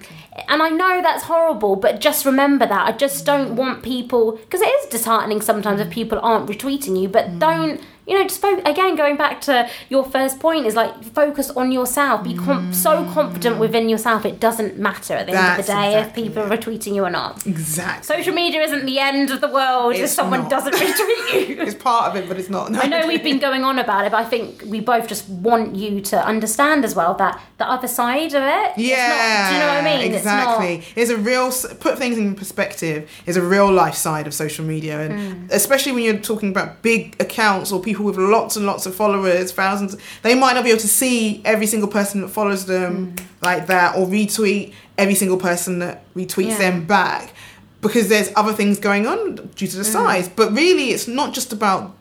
And 0.47 0.61
I 0.61 0.69
know 0.69 1.01
that's 1.01 1.23
horrible, 1.23 1.75
but 1.75 1.99
just 1.99 2.25
remember 2.25 2.65
that. 2.65 2.87
I 2.87 2.93
just 2.93 3.25
don't 3.25 3.57
want 3.57 3.83
people, 3.83 4.33
because 4.33 4.61
it 4.61 4.69
is 4.69 4.89
disheartening 4.89 5.41
sometimes 5.41 5.81
if 5.81 5.89
people 5.89 6.19
aren't 6.21 6.49
retweeting 6.49 7.01
you, 7.01 7.09
but 7.09 7.25
mm. 7.25 7.39
don't 7.39 7.81
you 8.11 8.17
know, 8.19 8.23
just 8.23 8.41
fo- 8.41 8.61
again 8.73 8.95
going 8.95 9.15
back 9.17 9.39
to 9.41 9.69
your 9.89 10.03
first 10.03 10.39
point 10.39 10.65
is 10.65 10.75
like 10.75 10.93
focus 11.03 11.49
on 11.51 11.71
yourself. 11.71 12.23
Be 12.23 12.35
com- 12.35 12.73
so 12.73 13.05
confident 13.13 13.57
within 13.57 13.87
yourself. 13.89 14.25
It 14.25 14.39
doesn't 14.39 14.77
matter 14.77 15.13
at 15.13 15.25
the 15.27 15.33
end 15.33 15.59
of 15.59 15.65
the 15.65 15.71
day 15.71 15.87
exactly 15.97 16.23
if 16.23 16.27
people 16.27 16.43
are 16.43 16.49
retweeting 16.55 16.93
you 16.95 17.03
or 17.05 17.09
not. 17.09 17.45
exactly 17.47 18.15
Social 18.15 18.33
media 18.33 18.61
isn't 18.61 18.85
the 18.85 18.99
end 18.99 19.31
of 19.31 19.39
the 19.41 19.47
world 19.47 19.95
if 19.95 20.09
someone 20.09 20.41
not. 20.41 20.49
doesn't 20.49 20.73
retweet 20.75 21.49
you. 21.49 21.61
it's 21.67 21.75
part 21.75 22.03
of 22.09 22.15
it 22.17 22.27
but 22.27 22.37
it's 22.37 22.49
not 22.49 22.75
I 22.75 22.87
know 22.87 23.07
we've 23.07 23.23
been 23.23 23.39
going 23.39 23.63
on 23.63 23.79
about 23.79 24.05
it, 24.05 24.11
but 24.11 24.17
I 24.17 24.25
think 24.25 24.63
we 24.65 24.79
both 24.81 25.07
just 25.07 25.27
want 25.29 25.75
you 25.75 26.01
to 26.01 26.17
understand 26.33 26.83
as 26.83 26.93
well 26.95 27.13
that 27.15 27.39
the 27.59 27.67
other 27.69 27.87
side 27.87 28.33
of 28.33 28.43
it. 28.43 28.71
it's 28.75 28.77
Yeah, 28.77 29.07
not, 29.07 29.49
do 29.49 29.53
you 29.55 29.59
know 29.61 29.67
what 29.73 29.77
I 29.77 29.97
mean? 29.97 30.13
Exactly. 30.13 30.75
It's 31.01 31.11
It's 31.11 31.11
a 31.11 31.17
real 31.17 31.51
put 31.79 31.97
things 31.97 32.17
in 32.17 32.35
perspective. 32.35 33.09
Is 33.25 33.37
a 33.37 33.41
real 33.41 33.71
life 33.71 33.95
side 33.95 34.27
of 34.27 34.33
social 34.33 34.65
media, 34.65 34.99
and 35.01 35.11
Hmm. 35.13 35.47
especially 35.51 35.91
when 35.93 36.03
you're 36.03 36.17
talking 36.17 36.49
about 36.49 36.81
big 36.81 37.15
accounts 37.19 37.71
or 37.71 37.79
people 37.81 38.00
with 38.01 38.17
lots 38.17 38.55
and 38.55 38.65
lots 38.65 38.85
of 38.85 38.95
followers, 38.95 39.51
thousands. 39.51 39.95
They 40.23 40.35
might 40.35 40.53
not 40.53 40.63
be 40.63 40.69
able 40.71 40.81
to 40.81 40.87
see 40.87 41.41
every 41.45 41.67
single 41.67 41.89
person 41.89 42.21
that 42.21 42.29
follows 42.29 42.65
them 42.65 43.11
Hmm. 43.17 43.25
like 43.41 43.67
that, 43.67 43.95
or 43.95 44.05
retweet 44.07 44.73
every 44.97 45.15
single 45.15 45.37
person 45.37 45.79
that 45.79 46.03
retweets 46.15 46.49
Yeah. 46.51 46.57
them 46.57 46.85
back, 46.85 47.33
because 47.81 48.07
there's 48.09 48.29
other 48.35 48.53
things 48.53 48.79
going 48.79 49.07
on 49.07 49.35
due 49.55 49.67
to 49.67 49.77
the 49.77 49.83
Hmm. 49.83 49.91
size. 49.91 50.29
But 50.29 50.53
really, 50.53 50.91
it's 50.91 51.07
not 51.07 51.33
just 51.33 51.51
about 51.53 51.95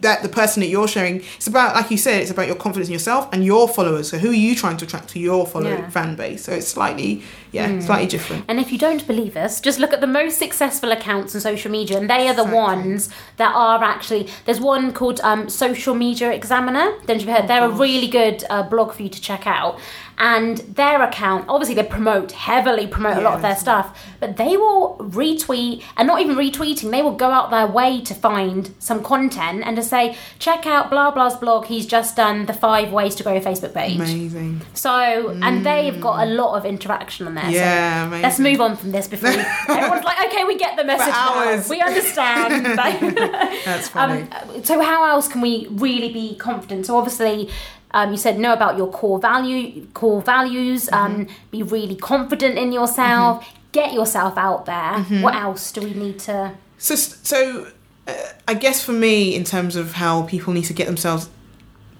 that 0.00 0.22
the 0.22 0.28
person 0.30 0.60
that 0.60 0.68
you're 0.68 0.88
sharing 0.88 1.16
it's 1.36 1.46
about 1.46 1.74
like 1.74 1.90
you 1.90 1.98
said 1.98 2.22
it's 2.22 2.30
about 2.30 2.46
your 2.46 2.56
confidence 2.56 2.88
in 2.88 2.94
yourself 2.94 3.28
and 3.30 3.44
your 3.44 3.68
followers 3.68 4.08
so 4.08 4.16
who 4.16 4.30
are 4.30 4.32
you 4.32 4.54
trying 4.54 4.74
to 4.78 4.86
attract 4.86 5.10
to 5.10 5.18
your 5.18 5.46
follow 5.46 5.68
Yeah. 5.68 5.90
fan 5.90 6.16
base 6.16 6.44
so 6.44 6.52
it's 6.52 6.66
slightly 6.68 7.22
yeah 7.52 7.78
slightly 7.80 8.06
different 8.06 8.44
And 8.48 8.58
if 8.60 8.70
you 8.72 8.78
don't 8.78 9.06
believe 9.06 9.36
us, 9.36 9.60
just 9.60 9.78
look 9.78 9.92
at 9.92 10.00
the 10.00 10.06
most 10.06 10.38
successful 10.38 10.92
accounts 10.92 11.34
on 11.34 11.40
social 11.40 11.70
media, 11.70 11.98
and 11.98 12.08
they 12.10 12.28
are 12.28 12.34
the 12.34 12.42
Exactly. 12.42 12.58
ones 12.58 13.08
that 13.36 13.52
are 13.54 13.82
actually. 13.82 14.28
There's 14.44 14.60
one 14.60 14.92
called 14.92 15.20
um, 15.20 15.48
Social 15.48 15.94
Media 15.94 16.30
Examiner. 16.32 16.86
Don't 17.06 17.20
you 17.22 17.30
heard? 17.32 17.48
They're 17.48 17.64
a 17.64 17.70
really 17.86 18.08
good 18.08 18.44
uh, 18.50 18.62
blog 18.72 18.92
for 18.94 19.02
you 19.02 19.08
to 19.08 19.20
check 19.20 19.46
out. 19.46 19.78
And 20.18 20.56
their 20.80 21.02
account, 21.02 21.44
obviously, 21.46 21.74
they 21.74 21.82
promote 21.82 22.32
heavily, 22.32 22.86
promote 22.86 23.18
a 23.18 23.20
lot 23.20 23.34
of 23.34 23.42
their 23.42 23.54
stuff, 23.56 23.86
but 24.18 24.38
they 24.38 24.56
will 24.56 24.96
retweet 24.98 25.82
and 25.96 26.06
not 26.08 26.20
even 26.22 26.36
retweeting. 26.36 26.90
They 26.90 27.02
will 27.02 27.16
go 27.26 27.30
out 27.30 27.50
their 27.50 27.66
way 27.66 28.00
to 28.00 28.14
find 28.14 28.70
some 28.78 29.02
content 29.02 29.62
and 29.66 29.76
to 29.76 29.82
say, 29.82 30.16
check 30.38 30.66
out 30.66 30.88
blah 30.88 31.10
blah's 31.10 31.36
blog. 31.36 31.66
He's 31.66 31.84
just 31.84 32.16
done 32.16 32.46
the 32.46 32.54
five 32.54 32.92
ways 32.92 33.14
to 33.16 33.22
grow 33.24 33.34
your 33.34 33.42
Facebook 33.42 33.74
page. 33.74 33.96
amazing 33.96 34.62
So, 34.72 35.36
and 35.42 35.66
they've 35.66 36.00
got 36.00 36.26
a 36.26 36.30
lot 36.30 36.56
of 36.56 36.64
interaction 36.64 37.26
on 37.26 37.34
there. 37.36 37.48
Yeah, 37.50 38.02
so 38.02 38.06
amazing. 38.08 38.22
let's 38.22 38.38
move 38.40 38.60
on 38.60 38.76
from 38.76 38.90
this 38.90 39.06
before 39.06 39.30
we, 39.30 39.36
everyone's 39.68 40.04
like, 40.04 40.26
okay, 40.26 40.44
we 40.44 40.58
get 40.58 40.76
the 40.76 40.84
message 40.84 41.06
now. 41.14 41.62
We 41.70 41.80
understand. 41.80 42.66
that's 43.64 43.88
funny 43.88 44.22
um, 44.22 44.64
so, 44.64 44.80
how 44.82 45.04
else 45.04 45.28
can 45.28 45.40
we 45.40 45.68
really 45.70 46.12
be 46.12 46.34
confident? 46.36 46.86
So, 46.86 46.96
obviously, 46.96 47.48
um, 47.92 48.10
you 48.10 48.16
said 48.16 48.38
know 48.38 48.52
about 48.52 48.76
your 48.76 48.90
core 48.90 49.18
value, 49.20 49.86
core 49.94 50.20
values. 50.20 50.90
Um, 50.92 51.06
Mm-hmm. 51.26 51.32
be 51.50 51.62
really 51.62 51.94
confident 51.96 52.58
in 52.58 52.72
yourself. 52.72 53.46
Get 53.72 53.92
yourself 53.92 54.36
out 54.36 54.66
there. 54.66 54.74
Mm-hmm. 54.74 55.22
What 55.22 55.34
else 55.34 55.70
do 55.72 55.80
we 55.82 55.94
need 55.94 56.18
to? 56.20 56.52
so 56.78 56.94
so 56.94 57.66
uh, 58.06 58.12
i 58.46 58.54
guess 58.54 58.84
for 58.84 58.92
me 58.92 59.34
in 59.34 59.44
terms 59.44 59.76
of 59.76 59.92
how 59.92 60.22
people 60.24 60.52
need 60.52 60.64
to 60.64 60.74
get 60.74 60.86
themselves 60.86 61.28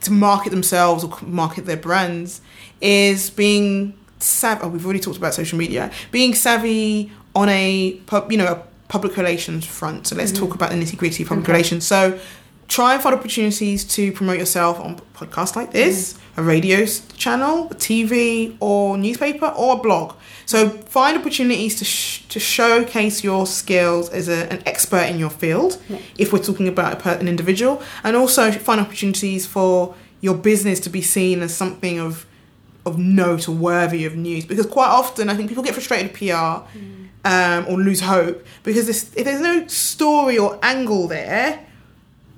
to 0.02 0.12
market 0.12 0.50
themselves 0.50 1.02
or 1.02 1.10
market 1.22 1.64
their 1.64 1.76
brands 1.76 2.40
is 2.80 3.30
being 3.30 3.96
savvy 4.18 4.62
oh, 4.64 4.68
we've 4.68 4.84
already 4.84 5.00
talked 5.00 5.18
about 5.18 5.34
social 5.34 5.58
media 5.58 5.90
being 6.10 6.34
savvy 6.34 7.12
on 7.34 7.48
a 7.48 8.00
pub 8.06 8.30
you 8.32 8.38
know 8.38 8.46
a 8.46 8.62
public 8.88 9.16
relations 9.16 9.66
front. 9.66 10.06
So 10.06 10.16
let's 10.16 10.32
mm-hmm. 10.32 10.44
talk 10.44 10.54
about 10.54 10.70
the 10.70 10.76
nitty 10.76 10.96
gritty 10.96 11.22
of 11.22 11.28
public 11.28 11.48
relations. 11.48 11.86
So 11.86 12.18
try 12.68 12.94
and 12.94 13.02
find 13.02 13.14
opportunities 13.14 13.84
to 13.84 14.12
promote 14.12 14.38
yourself 14.38 14.80
on 14.80 14.96
podcasts 15.14 15.54
like 15.54 15.70
this 15.70 16.14
mm. 16.14 16.38
a 16.38 16.42
radio 16.42 16.84
channel 17.16 17.68
a 17.70 17.74
tv 17.76 18.56
or 18.58 18.98
newspaper 18.98 19.46
or 19.46 19.76
a 19.76 19.78
blog. 19.78 20.14
So 20.46 20.68
find 20.68 21.16
opportunities 21.16 21.76
to, 21.76 21.84
sh- 21.84 22.24
to 22.28 22.40
showcase 22.40 23.22
your 23.24 23.46
skills 23.46 24.08
as 24.10 24.28
a, 24.28 24.52
an 24.52 24.62
expert 24.66 25.04
in 25.04 25.18
your 25.18 25.30
field 25.30 25.80
if 26.18 26.32
we're 26.32 26.42
talking 26.42 26.68
about 26.68 26.92
a, 26.92 26.96
per- 26.96 27.18
an 27.18 27.28
individual 27.28 27.82
and 28.04 28.16
also 28.16 28.50
find 28.52 28.80
opportunities 28.80 29.46
for 29.46 29.94
your 30.20 30.34
business 30.34 30.80
to 30.80 30.90
be 30.90 31.02
seen 31.02 31.42
as 31.42 31.54
something 31.54 32.00
of 32.00 32.25
of 32.86 32.98
note 32.98 33.48
or 33.48 33.52
worthy 33.52 34.04
of 34.06 34.16
news 34.16 34.44
because 34.46 34.64
quite 34.66 34.88
often 34.88 35.28
I 35.28 35.34
think 35.34 35.48
people 35.48 35.64
get 35.64 35.74
frustrated 35.74 36.10
with 36.12 36.18
PR 36.20 36.64
um, 37.24 37.66
or 37.68 37.78
lose 37.78 38.00
hope 38.00 38.44
because 38.62 38.86
this, 38.86 39.12
if 39.16 39.24
there's 39.24 39.40
no 39.40 39.66
story 39.66 40.38
or 40.38 40.58
angle 40.62 41.08
there, 41.08 41.62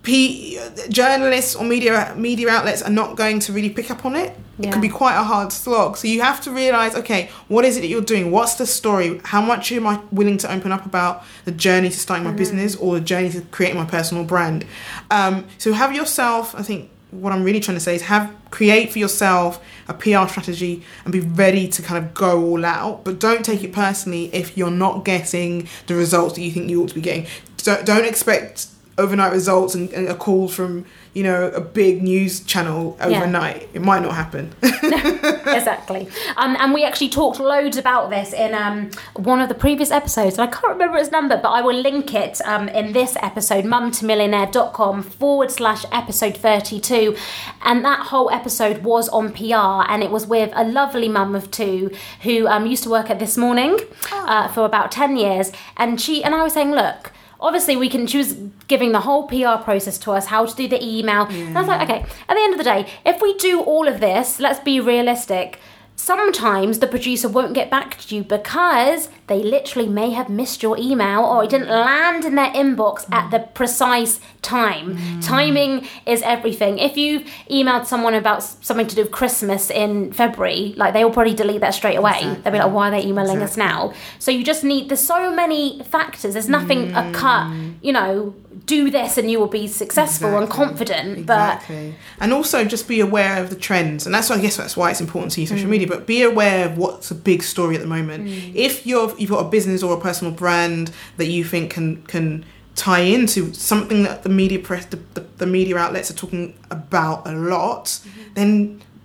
P- 0.04 0.58
journalists 0.88 1.54
or 1.54 1.64
media 1.64 2.14
media 2.16 2.48
outlets 2.48 2.80
are 2.82 2.90
not 2.90 3.16
going 3.16 3.40
to 3.40 3.52
really 3.52 3.68
pick 3.68 3.90
up 3.90 4.06
on 4.06 4.16
it. 4.16 4.30
It 4.58 4.64
Yeah. 4.66 4.72
can 4.72 4.80
be 4.80 4.88
quite 4.88 5.16
a 5.16 5.22
hard 5.22 5.52
slog. 5.52 5.96
So 5.98 6.08
you 6.08 6.22
have 6.22 6.40
to 6.42 6.50
realize, 6.50 6.94
okay, 6.94 7.28
what 7.48 7.64
is 7.66 7.76
it 7.76 7.80
that 7.82 7.88
you're 7.88 8.00
doing? 8.00 8.30
What's 8.30 8.54
the 8.54 8.64
story? 8.66 9.20
How 9.24 9.42
much 9.42 9.70
am 9.72 9.86
I 9.86 10.00
willing 10.10 10.38
to 10.38 10.52
open 10.52 10.72
up 10.72 10.86
about 10.86 11.24
the 11.44 11.50
journey 11.52 11.90
to 11.90 11.98
starting 11.98 12.24
my 12.24 12.32
business 12.32 12.74
or 12.76 12.94
the 12.94 13.00
journey 13.02 13.28
to 13.30 13.42
creating 13.50 13.76
my 13.78 13.84
personal 13.84 14.24
brand? 14.24 14.64
Um, 15.10 15.44
so 15.58 15.72
have 15.74 15.94
yourself. 15.94 16.54
I 16.56 16.62
think 16.62 16.88
what 17.10 17.32
I'm 17.32 17.44
really 17.44 17.60
trying 17.60 17.76
to 17.76 17.80
say 17.80 17.94
is 17.94 18.02
have 18.02 18.34
create 18.50 18.92
for 18.92 18.98
yourself 18.98 19.64
a 19.88 19.94
PR 19.94 20.26
strategy 20.28 20.82
and 21.04 21.12
be 21.12 21.20
ready 21.20 21.68
to 21.68 21.82
kind 21.82 22.04
of 22.04 22.14
go 22.14 22.42
all 22.44 22.64
out. 22.64 23.04
But 23.04 23.18
don't 23.18 23.44
take 23.44 23.64
it 23.64 23.72
personally 23.72 24.26
if 24.34 24.56
you're 24.56 24.70
not 24.70 25.04
getting 25.04 25.68
the 25.86 25.94
results 25.94 26.34
that 26.34 26.42
you 26.42 26.50
think 26.50 26.70
you 26.70 26.82
ought 26.82 26.90
to 26.90 26.94
be 26.94 27.00
getting. 27.00 27.26
Don't, 27.58 27.84
don't 27.86 28.04
expect 28.04 28.68
overnight 28.98 29.32
results 29.32 29.74
and, 29.74 29.90
and 29.92 30.08
a 30.08 30.14
call 30.14 30.48
from 30.48 30.84
you 31.14 31.22
know 31.22 31.48
a 31.48 31.60
big 31.60 32.02
news 32.02 32.40
channel 32.40 32.96
Yeah. 33.00 33.06
overnight. 33.18 33.68
It 33.72 33.82
might 33.82 34.02
not 34.02 34.14
happen. 34.14 34.54
exactly. 34.62 36.08
Um, 36.36 36.56
and 36.60 36.72
we 36.74 36.84
actually 36.84 37.08
talked 37.08 37.40
loads 37.40 37.76
about 37.76 38.10
this 38.10 38.32
in 38.32 38.54
um, 38.54 38.90
one 39.16 39.40
of 39.40 39.48
the 39.48 39.54
previous 39.54 39.90
episodes. 39.90 40.38
And 40.38 40.48
I 40.48 40.52
can't 40.52 40.68
remember 40.72 40.98
its 40.98 41.10
number, 41.10 41.36
but 41.36 41.50
I 41.50 41.60
will 41.62 41.76
link 41.76 42.14
it 42.14 42.40
um, 42.44 42.68
in 42.68 42.92
this 42.92 43.16
episode, 43.22 43.64
mumtomillionaire.com 43.64 45.02
forward 45.02 45.50
slash 45.50 45.84
episode 45.92 46.36
32. 46.36 47.16
And 47.62 47.84
that 47.84 48.06
whole 48.06 48.30
episode 48.30 48.82
was 48.84 49.08
on 49.08 49.32
PR 49.32 49.90
and 49.90 50.02
it 50.02 50.10
was 50.10 50.26
with 50.26 50.50
a 50.54 50.64
lovely 50.64 51.08
mum 51.08 51.34
of 51.34 51.50
two 51.50 51.90
who 52.22 52.46
um, 52.46 52.66
used 52.66 52.82
to 52.84 52.90
work 52.90 53.10
at 53.10 53.18
This 53.18 53.36
Morning 53.36 53.78
uh, 54.12 54.48
for 54.48 54.64
about 54.64 54.90
10 54.92 55.16
years. 55.16 55.52
And 55.76 56.00
she 56.00 56.22
and 56.22 56.34
I 56.34 56.42
was 56.44 56.52
saying, 56.52 56.70
look, 56.72 57.12
obviously 57.40 57.76
we 57.76 57.88
can 57.88 58.06
she 58.06 58.18
was 58.18 58.34
giving 58.66 58.92
the 58.92 59.00
whole 59.00 59.26
PR 59.28 59.62
process 59.62 59.98
to 59.98 60.12
us, 60.12 60.26
how 60.26 60.44
to 60.46 60.54
do 60.54 60.68
the 60.68 60.82
email. 60.84 61.26
And 61.26 61.56
I 61.56 61.60
was 61.60 61.68
like, 61.68 61.88
okay, 61.88 62.04
at 62.28 62.34
the 62.34 62.40
end 62.40 62.52
of 62.52 62.58
the 62.58 62.64
day, 62.64 62.90
if 63.04 63.20
we 63.22 63.34
do 63.38 63.60
all 63.60 63.88
of 63.88 64.00
this, 64.00 64.40
let's 64.40 64.60
be 64.60 64.80
realistic. 64.80 65.58
Sometimes 66.00 66.78
the 66.78 66.86
producer 66.86 67.28
won't 67.28 67.54
get 67.54 67.72
back 67.72 67.98
to 67.98 68.14
you 68.14 68.22
because 68.22 69.08
they 69.26 69.42
literally 69.42 69.88
may 69.88 70.10
have 70.10 70.28
missed 70.30 70.62
your 70.62 70.78
email 70.78 71.24
or 71.24 71.42
it 71.42 71.50
didn't 71.50 71.68
land 71.68 72.24
in 72.24 72.36
their 72.36 72.52
inbox 72.52 73.04
at 73.12 73.32
the 73.32 73.40
precise 73.40 74.20
time. 74.40 74.96
Mm. 74.96 75.26
Timing 75.26 75.88
is 76.06 76.22
everything. 76.22 76.78
If 76.78 76.96
you've 76.96 77.24
emailed 77.50 77.86
someone 77.86 78.14
about 78.14 78.44
something 78.44 78.86
to 78.86 78.94
do 78.94 79.02
with 79.02 79.10
Christmas 79.10 79.70
in 79.70 80.12
February, 80.12 80.72
like 80.76 80.94
they 80.94 81.02
will 81.04 81.10
probably 81.10 81.34
delete 81.34 81.62
that 81.62 81.74
straight 81.74 81.96
away. 81.96 82.20
They'll 82.44 82.52
be 82.52 82.60
like, 82.60 82.72
why 82.72 82.88
are 82.88 82.90
they 82.92 83.04
emailing 83.04 83.42
us 83.42 83.56
now? 83.56 83.92
So 84.20 84.30
you 84.30 84.44
just 84.44 84.62
need, 84.62 84.88
there's 84.90 85.00
so 85.00 85.34
many 85.34 85.82
factors. 85.82 86.34
There's 86.34 86.48
nothing 86.48 86.94
a 86.94 87.10
cut, 87.12 87.48
mm. 87.48 87.74
you 87.82 87.92
know, 87.92 88.36
do 88.76 88.90
this 88.90 89.18
and 89.18 89.26
you 89.30 89.38
will 89.40 89.48
be 89.62 89.66
successful 89.66 90.28
and 90.36 90.44
Exactly. 90.44 90.66
confident. 90.66 91.26
But 91.26 91.54
Exactly. 91.56 91.94
and 92.20 92.32
also 92.32 92.58
just 92.74 92.86
be 92.86 93.00
aware 93.00 93.42
of 93.42 93.48
the 93.50 93.56
trends, 93.68 94.06
and 94.06 94.14
that's 94.14 94.28
why 94.30 94.36
I 94.36 94.40
guess 94.40 94.56
that's 94.56 94.76
why 94.76 94.90
it's 94.92 95.00
important 95.00 95.32
to 95.32 95.40
use 95.40 95.50
Mm. 95.50 95.54
social 95.56 95.70
media. 95.70 95.88
But 95.94 96.06
be 96.06 96.22
aware 96.22 96.66
of 96.68 96.72
what's 96.82 97.10
a 97.10 97.14
big 97.30 97.42
story 97.42 97.74
at 97.78 97.80
the 97.86 97.92
moment. 97.98 98.20
If 98.54 98.86
you're 98.86 99.08
you've 99.18 99.30
got 99.36 99.44
a 99.46 99.50
business 99.56 99.82
or 99.82 99.92
a 99.98 100.00
personal 100.08 100.32
brand 100.42 100.90
that 101.18 101.26
you 101.34 101.42
think 101.52 101.64
can 101.76 101.88
can 102.14 102.44
tie 102.74 103.00
into 103.16 103.52
something 103.54 104.00
that 104.04 104.22
the 104.22 104.28
media 104.42 104.58
press 104.68 104.84
the, 104.92 104.98
the, 105.14 105.22
the 105.38 105.46
media 105.46 105.76
outlets 105.76 106.08
are 106.12 106.18
talking 106.24 106.54
about 106.70 107.26
a 107.26 107.32
lot, 107.32 107.84
Mm-hmm. 107.86 108.34
then 108.38 108.50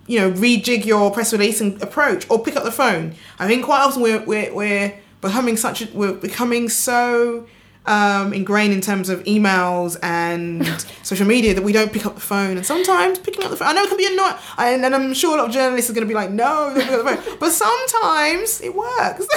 you 0.06 0.19
know 0.19 0.30
rejig 0.45 0.82
your 0.86 1.10
press 1.12 1.32
release 1.38 1.60
and 1.63 1.82
approach 1.82 2.21
or 2.30 2.38
pick 2.45 2.56
up 2.60 2.63
the 2.65 2.71
phone. 2.84 3.06
I 3.39 3.47
think 3.47 3.60
quite 3.69 3.82
often 3.86 4.02
we're 4.04 4.23
we're, 4.32 4.54
we're 4.54 4.89
becoming 5.21 5.56
such 5.58 5.82
a, 5.84 5.86
we're 5.99 6.13
becoming 6.30 6.67
so 6.69 7.45
um, 7.86 8.34
ingrained 8.34 8.74
in 8.74 8.82
terms 8.82 9.10
of 9.10 9.24
emails 9.26 9.98
and 10.02 10.65
social 11.04 11.28
media 11.28 11.54
that 11.54 11.63
we 11.63 11.72
don't 11.74 11.91
pick 11.91 12.06
up 12.06 12.15
the 12.15 12.22
phone. 12.22 12.58
And 12.58 12.65
sometimes 12.65 13.19
picking 13.19 13.43
up 13.43 13.50
the 13.50 13.58
phone, 13.58 13.69
I 13.69 13.74
know 13.74 13.84
it 13.84 13.89
can 13.89 13.98
be 13.98 14.08
annoying, 14.08 14.36
and, 14.58 14.86
and 14.86 14.96
I'm 14.96 15.13
sure 15.13 15.36
a 15.36 15.38
lot 15.41 15.48
of 15.50 15.54
journalists 15.54 15.89
are 15.89 15.93
going 15.93 16.08
to 16.08 16.08
be 16.08 16.13
like, 16.13 16.32
no, 16.32 16.74
don't 16.76 16.84
pick 16.84 16.91
up 16.91 17.06
the 17.06 17.15
phone. 17.15 17.38
But 17.39 17.52
sometimes 17.52 18.62
it 18.62 18.74
works. 18.76 19.28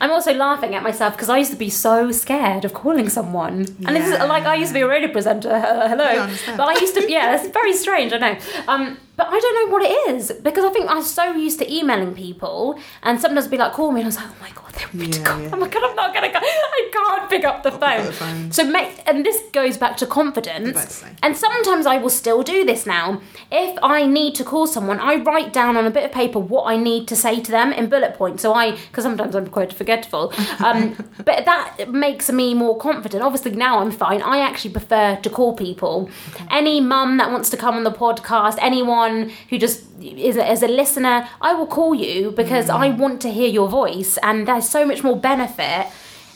I'm 0.00 0.10
also 0.10 0.32
laughing 0.34 0.74
at 0.74 0.82
myself 0.82 1.14
because 1.14 1.28
I 1.30 1.38
used 1.38 1.52
to 1.52 1.56
be 1.56 1.70
so 1.70 2.10
scared 2.12 2.64
of 2.64 2.74
calling 2.74 3.08
someone, 3.08 3.66
and 3.86 3.96
this 3.96 4.06
is 4.06 4.18
like 4.18 4.44
I 4.44 4.54
used 4.54 4.70
to 4.70 4.74
be 4.74 4.80
a 4.80 4.88
radio 4.88 5.10
presenter. 5.10 5.50
uh, 5.50 5.88
Hello, 5.92 6.04
I 6.04 6.56
but 6.56 6.68
I 6.68 6.80
used 6.80 6.94
to. 6.96 7.10
Yeah, 7.10 7.36
it's 7.36 7.48
very 7.52 7.72
strange. 7.74 8.12
I 8.12 8.18
know. 8.18 8.36
Um, 8.68 8.98
but 9.16 9.28
I 9.28 9.38
don't 9.38 9.54
know 9.68 9.72
what 9.72 9.82
it 9.82 9.92
is 10.14 10.32
because 10.42 10.64
I 10.64 10.70
think 10.70 10.90
I'm 10.90 11.02
so 11.02 11.32
used 11.32 11.58
to 11.60 11.72
emailing 11.72 12.14
people, 12.14 12.78
and 13.02 13.20
sometimes 13.20 13.48
be 13.48 13.56
like, 13.56 13.72
call 13.72 13.92
me, 13.92 14.00
and 14.00 14.06
I 14.06 14.08
was 14.08 14.16
like, 14.16 14.26
oh 14.28 14.36
my 14.40 14.50
god, 14.50 14.63
Yeah, 14.92 15.40
yeah. 15.40 15.50
Oh 15.52 15.56
my 15.56 15.68
god, 15.68 15.82
I'm 15.90 15.96
not 15.96 16.14
gonna 16.14 16.32
go. 16.32 16.38
I 16.42 16.90
can't 16.92 17.30
pick 17.30 17.44
up 17.44 17.62
the 17.62 17.70
phone. 17.72 18.06
the 18.06 18.12
phone. 18.12 18.52
So 18.52 18.64
make, 18.64 19.00
and 19.06 19.24
this 19.24 19.40
goes 19.52 19.76
back 19.76 19.96
to 19.98 20.06
confidence. 20.06 21.00
to. 21.00 21.06
And 21.22 21.36
sometimes 21.36 21.86
I 21.86 21.98
will 21.98 22.10
still 22.10 22.42
do 22.42 22.64
this 22.64 22.86
now. 22.86 23.20
If 23.50 23.78
I 23.82 24.06
need 24.06 24.34
to 24.36 24.44
call 24.44 24.66
someone, 24.66 24.98
I 25.00 25.16
write 25.16 25.52
down 25.52 25.76
on 25.76 25.86
a 25.86 25.90
bit 25.90 26.04
of 26.04 26.12
paper 26.12 26.38
what 26.38 26.64
I 26.64 26.76
need 26.76 27.06
to 27.08 27.16
say 27.16 27.40
to 27.40 27.50
them 27.50 27.72
in 27.72 27.88
bullet 27.88 28.14
points. 28.14 28.42
So 28.42 28.52
I, 28.54 28.72
because 28.72 29.04
sometimes 29.04 29.34
I'm 29.34 29.46
quite 29.48 29.72
forgetful, 29.72 30.32
um, 30.64 30.96
but 31.24 31.44
that 31.44 31.90
makes 31.90 32.30
me 32.30 32.54
more 32.54 32.76
confident. 32.78 33.22
Obviously, 33.22 33.52
now 33.52 33.78
I'm 33.78 33.90
fine. 33.90 34.22
I 34.22 34.38
actually 34.40 34.72
prefer 34.72 35.16
to 35.16 35.30
call 35.30 35.54
people. 35.56 36.10
Any 36.50 36.80
mum 36.80 37.16
that 37.18 37.30
wants 37.30 37.50
to 37.50 37.56
come 37.56 37.74
on 37.76 37.84
the 37.84 37.92
podcast, 37.92 38.56
anyone 38.60 39.30
who 39.50 39.58
just 39.58 39.84
is 40.00 40.36
a, 40.36 40.50
is 40.50 40.62
a 40.62 40.68
listener, 40.68 41.28
I 41.40 41.54
will 41.54 41.66
call 41.66 41.94
you 41.94 42.30
because 42.32 42.68
I 42.70 42.84
Mm. 42.84 42.98
want 42.98 43.22
to 43.22 43.30
hear 43.30 43.48
your 43.48 43.68
voice, 43.68 44.18
and 44.22 44.46
there's 44.46 44.63
so 44.64 44.84
much 44.86 45.02
more 45.02 45.16
benefit 45.16 45.86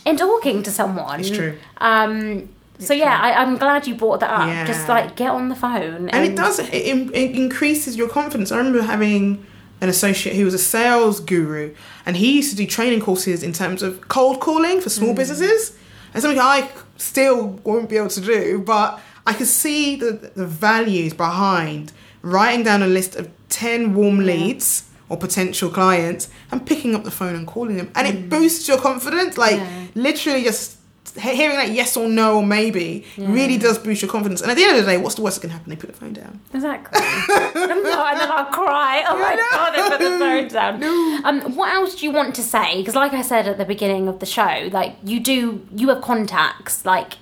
in 0.05 0.17
talking 0.17 0.63
to 0.63 0.71
someone. 0.71 1.21
It's 1.21 1.31
true. 1.31 1.59
Um, 1.79 2.49
so 2.79 2.95
yeah, 2.95 3.19
I, 3.21 3.43
I'm 3.43 3.57
glad 3.57 3.87
you 3.87 3.95
brought 3.95 4.21
that 4.21 4.31
up. 4.31 4.67
Just 4.67 4.89
like 4.89 5.17
get 5.17 5.31
on 5.31 5.49
the 5.49 5.57
phone, 5.57 6.09
and 6.11 6.25
it 6.25 6.37
does 6.37 6.59
it, 6.59 6.73
it 6.73 7.37
increases 7.37 7.97
your 7.97 8.09
confidence. 8.09 8.53
I 8.53 8.59
remember 8.59 8.83
having 8.83 9.45
an 9.81 9.89
associate 9.89 10.35
who 10.37 10.45
was 10.45 10.55
a 10.55 10.59
sales 10.59 11.21
guru, 11.21 11.75
and 12.07 12.17
he 12.17 12.37
used 12.37 12.51
to 12.51 12.57
do 12.57 12.67
training 12.67 13.01
courses 13.01 13.43
in 13.43 13.53
terms 13.53 13.83
of 13.83 14.09
cold 14.09 14.41
calling 14.41 14.81
for 14.81 14.91
small 14.91 15.15
businesses, 15.15 15.77
and 16.15 16.23
something 16.23 16.41
I 16.41 16.71
still 16.97 17.61
won't 17.65 17.89
be 17.89 17.97
able 17.97 18.09
to 18.09 18.21
do, 18.21 18.61
but 18.61 19.01
I 19.27 19.35
could 19.35 19.47
see 19.47 19.97
the 19.97 20.31
the 20.35 20.47
values 20.47 21.15
behind 21.15 21.93
writing 22.23 22.65
down 22.65 22.83
a 22.83 22.87
list 22.87 23.17
of 23.17 23.29
ten 23.49 23.95
warm 23.95 24.21
leads 24.21 24.88
or 25.09 25.17
potential 25.17 25.71
clients 25.71 26.29
and 26.51 26.65
picking 26.67 26.95
up 26.95 27.05
the 27.05 27.11
phone 27.11 27.35
and 27.35 27.47
calling 27.47 27.77
them, 27.77 27.91
and 27.95 28.07
it 28.07 28.15
mm. 28.15 28.29
boosts 28.29 28.69
your 28.69 28.79
confidence. 28.79 29.37
Like 29.39 29.57
Yeah. 29.57 29.87
literally 29.95 30.43
just 30.43 30.78
hearing 31.17 31.57
that 31.57 31.71
yes 31.71 31.97
or 31.97 32.09
no 32.09 32.37
or 32.37 32.47
maybe 32.47 33.05
really 33.17 33.59
does 33.59 33.79
boost 33.79 34.03
your 34.03 34.11
confidence. 34.11 34.41
And 34.41 34.51
at 34.51 34.57
the 34.57 34.65
end 34.65 34.79
of 34.79 34.85
the 34.85 34.91
day, 34.91 34.99
what's 34.99 35.15
the 35.15 35.23
worst 35.23 35.37
that 35.37 35.49
can 35.49 35.51
happen? 35.51 35.71
They 35.71 35.77
put 35.77 35.91
the 35.91 35.97
phone 35.97 36.13
down. 36.13 36.41
Exactly. 36.53 37.01
and 37.03 37.85
then 37.85 38.31
I'll 38.31 38.47
cry. 38.47 39.05
Oh 39.07 39.19
my 39.19 39.37
god, 39.51 39.73
they 39.75 39.89
put 39.89 39.99
the 39.99 40.19
phone 40.19 40.49
down. 40.83 41.25
Um, 41.25 41.55
what 41.55 41.73
else 41.73 41.95
do 41.97 42.07
you 42.07 42.13
want 42.13 42.35
to 42.37 42.43
say? 42.43 42.79
Because, 42.79 42.95
like 42.95 43.13
I 43.13 43.23
said 43.23 43.47
at 43.47 43.59
the 43.59 43.65
beginning 43.65 44.09
of 44.09 44.21
the 44.21 44.27
show, 44.27 44.69
like 44.73 44.97
you 45.05 45.21
do, 45.21 45.67
you 45.75 45.89
have 45.89 46.03
contacts. 46.03 46.85
Like 46.85 47.15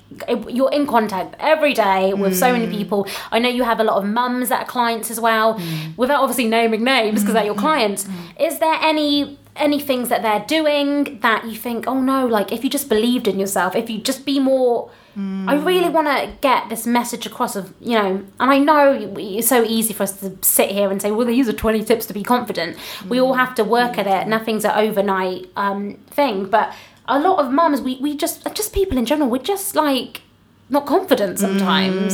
you're 0.48 0.72
in 0.72 0.86
contact 0.86 1.34
every 1.38 1.74
day 1.74 2.14
with 2.14 2.36
so 2.36 2.52
many 2.52 2.66
mm. 2.66 2.72
people. 2.72 3.06
I 3.30 3.38
know 3.38 3.48
you 3.48 3.64
have 3.64 3.80
a 3.80 3.84
lot 3.84 3.96
of 3.96 4.08
mums 4.08 4.48
that 4.48 4.62
are 4.62 4.66
clients 4.66 5.10
as 5.10 5.20
well. 5.20 5.54
Mm. 5.54 5.96
Without 5.96 6.20
obviously 6.20 6.46
naming 6.46 6.84
names, 6.84 7.20
because 7.20 7.34
they're 7.34 7.44
your 7.44 7.54
mm, 7.54 7.60
clients. 7.60 8.08
Is 8.38 8.58
there 8.58 8.78
any 8.80 9.38
any 9.56 9.80
things 9.80 10.08
that 10.08 10.22
they're 10.22 10.44
doing 10.46 11.18
that 11.20 11.44
you 11.44 11.56
think, 11.56 11.86
oh 11.86 12.00
no, 12.00 12.26
like 12.26 12.52
if 12.52 12.64
you 12.64 12.70
just 12.70 12.88
believed 12.88 13.28
in 13.28 13.38
yourself, 13.38 13.74
if 13.74 13.90
you 13.90 13.98
just 13.98 14.24
be 14.24 14.38
more 14.38 14.90
I 15.18 15.54
really 15.54 15.88
want 15.88 16.08
to 16.08 16.30
get 16.42 16.68
this 16.68 16.86
message 16.86 17.24
across 17.24 17.56
of, 17.56 17.72
you 17.80 17.94
know, 17.94 18.22
and 18.38 18.50
I 18.50 18.58
know 18.58 19.14
it's 19.16 19.48
so 19.48 19.64
easy 19.64 19.94
for 19.94 20.02
us 20.02 20.20
to 20.20 20.36
sit 20.42 20.70
here 20.70 20.90
and 20.90 21.00
say, 21.00 21.10
well, 21.10 21.26
these 21.26 21.48
are 21.48 21.54
20 21.54 21.84
tips 21.84 22.04
to 22.06 22.12
be 22.12 22.22
confident. 22.22 22.76
We 23.08 23.18
all 23.18 23.32
have 23.32 23.54
to 23.54 23.64
work 23.64 23.96
at 23.96 24.06
it. 24.06 24.28
Nothing's 24.28 24.66
an 24.66 24.72
overnight 24.72 25.46
um, 25.56 25.94
thing. 26.08 26.44
But 26.50 26.74
a 27.08 27.18
lot 27.18 27.38
of 27.38 27.50
mums, 27.50 27.80
we, 27.80 27.96
we 27.96 28.14
just, 28.14 28.46
just 28.54 28.74
people 28.74 28.98
in 28.98 29.06
general, 29.06 29.30
we're 29.30 29.38
just 29.38 29.74
like 29.74 30.20
not 30.68 30.84
confident 30.84 31.38
sometimes. 31.38 32.12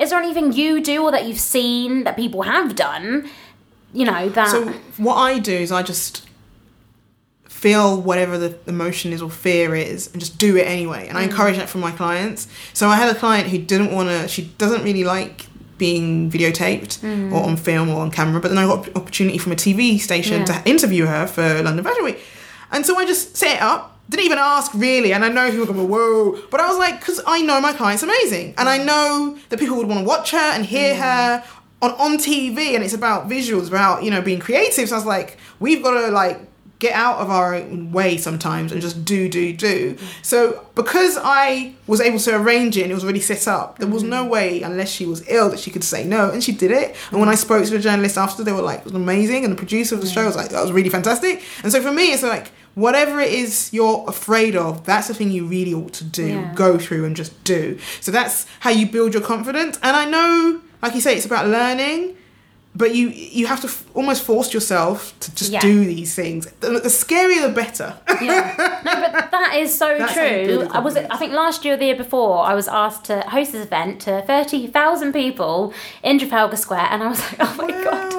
Is 0.00 0.08
there 0.08 0.18
anything 0.18 0.54
you 0.54 0.82
do 0.82 1.02
or 1.02 1.10
that 1.10 1.26
you've 1.26 1.40
seen 1.40 2.04
that 2.04 2.16
people 2.16 2.42
have 2.42 2.74
done, 2.74 3.28
you 3.92 4.06
know, 4.06 4.30
that. 4.30 4.48
So 4.48 4.72
what 4.96 5.16
I 5.16 5.38
do 5.38 5.52
is 5.52 5.70
I 5.70 5.82
just 5.82 6.27
feel 7.58 8.00
whatever 8.00 8.38
the 8.38 8.56
emotion 8.68 9.12
is 9.12 9.20
or 9.20 9.28
fear 9.28 9.74
is 9.74 10.06
and 10.12 10.20
just 10.20 10.38
do 10.38 10.56
it 10.56 10.62
anyway. 10.62 11.08
And 11.08 11.18
I 11.18 11.22
mm. 11.22 11.30
encourage 11.30 11.56
that 11.56 11.68
from 11.68 11.80
my 11.80 11.90
clients. 11.90 12.46
So 12.72 12.86
I 12.86 12.94
had 12.94 13.14
a 13.14 13.18
client 13.18 13.48
who 13.48 13.58
didn't 13.58 13.90
want 13.90 14.08
to, 14.10 14.28
she 14.28 14.44
doesn't 14.58 14.84
really 14.84 15.02
like 15.02 15.46
being 15.76 16.30
videotaped 16.30 17.00
mm. 17.00 17.32
or 17.32 17.42
on 17.42 17.56
film 17.56 17.88
or 17.88 18.00
on 18.00 18.12
camera, 18.12 18.40
but 18.40 18.48
then 18.48 18.58
I 18.58 18.66
got 18.66 18.94
opportunity 18.94 19.38
from 19.38 19.50
a 19.50 19.56
TV 19.56 19.98
station 19.98 20.40
Yeah. 20.40 20.44
to 20.44 20.70
interview 20.70 21.06
her 21.06 21.26
for 21.26 21.62
London 21.64 21.84
Fashion 21.84 22.04
Week. 22.04 22.20
And 22.70 22.86
so 22.86 22.96
I 22.96 23.04
just 23.04 23.36
set 23.36 23.56
it 23.56 23.62
up. 23.62 23.96
Didn't 24.08 24.26
even 24.26 24.38
ask 24.38 24.72
really, 24.72 25.12
and 25.12 25.24
I 25.24 25.28
know 25.28 25.50
people 25.50 25.74
go, 25.74 25.84
whoa. 25.84 26.40
But 26.50 26.60
I 26.60 26.68
was 26.68 26.78
like, 26.78 27.00
because 27.00 27.20
I 27.26 27.42
know 27.42 27.60
my 27.60 27.72
client's 27.72 28.02
amazing, 28.02 28.54
and 28.56 28.66
I 28.66 28.78
mm. 28.78 28.86
know 28.86 29.38
that 29.50 29.58
people 29.58 29.76
would 29.76 29.86
want 29.86 30.00
to 30.00 30.06
watch 30.06 30.30
her 30.30 30.38
and 30.54 30.64
hear 30.64 30.96
her 30.96 31.44
on 31.82 31.90
on 31.90 32.16
TV, 32.16 32.74
and 32.74 32.82
it's 32.82 32.94
about 32.94 33.28
visuals, 33.28 33.68
about 33.68 34.04
you 34.04 34.10
know 34.10 34.22
being 34.22 34.38
creative. 34.38 34.88
So 34.88 34.94
I 34.94 34.98
was 34.98 35.04
like, 35.04 35.36
we've 35.60 35.82
got 35.82 36.00
to 36.00 36.10
like 36.10 36.40
get 36.78 36.92
out 36.94 37.18
of 37.18 37.28
our 37.28 37.54
own 37.54 37.90
way 37.90 38.16
sometimes 38.16 38.70
and 38.70 38.80
just 38.80 39.04
do, 39.04 39.28
do, 39.28 39.52
do. 39.52 39.96
So 40.22 40.64
because 40.74 41.18
I 41.20 41.74
was 41.86 42.00
able 42.00 42.18
to 42.20 42.36
arrange 42.36 42.76
it 42.76 42.82
and 42.82 42.92
it 42.92 42.94
was 42.94 43.04
already 43.04 43.20
set 43.20 43.48
up, 43.48 43.78
there 43.78 43.88
was 43.88 44.02
no 44.02 44.24
mm. 44.24 44.30
way 44.30 44.62
unless 44.62 44.90
she 44.90 45.04
was 45.04 45.28
ill 45.28 45.50
that 45.50 45.58
she 45.58 45.70
could 45.70 45.84
say 45.84 46.04
no, 46.04 46.30
and 46.30 46.42
she 46.42 46.52
did 46.52 46.70
it. 46.70 46.94
And 47.10 47.20
when 47.20 47.28
I 47.28 47.34
spoke 47.34 47.64
to 47.64 47.70
the 47.70 47.78
journalist 47.78 48.16
after, 48.16 48.44
they 48.44 48.52
were 48.52 48.62
like, 48.62 48.80
it 48.80 48.84
was 48.84 48.94
amazing, 48.94 49.44
and 49.44 49.52
the 49.52 49.56
producer 49.56 49.94
of 49.94 50.00
the 50.00 50.08
show 50.08 50.24
was 50.26 50.36
like, 50.36 50.50
that 50.50 50.62
was 50.62 50.72
really 50.72 50.88
fantastic. 50.88 51.42
And 51.62 51.72
so 51.72 51.80
for 51.82 51.92
me, 51.92 52.12
it's 52.12 52.22
like 52.22 52.52
whatever 52.74 53.18
it 53.18 53.32
is 53.32 53.72
you're 53.72 54.04
afraid 54.06 54.54
of, 54.54 54.84
that's 54.84 55.08
the 55.08 55.14
thing 55.14 55.32
you 55.32 55.46
really 55.46 55.74
ought 55.74 55.92
to 55.94 56.04
do. 56.04 56.28
Yeah. 56.28 56.54
Go 56.54 56.78
through 56.78 57.06
and 57.06 57.16
just 57.16 57.42
do. 57.42 57.78
So 58.00 58.12
that's 58.12 58.46
how 58.60 58.70
you 58.70 58.86
build 58.86 59.14
your 59.14 59.22
confidence. 59.22 59.78
And 59.82 59.96
I 59.96 60.04
know, 60.04 60.60
like 60.80 60.94
you 60.94 61.00
say, 61.00 61.16
it's 61.16 61.26
about 61.26 61.48
learning. 61.48 62.14
But 62.78 62.94
you 62.94 63.08
you 63.08 63.46
have 63.52 63.60
to 63.62 63.66
f- 63.66 63.84
almost 63.94 64.22
force 64.22 64.54
yourself 64.54 64.98
to 65.20 65.34
just 65.34 65.50
Yeah. 65.50 65.60
do 65.60 65.84
these 65.84 66.14
things. 66.14 66.46
The, 66.60 66.68
the 66.88 66.88
scarier, 67.02 67.42
the 67.42 67.52
better. 67.62 67.88
yeah. 68.22 68.54
No, 68.84 68.94
but 69.02 69.30
that 69.36 69.50
is 69.62 69.76
so 69.76 69.88
That's 69.98 70.14
how 70.14 70.24
you 70.24 70.46
build 70.46 70.68
true. 70.70 70.78
I 70.78 70.80
was, 70.86 70.96
I 70.96 71.16
think 71.20 71.32
last 71.32 71.64
year 71.64 71.74
or 71.74 71.76
the 71.76 71.86
year 71.90 71.96
before, 71.96 72.44
I 72.44 72.54
was 72.54 72.68
asked 72.68 73.04
to 73.10 73.20
host 73.36 73.52
this 73.52 73.64
event 73.66 74.00
to 74.02 74.22
thirty 74.22 74.66
thousand 74.68 75.12
people 75.12 75.74
in 76.04 76.18
Trafalgar 76.20 76.56
Square, 76.56 76.88
and 76.92 77.02
I 77.02 77.08
was 77.08 77.20
like, 77.20 77.36
oh 77.46 77.54
my 77.58 77.70
god, 77.84 78.12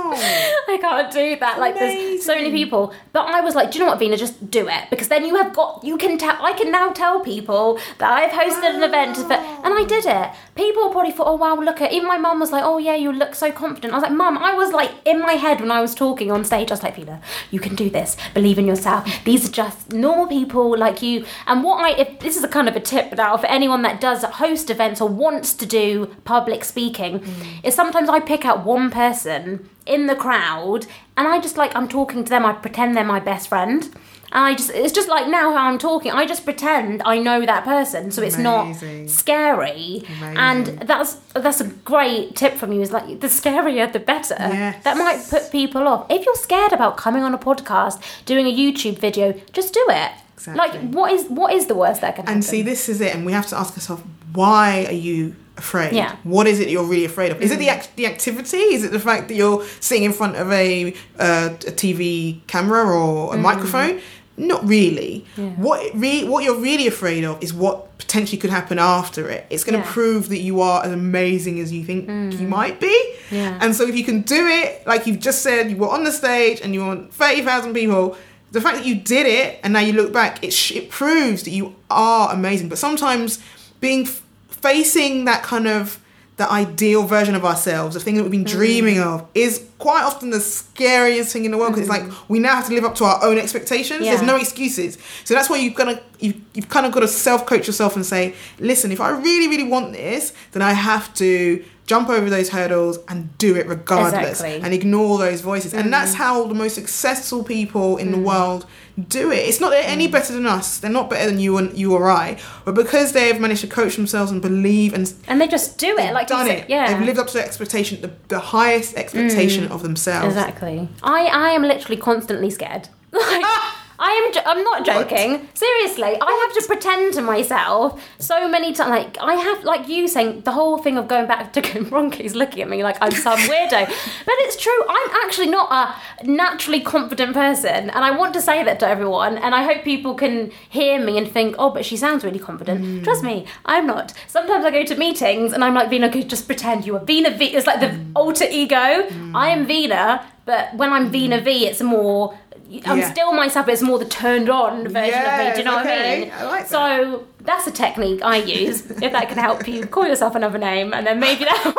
I 0.74 0.78
can't 0.82 1.12
do 1.14 1.36
that. 1.40 1.60
Like, 1.60 1.76
there's 1.80 2.26
so 2.26 2.36
many 2.36 2.52
people. 2.52 2.94
But 3.14 3.28
I 3.28 3.42
was 3.42 3.56
like, 3.56 3.72
do 3.72 3.80
you 3.80 3.86
know 3.86 3.92
what, 3.92 4.00
Vina? 4.00 4.18
Just 4.18 4.52
do 4.52 4.68
it 4.68 4.84
because 4.90 5.08
then 5.08 5.24
you 5.26 5.36
have 5.42 5.54
got, 5.54 5.84
you 5.84 5.98
can 5.98 6.18
tell. 6.18 6.38
I 6.44 6.54
can 6.54 6.70
now 6.72 6.92
tell 6.92 7.22
people 7.22 7.80
that 8.00 8.12
I've 8.12 8.32
hosted 8.32 8.76
an 8.76 8.84
event, 8.84 9.16
for, 9.18 9.34
and 9.66 9.74
I 9.82 9.86
did 9.88 10.06
it. 10.06 10.30
People 10.56 10.90
probably 10.90 11.12
thought, 11.12 11.28
oh 11.28 11.36
wow, 11.36 11.56
look 11.56 11.80
at. 11.82 11.94
Even 11.94 12.08
my 12.08 12.18
mum 12.18 12.40
was 12.40 12.52
like, 12.52 12.64
oh 12.66 12.78
yeah, 12.78 12.96
you 12.96 13.12
look 13.14 13.36
so 13.36 13.52
confident. 13.52 13.94
I 13.94 13.98
was 13.98 14.04
like, 14.04 14.12
mum, 14.12 14.38
I 14.38 14.49
was 14.56 14.72
like 14.72 14.92
in 15.06 15.22
my 15.22 15.34
head 15.34 15.62
when 15.62 15.72
I 15.72 15.82
was 15.82 15.96
talking 15.96 16.32
on 16.32 16.44
stage. 16.44 16.72
I 16.72 16.74
was 16.74 16.84
like, 16.84 16.96
Vina, 16.96 17.22
you 17.52 17.60
can 17.60 17.76
do 17.76 17.90
this. 17.90 18.18
Believe 18.34 18.60
in 18.60 18.68
yourself. 18.68 19.08
These 19.26 19.50
are 19.50 19.52
just 19.52 19.92
normal 19.94 20.28
people 20.28 20.78
like 20.78 21.02
you. 21.02 21.26
And 21.48 21.64
what 21.64 21.84
I, 21.84 22.00
if 22.00 22.20
this 22.20 22.38
is 22.38 22.44
a 22.44 22.48
kind 22.48 22.68
of 22.68 22.76
a 22.76 22.80
tip 22.80 23.16
now 23.16 23.38
for 23.38 23.48
anyone 23.48 23.82
that 23.84 24.02
does 24.02 24.24
host 24.24 24.70
events 24.70 25.02
or 25.02 25.10
wants 25.10 25.54
to 25.56 25.66
do 25.66 26.08
public 26.24 26.64
speaking, 26.64 27.20
mm. 27.20 27.66
is 27.66 27.76
sometimes 27.76 28.10
I 28.10 28.20
pick 28.20 28.46
out 28.46 28.66
one 28.66 28.90
person 28.92 29.70
in 29.86 30.08
the 30.08 30.16
crowd 30.16 30.86
and 31.18 31.28
I 31.28 31.40
just 31.40 31.58
like 31.58 31.76
I'm 31.76 31.88
talking 31.88 32.24
to 32.24 32.30
them. 32.30 32.46
I 32.46 32.54
pretend 32.54 32.96
they're 32.96 33.04
my 33.04 33.20
best 33.20 33.50
friend. 33.50 33.90
And 34.32 34.46
I 34.46 34.54
just 34.54 34.70
it's 34.72 34.94
just 34.94 35.10
like 35.10 35.28
now 35.28 35.52
how 35.52 35.68
I'm 35.68 35.78
talking. 35.78 36.12
I 36.12 36.26
just 36.26 36.46
pretend 36.46 37.02
I 37.04 37.18
know 37.20 37.46
that 37.46 37.64
person, 37.64 38.12
so 38.12 38.22
it's 38.22 38.36
Amazing. 38.36 39.04
not 39.04 39.10
scary. 39.10 40.04
And 40.22 40.68
that's 40.68 41.16
that's 41.34 41.62
a 41.62 41.68
great 41.68 42.36
tip 42.36 42.56
from 42.56 42.72
you. 42.72 42.82
Is 42.82 42.92
like 42.92 43.20
the 43.20 43.28
scarier 43.28 43.92
the 43.92 44.00
better. 44.00 44.36
Yes. 44.40 44.84
That 44.84 44.98
might 44.98 45.26
put 45.30 45.52
people 45.52 45.88
off. 45.88 46.06
If 46.10 46.26
you're 46.26 46.36
scared 46.36 46.74
about 46.74 46.98
coming 46.98 47.24
on 47.24 47.34
a 47.34 47.40
podcast, 47.40 48.02
doing 48.26 48.46
a 48.46 48.56
YouTube 48.56 49.00
video, 49.00 49.34
just 49.54 49.74
do 49.74 49.86
it. 49.90 50.12
Exactly. 50.34 50.58
Like 50.58 50.94
what 50.94 51.12
is 51.12 51.26
what 51.28 51.54
is 51.54 51.68
the 51.68 51.76
worst 51.76 52.02
that 52.02 52.16
can 52.16 52.26
happen? 52.26 52.36
And 52.36 52.46
see, 52.46 52.62
this 52.62 52.88
is 52.88 53.02
it, 53.02 53.14
and 53.16 53.26
we 53.26 53.34
have 53.34 53.48
to 53.48 53.58
ask 53.58 53.74
ourselves, 53.74 54.04
why 54.34 54.86
are 54.86 54.94
you 54.94 55.36
afraid? 55.58 55.94
Yeah. 55.94 56.16
What 56.24 56.48
is 56.48 56.60
it 56.60 56.70
you're 56.70 56.86
really 56.86 57.06
afraid 57.06 57.32
of? 57.32 57.42
Is 57.42 57.52
it 57.52 57.60
the 57.60 57.70
act- 57.70 57.96
the 57.98 58.06
activity? 58.06 58.58
Is 58.58 58.84
it 58.86 58.92
the 58.92 59.00
fact 59.00 59.28
that 59.28 59.34
you're 59.36 59.64
sitting 59.82 60.06
in 60.06 60.14
front 60.14 60.38
of 60.38 60.50
a 60.52 60.94
uh, 61.20 61.50
a 61.68 61.72
TV 61.72 62.46
camera 62.48 62.86
or 62.86 63.36
a 63.36 63.38
microphone? 63.38 64.00
Not 64.40 64.68
really. 64.68 65.26
Yeah. 65.38 65.50
What 65.52 65.86
it 65.86 65.94
re- 65.96 66.24
what 66.24 66.44
you're 66.44 66.60
really 66.60 66.88
afraid 66.88 67.24
of 67.26 67.42
is 67.44 67.54
what 67.54 67.98
potentially 67.98 68.38
could 68.40 68.50
happen 68.50 68.80
after 68.80 69.30
it. 69.30 69.46
It's 69.50 69.64
going 69.64 69.80
to 69.80 69.86
Yeah. 69.86 69.92
prove 69.94 70.30
that 70.30 70.40
you 70.40 70.62
are 70.62 70.84
as 70.84 70.92
amazing 70.92 71.60
as 71.60 71.72
you 71.72 71.84
think 71.84 72.08
mm. 72.08 72.40
you 72.40 72.48
might 72.48 72.80
be. 72.80 73.14
Yeah. 73.32 73.58
And 73.62 73.76
so 73.76 73.86
if 73.88 73.96
you 73.96 74.04
can 74.04 74.22
do 74.22 74.48
it, 74.48 74.88
like 74.88 75.06
you've 75.06 75.20
just 75.20 75.42
said, 75.44 75.70
you 75.70 75.78
were 75.78 75.90
on 75.90 76.04
the 76.06 76.12
stage 76.12 76.62
and 76.62 76.74
you 76.74 76.86
want 76.86 77.14
thirty 77.14 77.42
thousand 77.42 77.74
people. 77.74 78.16
The 78.52 78.62
fact 78.62 78.78
that 78.78 78.86
you 78.86 78.96
did 78.96 79.28
it 79.28 79.60
and 79.64 79.74
now 79.74 79.80
you 79.82 79.94
look 79.94 80.12
back, 80.12 80.44
it 80.44 80.52
sh- 80.54 80.72
it 80.72 80.90
proves 80.90 81.44
that 81.44 81.52
you 81.52 81.76
are 81.92 82.34
amazing. 82.34 82.68
But 82.70 82.80
sometimes 82.80 83.38
being 83.80 84.08
f- 84.08 84.24
facing 84.50 85.26
that 85.26 85.44
kind 85.44 85.68
of 85.68 86.00
the 86.40 86.50
ideal 86.50 87.04
version 87.04 87.36
of 87.36 87.44
ourselves, 87.44 87.96
the 87.96 88.00
thing 88.00 88.16
that 88.16 88.24
we've 88.24 88.32
been 88.32 88.46
mm. 88.46 88.50
dreaming 88.50 88.98
of, 88.98 89.28
is 89.36 89.68
quite 89.78 90.04
often 90.04 90.30
the 90.30 90.40
scariest 90.40 91.34
thing 91.34 91.44
in 91.44 91.52
the 91.52 91.58
world 91.58 91.74
because 91.74 91.82
it's 91.82 91.90
like 91.90 92.10
mm. 92.10 92.30
we 92.30 92.40
now 92.40 92.56
have 92.56 92.66
to 92.66 92.74
live 92.74 92.86
up 92.86 92.96
to 92.96 93.04
our 93.04 93.22
own 93.26 93.38
expectations. 93.38 94.00
There's 94.00 94.22
no 94.22 94.38
excuses. 94.38 94.98
So 95.26 95.34
that's 95.34 95.50
why 95.50 95.58
you've 95.58 95.76
got 95.76 95.86
to 95.86 96.02
you've, 96.20 96.38
you've 96.54 96.70
kind 96.70 96.86
of 96.86 96.94
got 96.94 97.02
to 97.02 97.10
self 97.10 97.46
coach 97.46 97.68
yourself 97.68 97.98
and 97.98 98.06
say, 98.06 98.36
listen, 98.58 98.90
if 98.94 99.02
I 99.02 99.10
really 99.10 99.50
really 99.50 99.66
want 99.66 99.92
this, 99.92 100.32
then 100.54 100.62
I 100.62 100.72
have 100.72 101.14
to 101.16 101.62
jump 101.90 102.08
over 102.08 102.30
those 102.30 102.50
hurdles 102.50 103.00
and 103.08 103.36
do 103.40 103.56
it 103.56 103.66
regardless 103.66 104.42
Exactly. 104.42 104.62
and 104.62 104.76
ignore 104.76 105.18
those 105.18 105.42
voices. 105.42 105.74
And 105.74 105.92
that's 105.92 106.12
mm-hmm. 106.12 106.22
how 106.22 106.46
the 106.46 106.54
most 106.54 106.76
successful 106.76 107.44
people 107.44 107.98
in 107.98 108.12
the 108.12 108.18
mm. 108.18 108.26
world 108.26 108.68
do 109.08 109.32
it. 109.32 109.38
It's 109.38 109.60
not 109.60 109.72
they're 109.72 109.82
any 109.84 110.08
mm. 110.08 110.12
better 110.12 110.32
than 110.32 110.46
us. 110.46 110.78
They're 110.78 110.92
not 110.92 111.10
better 111.10 111.28
than 111.28 111.40
you 111.40 111.58
and 111.58 111.76
you 111.76 111.96
or 111.96 112.12
I, 112.12 112.40
but 112.64 112.76
because 112.76 113.14
they've 113.14 113.40
managed 113.40 113.62
to 113.62 113.68
coach 113.68 113.96
themselves 113.96 114.32
and 114.32 114.40
believe 114.40 114.94
and 114.94 115.12
And 115.28 115.42
they 115.42 115.48
just 115.48 115.80
do 115.80 115.98
it, 115.98 116.14
like 116.14 116.28
done 116.28 116.48
it. 116.48 116.70
Yeah. 116.70 116.94
They've 116.94 117.08
lived 117.08 117.18
up 117.18 117.26
to 117.28 117.34
the 117.34 117.44
expectation, 117.44 118.02
the, 118.02 118.12
the 118.28 118.40
highest 118.40 118.94
expectation 118.96 119.68
mm. 119.68 119.72
of 119.72 119.82
themselves. 119.82 120.28
Exactly. 120.28 120.88
I, 121.02 121.26
I 121.26 121.50
am 121.50 121.64
literally 121.64 121.98
constantly 121.98 122.52
scared. 122.52 122.88
Like, 123.12 123.44
I 124.00 124.12
am. 124.12 124.34
Jo- 124.34 124.42
I'm 124.46 124.64
not 124.64 124.80
What? 124.88 125.10
joking. 125.10 125.48
Seriously, 125.54 126.18
I 126.22 126.32
have 126.42 126.54
to 126.58 126.68
pretend 126.68 127.14
to 127.16 127.22
myself 127.22 128.02
so 128.18 128.48
many 128.48 128.74
times. 128.74 128.90
Like 128.90 129.18
I 129.22 129.34
have, 129.36 129.64
like 129.64 129.88
you 129.90 130.08
saying, 130.08 130.42
the 130.42 130.52
whole 130.52 130.78
thing 130.78 130.98
of 130.98 131.08
going 131.08 131.28
back 131.28 131.52
to 131.54 131.62
Ronke's 131.92 132.34
looking 132.36 132.62
at 132.62 132.70
me 132.70 132.82
like 132.84 132.98
I'm 133.02 133.12
some 133.12 133.38
weirdo. 133.52 133.86
But 134.26 134.36
it's 134.40 134.56
true. 134.56 134.82
I'm 134.90 135.10
actually 135.26 135.48
not 135.50 135.68
a 135.72 136.26
naturally 136.26 136.80
confident 136.82 137.34
person, 137.34 137.90
and 137.90 138.06
I 138.06 138.12
want 138.12 138.34
to 138.36 138.42
say 138.42 138.64
that 138.64 138.80
to 138.80 138.88
everyone. 138.88 139.38
And 139.38 139.54
I 139.54 139.64
hope 139.64 139.84
people 139.84 140.14
can 140.16 140.52
hear 140.70 141.04
me 141.04 141.18
and 141.18 141.30
think, 141.30 141.56
oh, 141.60 141.70
but 141.70 141.86
she 141.86 141.98
sounds 141.98 142.24
really 142.24 142.40
confident. 142.40 142.80
Hmm. 142.82 143.04
Trust 143.04 143.24
me, 143.24 143.46
I'm 143.66 143.86
not. 143.86 144.14
Sometimes 144.28 144.64
I 144.66 144.72
go 144.72 144.84
to 144.86 144.96
meetings 144.96 145.52
and 145.54 145.64
I'm 145.64 145.74
like, 145.74 145.90
Vina, 145.90 146.08
okay, 146.08 146.24
just 146.24 146.48
pretend 146.48 146.86
you 146.86 146.96
are 146.96 147.04
Vina 147.04 147.32
V. 147.38 147.46
It's 147.46 147.68
like 147.68 147.80
the 147.82 147.90
hmm. 147.90 148.12
alter 148.16 148.46
ego. 148.50 149.04
Hmm. 149.10 149.36
I 149.36 149.50
am 149.50 149.66
Vina, 149.66 150.26
but 150.46 150.74
when 150.76 150.94
I'm 150.94 151.10
Vina 151.10 151.42
V, 151.42 151.68
it's 151.68 151.82
more. 151.82 152.38
I'm 152.86 153.00
Yeah. 153.00 153.12
still 153.12 153.32
myself, 153.34 153.66
but 153.66 153.74
it's 153.74 153.82
more 153.82 153.98
the 153.98 154.06
turned 154.06 154.50
on 154.50 154.88
version 154.88 155.24
of 155.26 155.38
me. 155.40 155.52
Do 155.54 155.58
you 155.60 155.64
know 155.66 155.76
what 155.76 155.88
I 155.88 156.20
mean? 156.20 156.32
I 156.38 156.44
like 156.46 156.68
that. 156.68 156.70
so 156.70 157.26
that's 157.42 157.66
a 157.66 157.72
technique 157.72 158.22
I 158.24 158.38
use. 158.38 158.90
if 159.02 159.12
that 159.12 159.28
can 159.28 159.38
help 159.40 159.68
you, 159.68 159.86
call 159.88 160.06
yourself 160.06 160.36
another 160.36 160.60
name, 160.60 160.94
and 160.94 161.06
then 161.08 161.20
maybe 161.20 161.46
that 161.46 161.74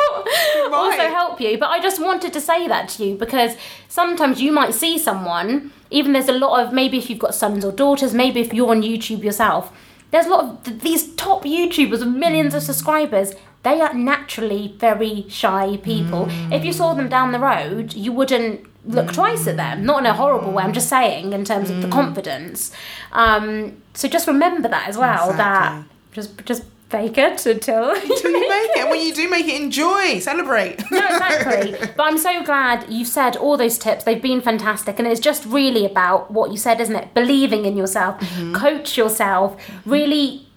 will 0.67 0.73
also 0.73 1.07
help 1.07 1.39
you. 1.39 1.57
But 1.57 1.69
I 1.69 1.79
just 1.79 2.01
wanted 2.01 2.33
to 2.33 2.41
say 2.41 2.67
that 2.67 2.89
to 2.89 3.05
you 3.05 3.15
because 3.15 3.55
sometimes 3.87 4.41
you 4.41 4.51
might 4.51 4.73
see 4.73 4.97
someone. 4.97 5.71
Even 5.91 6.13
there's 6.13 6.29
a 6.29 6.33
lot 6.33 6.61
of 6.65 6.73
maybe 6.73 6.97
if 6.97 7.09
you've 7.09 7.19
got 7.19 7.35
sons 7.35 7.63
or 7.63 7.71
daughters, 7.71 8.13
maybe 8.13 8.41
if 8.41 8.53
you're 8.53 8.69
on 8.71 8.81
YouTube 8.81 9.23
yourself. 9.23 9.71
There's 10.11 10.25
a 10.25 10.29
lot 10.29 10.43
of 10.43 10.63
th- 10.63 10.81
these 10.81 11.15
top 11.15 11.45
YouTubers 11.45 11.99
with 11.99 12.07
millions 12.07 12.53
of 12.53 12.63
subscribers. 12.63 13.33
They 13.63 13.79
are 13.79 13.93
naturally 13.93 14.75
very 14.77 15.25
shy 15.29 15.77
people. 15.77 16.25
Mm. 16.25 16.51
If 16.51 16.65
you 16.65 16.73
saw 16.73 16.93
them 16.95 17.07
down 17.07 17.31
the 17.31 17.39
road, 17.39 17.93
you 17.93 18.11
wouldn't 18.11 18.65
look 18.85 19.13
twice 19.13 19.47
at 19.47 19.57
them. 19.57 19.85
Not 19.85 19.99
in 19.99 20.05
a 20.05 20.13
horrible 20.13 20.51
way. 20.51 20.63
I'm 20.63 20.73
just 20.73 20.89
saying 20.89 21.33
in 21.33 21.45
terms 21.45 21.69
of 21.69 21.81
the 21.81 21.87
mm. 21.87 21.91
confidence. 21.91 22.71
Um, 23.11 23.81
so 23.93 24.07
just 24.07 24.27
remember 24.27 24.67
that 24.69 24.87
as 24.87 24.97
well. 24.97 25.33
That 25.33 25.83
just 26.11 26.43
just 26.45 26.63
fake 26.91 27.17
it 27.17 27.45
until 27.45 27.91
Until 27.95 28.31
you 28.31 28.49
make 28.49 28.69
it. 28.71 28.79
And 28.79 28.89
when 28.89 29.05
you 29.05 29.13
do 29.13 29.29
make 29.29 29.47
it, 29.47 29.59
enjoy, 29.61 30.19
celebrate. 30.19 30.79
no, 30.91 30.99
exactly. 30.99 31.71
But 31.97 32.03
I'm 32.03 32.17
so 32.17 32.43
glad 32.43 32.85
you've 32.89 33.07
said 33.07 33.37
all 33.37 33.57
those 33.57 33.77
tips. 33.77 34.03
They've 34.03 34.21
been 34.21 34.41
fantastic. 34.41 34.99
And 34.99 35.07
it's 35.07 35.21
just 35.21 35.45
really 35.45 35.85
about 35.85 36.31
what 36.31 36.51
you 36.51 36.57
said, 36.57 36.81
isn't 36.81 36.95
it? 36.95 37.13
Believing 37.13 37.65
in 37.65 37.77
yourself, 37.77 38.19
mm-hmm. 38.19 38.53
coach 38.53 38.97
yourself. 38.97 39.57
Mm-hmm. 39.57 39.89
Really, 39.89 40.47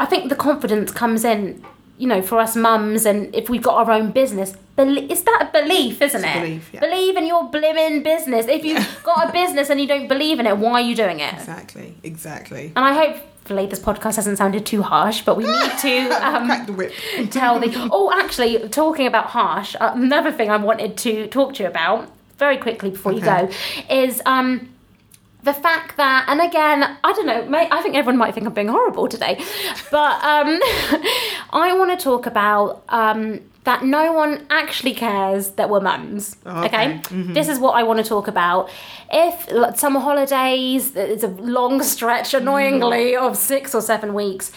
I 0.00 0.06
think 0.06 0.30
the 0.30 0.36
confidence 0.36 0.90
comes 0.92 1.24
in, 1.24 1.62
you 1.98 2.08
know, 2.08 2.22
for 2.22 2.38
us 2.38 2.56
mums 2.56 3.04
and 3.04 3.32
if 3.34 3.50
we've 3.50 3.62
got 3.62 3.86
our 3.86 3.92
own 3.92 4.10
business. 4.10 4.54
Bel- 4.84 5.10
Is 5.10 5.22
that 5.22 5.48
a 5.48 5.60
belief, 5.62 6.00
isn't 6.02 6.24
It's 6.24 6.36
it? 6.36 6.40
belief, 6.40 6.70
yeah. 6.72 6.80
Believe 6.80 7.16
in 7.16 7.26
your 7.26 7.50
blimmin' 7.50 8.02
business. 8.02 8.46
If 8.46 8.64
you've 8.64 9.00
got 9.04 9.28
a 9.28 9.32
business 9.32 9.70
and 9.70 9.80
you 9.80 9.86
don't 9.86 10.08
believe 10.08 10.40
in 10.40 10.46
it, 10.46 10.56
why 10.56 10.72
are 10.72 10.80
you 10.80 10.94
doing 10.94 11.20
it? 11.20 11.34
exactly, 11.34 11.94
exactly. 12.02 12.72
And 12.76 12.84
I 12.84 12.92
hope 12.94 13.16
hopefully 13.40 13.66
this 13.66 13.80
podcast 13.80 14.16
hasn't 14.16 14.36
sounded 14.38 14.64
too 14.66 14.82
harsh, 14.82 15.22
but 15.22 15.36
we 15.36 15.44
need 15.44 15.72
to 15.80 15.98
um, 16.26 16.46
Crack 16.46 16.66
the 16.66 16.72
whip. 16.72 16.92
tell 17.30 17.58
the. 17.58 17.70
Oh, 17.90 18.12
actually, 18.22 18.68
talking 18.68 19.06
about 19.06 19.26
harsh, 19.26 19.74
uh, 19.80 19.92
another 19.94 20.30
thing 20.30 20.50
I 20.50 20.56
wanted 20.58 20.96
to 20.98 21.26
talk 21.28 21.54
to 21.54 21.62
you 21.62 21.68
about 21.68 22.08
very 22.38 22.56
quickly 22.58 22.90
before 22.90 23.12
you 23.12 23.20
go 23.20 23.50
is 23.90 24.22
um, 24.26 24.68
the 25.42 25.54
fact 25.54 25.96
that, 25.96 26.26
and 26.28 26.40
again, 26.40 26.82
I 27.02 27.12
don't 27.12 27.26
know, 27.26 27.44
may, 27.46 27.68
I 27.70 27.80
think 27.82 27.94
everyone 27.94 28.18
might 28.18 28.34
think 28.34 28.46
I'm 28.46 28.52
being 28.52 28.68
horrible 28.68 29.08
today, 29.08 29.42
but 29.90 30.22
um, 30.24 30.58
I 31.50 31.74
want 31.76 31.98
to 31.98 32.02
talk 32.02 32.26
about. 32.26 32.82
Um, 32.88 33.40
that 33.64 33.84
no 33.84 34.14
one 34.14 34.46
actually 34.48 34.94
cares 34.94 35.50
that 35.52 35.68
we're 35.68 35.80
mums. 35.80 36.34
Oh, 36.46 36.64
Okay, 36.64 36.66
okay. 36.66 36.86
Mm-hmm. 37.14 37.34
this 37.34 37.46
is 37.46 37.58
what 37.58 37.72
I 37.72 37.82
want 37.82 37.98
to 37.98 38.04
talk 38.08 38.26
about. 38.26 38.70
If 39.12 39.52
like, 39.52 39.76
summer 39.78 40.00
holidays, 40.00 40.96
it's 40.96 41.22
a 41.22 41.28
long 41.28 41.82
stretch, 41.82 42.32
annoyingly, 42.32 43.16
of 43.16 43.36
six 43.36 43.74
or 43.74 43.82
seven 43.82 44.14
weeks. 44.14 44.50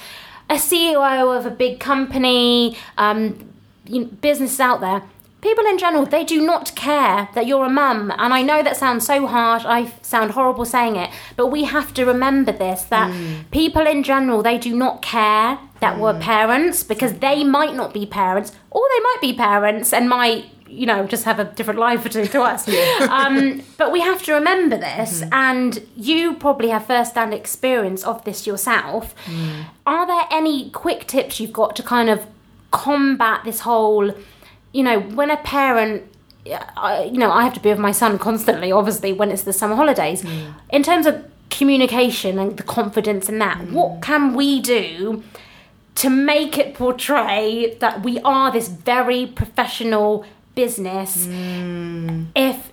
A 0.49 0.53
CEO 0.55 1.37
of 1.37 1.45
a 1.45 1.51
big 1.51 1.81
company, 1.81 2.77
um, 2.97 3.49
you 3.85 3.99
know, 4.01 4.05
businesses 4.21 4.61
out 4.61 4.79
there, 4.79 5.03
people 5.43 5.65
in 5.65 5.77
general, 5.77 6.05
they 6.05 6.23
do 6.23 6.41
not 6.41 6.73
care 6.75 7.29
that 7.35 7.45
you're 7.45 7.65
a 7.65 7.69
mum. 7.69 8.11
And 8.17 8.33
I 8.33 8.41
know 8.41 8.63
that 8.63 8.77
sounds 8.77 9.05
so 9.05 9.27
harsh, 9.27 9.63
I 9.65 9.91
sound 10.01 10.31
horrible 10.31 10.65
saying 10.65 10.95
it, 10.95 11.11
but 11.35 11.47
we 11.47 11.65
have 11.65 11.93
to 11.95 12.05
remember 12.05 12.53
this 12.53 12.83
that 12.83 13.11
mm. 13.11 13.51
people 13.51 13.85
in 13.85 14.01
general, 14.03 14.41
they 14.41 14.57
do 14.57 14.75
not 14.75 15.01
care 15.01 15.59
that 15.81 15.99
we're 15.99 16.13
mm. 16.13 16.21
parents 16.21 16.83
because 16.83 17.15
they 17.15 17.43
might 17.43 17.75
not 17.75 17.93
be 17.93 18.05
parents 18.05 18.53
or 18.71 18.81
they 18.93 18.99
might 19.01 19.17
be 19.21 19.33
parents 19.33 19.93
and 19.93 20.09
might. 20.09 20.45
You 20.65 20.87
know, 20.87 21.05
just 21.05 21.25
have 21.25 21.37
a 21.37 21.43
different 21.43 21.79
life 21.79 22.09
to, 22.09 22.25
to 22.25 22.41
us. 22.41 22.67
um, 23.01 23.61
but 23.77 23.91
we 23.91 24.01
have 24.01 24.23
to 24.23 24.33
remember 24.33 24.75
this, 24.75 25.21
mm-hmm. 25.21 25.31
and 25.31 25.87
you 25.95 26.33
probably 26.33 26.69
have 26.69 26.87
first-hand 26.87 27.31
experience 27.31 28.03
of 28.03 28.25
this 28.25 28.47
yourself. 28.47 29.13
Mm. 29.25 29.65
Are 29.85 30.07
there 30.07 30.25
any 30.31 30.71
quick 30.71 31.05
tips 31.05 31.39
you've 31.39 31.53
got 31.53 31.75
to 31.75 31.83
kind 31.83 32.09
of 32.09 32.25
combat 32.71 33.41
this 33.45 33.59
whole 33.59 34.15
you 34.73 34.83
know 34.83 34.99
when 34.99 35.29
a 35.29 35.37
parent 35.37 36.03
I, 36.75 37.09
you 37.11 37.17
know 37.17 37.31
i 37.31 37.43
have 37.43 37.53
to 37.53 37.61
be 37.61 37.69
with 37.69 37.79
my 37.79 37.93
son 37.93 38.19
constantly 38.19 38.71
obviously 38.71 39.13
when 39.13 39.31
it's 39.31 39.43
the 39.43 39.53
summer 39.53 39.75
holidays. 39.75 40.23
Mm. 40.23 40.53
In 40.71 40.83
terms 40.83 41.05
of 41.05 41.25
communication 41.49 42.39
and 42.39 42.57
the 42.57 42.63
confidence 42.63 43.29
in 43.29 43.39
that 43.39 43.59
what 43.69 43.91
mm. 43.91 44.01
can 44.01 44.33
we 44.33 44.59
do 44.59 45.23
to 45.95 46.09
make 46.09 46.57
it 46.57 46.73
portray 46.73 47.77
that 47.79 48.03
we 48.03 48.19
are 48.21 48.51
this 48.51 48.67
very 48.67 49.27
professional 49.27 50.25
business 50.55 51.27
mm. 51.27 52.25
if 52.35 52.71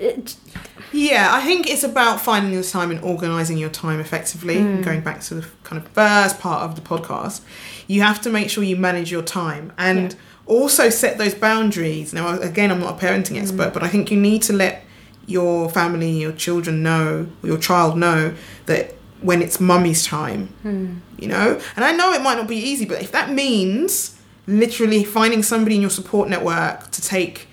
Yeah, 0.92 1.28
I 1.30 1.42
think 1.42 1.70
it's 1.70 1.84
about 1.84 2.20
finding 2.20 2.52
your 2.52 2.62
time 2.62 2.90
and 2.90 3.00
organising 3.02 3.58
your 3.58 3.70
time 3.70 4.00
effectively. 4.00 4.56
Going 4.82 5.02
back 5.02 5.20
to 5.22 5.34
the 5.34 5.46
kind 5.62 5.80
of 5.80 5.88
first 5.92 6.40
part 6.40 6.62
of 6.62 6.74
the 6.74 6.80
podcast, 6.80 7.42
you 7.86 8.02
have 8.02 8.20
to 8.22 8.30
make 8.30 8.50
sure 8.50 8.64
you 8.64 8.76
manage 8.76 9.12
your 9.12 9.22
time. 9.22 9.72
And 9.78 10.16
also 10.50 10.90
set 10.90 11.16
those 11.16 11.34
boundaries. 11.34 12.12
Now, 12.12 12.38
again, 12.40 12.70
I'm 12.70 12.80
not 12.80 13.00
a 13.00 13.06
parenting 13.06 13.36
mm. 13.36 13.42
expert, 13.42 13.72
but 13.72 13.82
I 13.82 13.88
think 13.88 14.10
you 14.10 14.18
need 14.18 14.42
to 14.42 14.52
let 14.52 14.82
your 15.26 15.70
family, 15.70 16.10
your 16.10 16.32
children 16.32 16.82
know, 16.82 17.28
or 17.42 17.46
your 17.46 17.58
child 17.58 17.96
know 17.96 18.34
that 18.66 18.94
when 19.20 19.42
it's 19.42 19.60
mummy's 19.60 20.04
time, 20.04 20.52
mm. 20.64 20.98
you 21.18 21.28
know. 21.28 21.60
And 21.76 21.84
I 21.84 21.92
know 21.92 22.12
it 22.12 22.22
might 22.22 22.36
not 22.36 22.48
be 22.48 22.56
easy, 22.56 22.84
but 22.84 23.00
if 23.00 23.12
that 23.12 23.30
means 23.30 24.18
literally 24.46 25.04
finding 25.04 25.42
somebody 25.42 25.76
in 25.76 25.80
your 25.80 25.90
support 25.90 26.28
network 26.28 26.90
to 26.90 27.00
take 27.00 27.46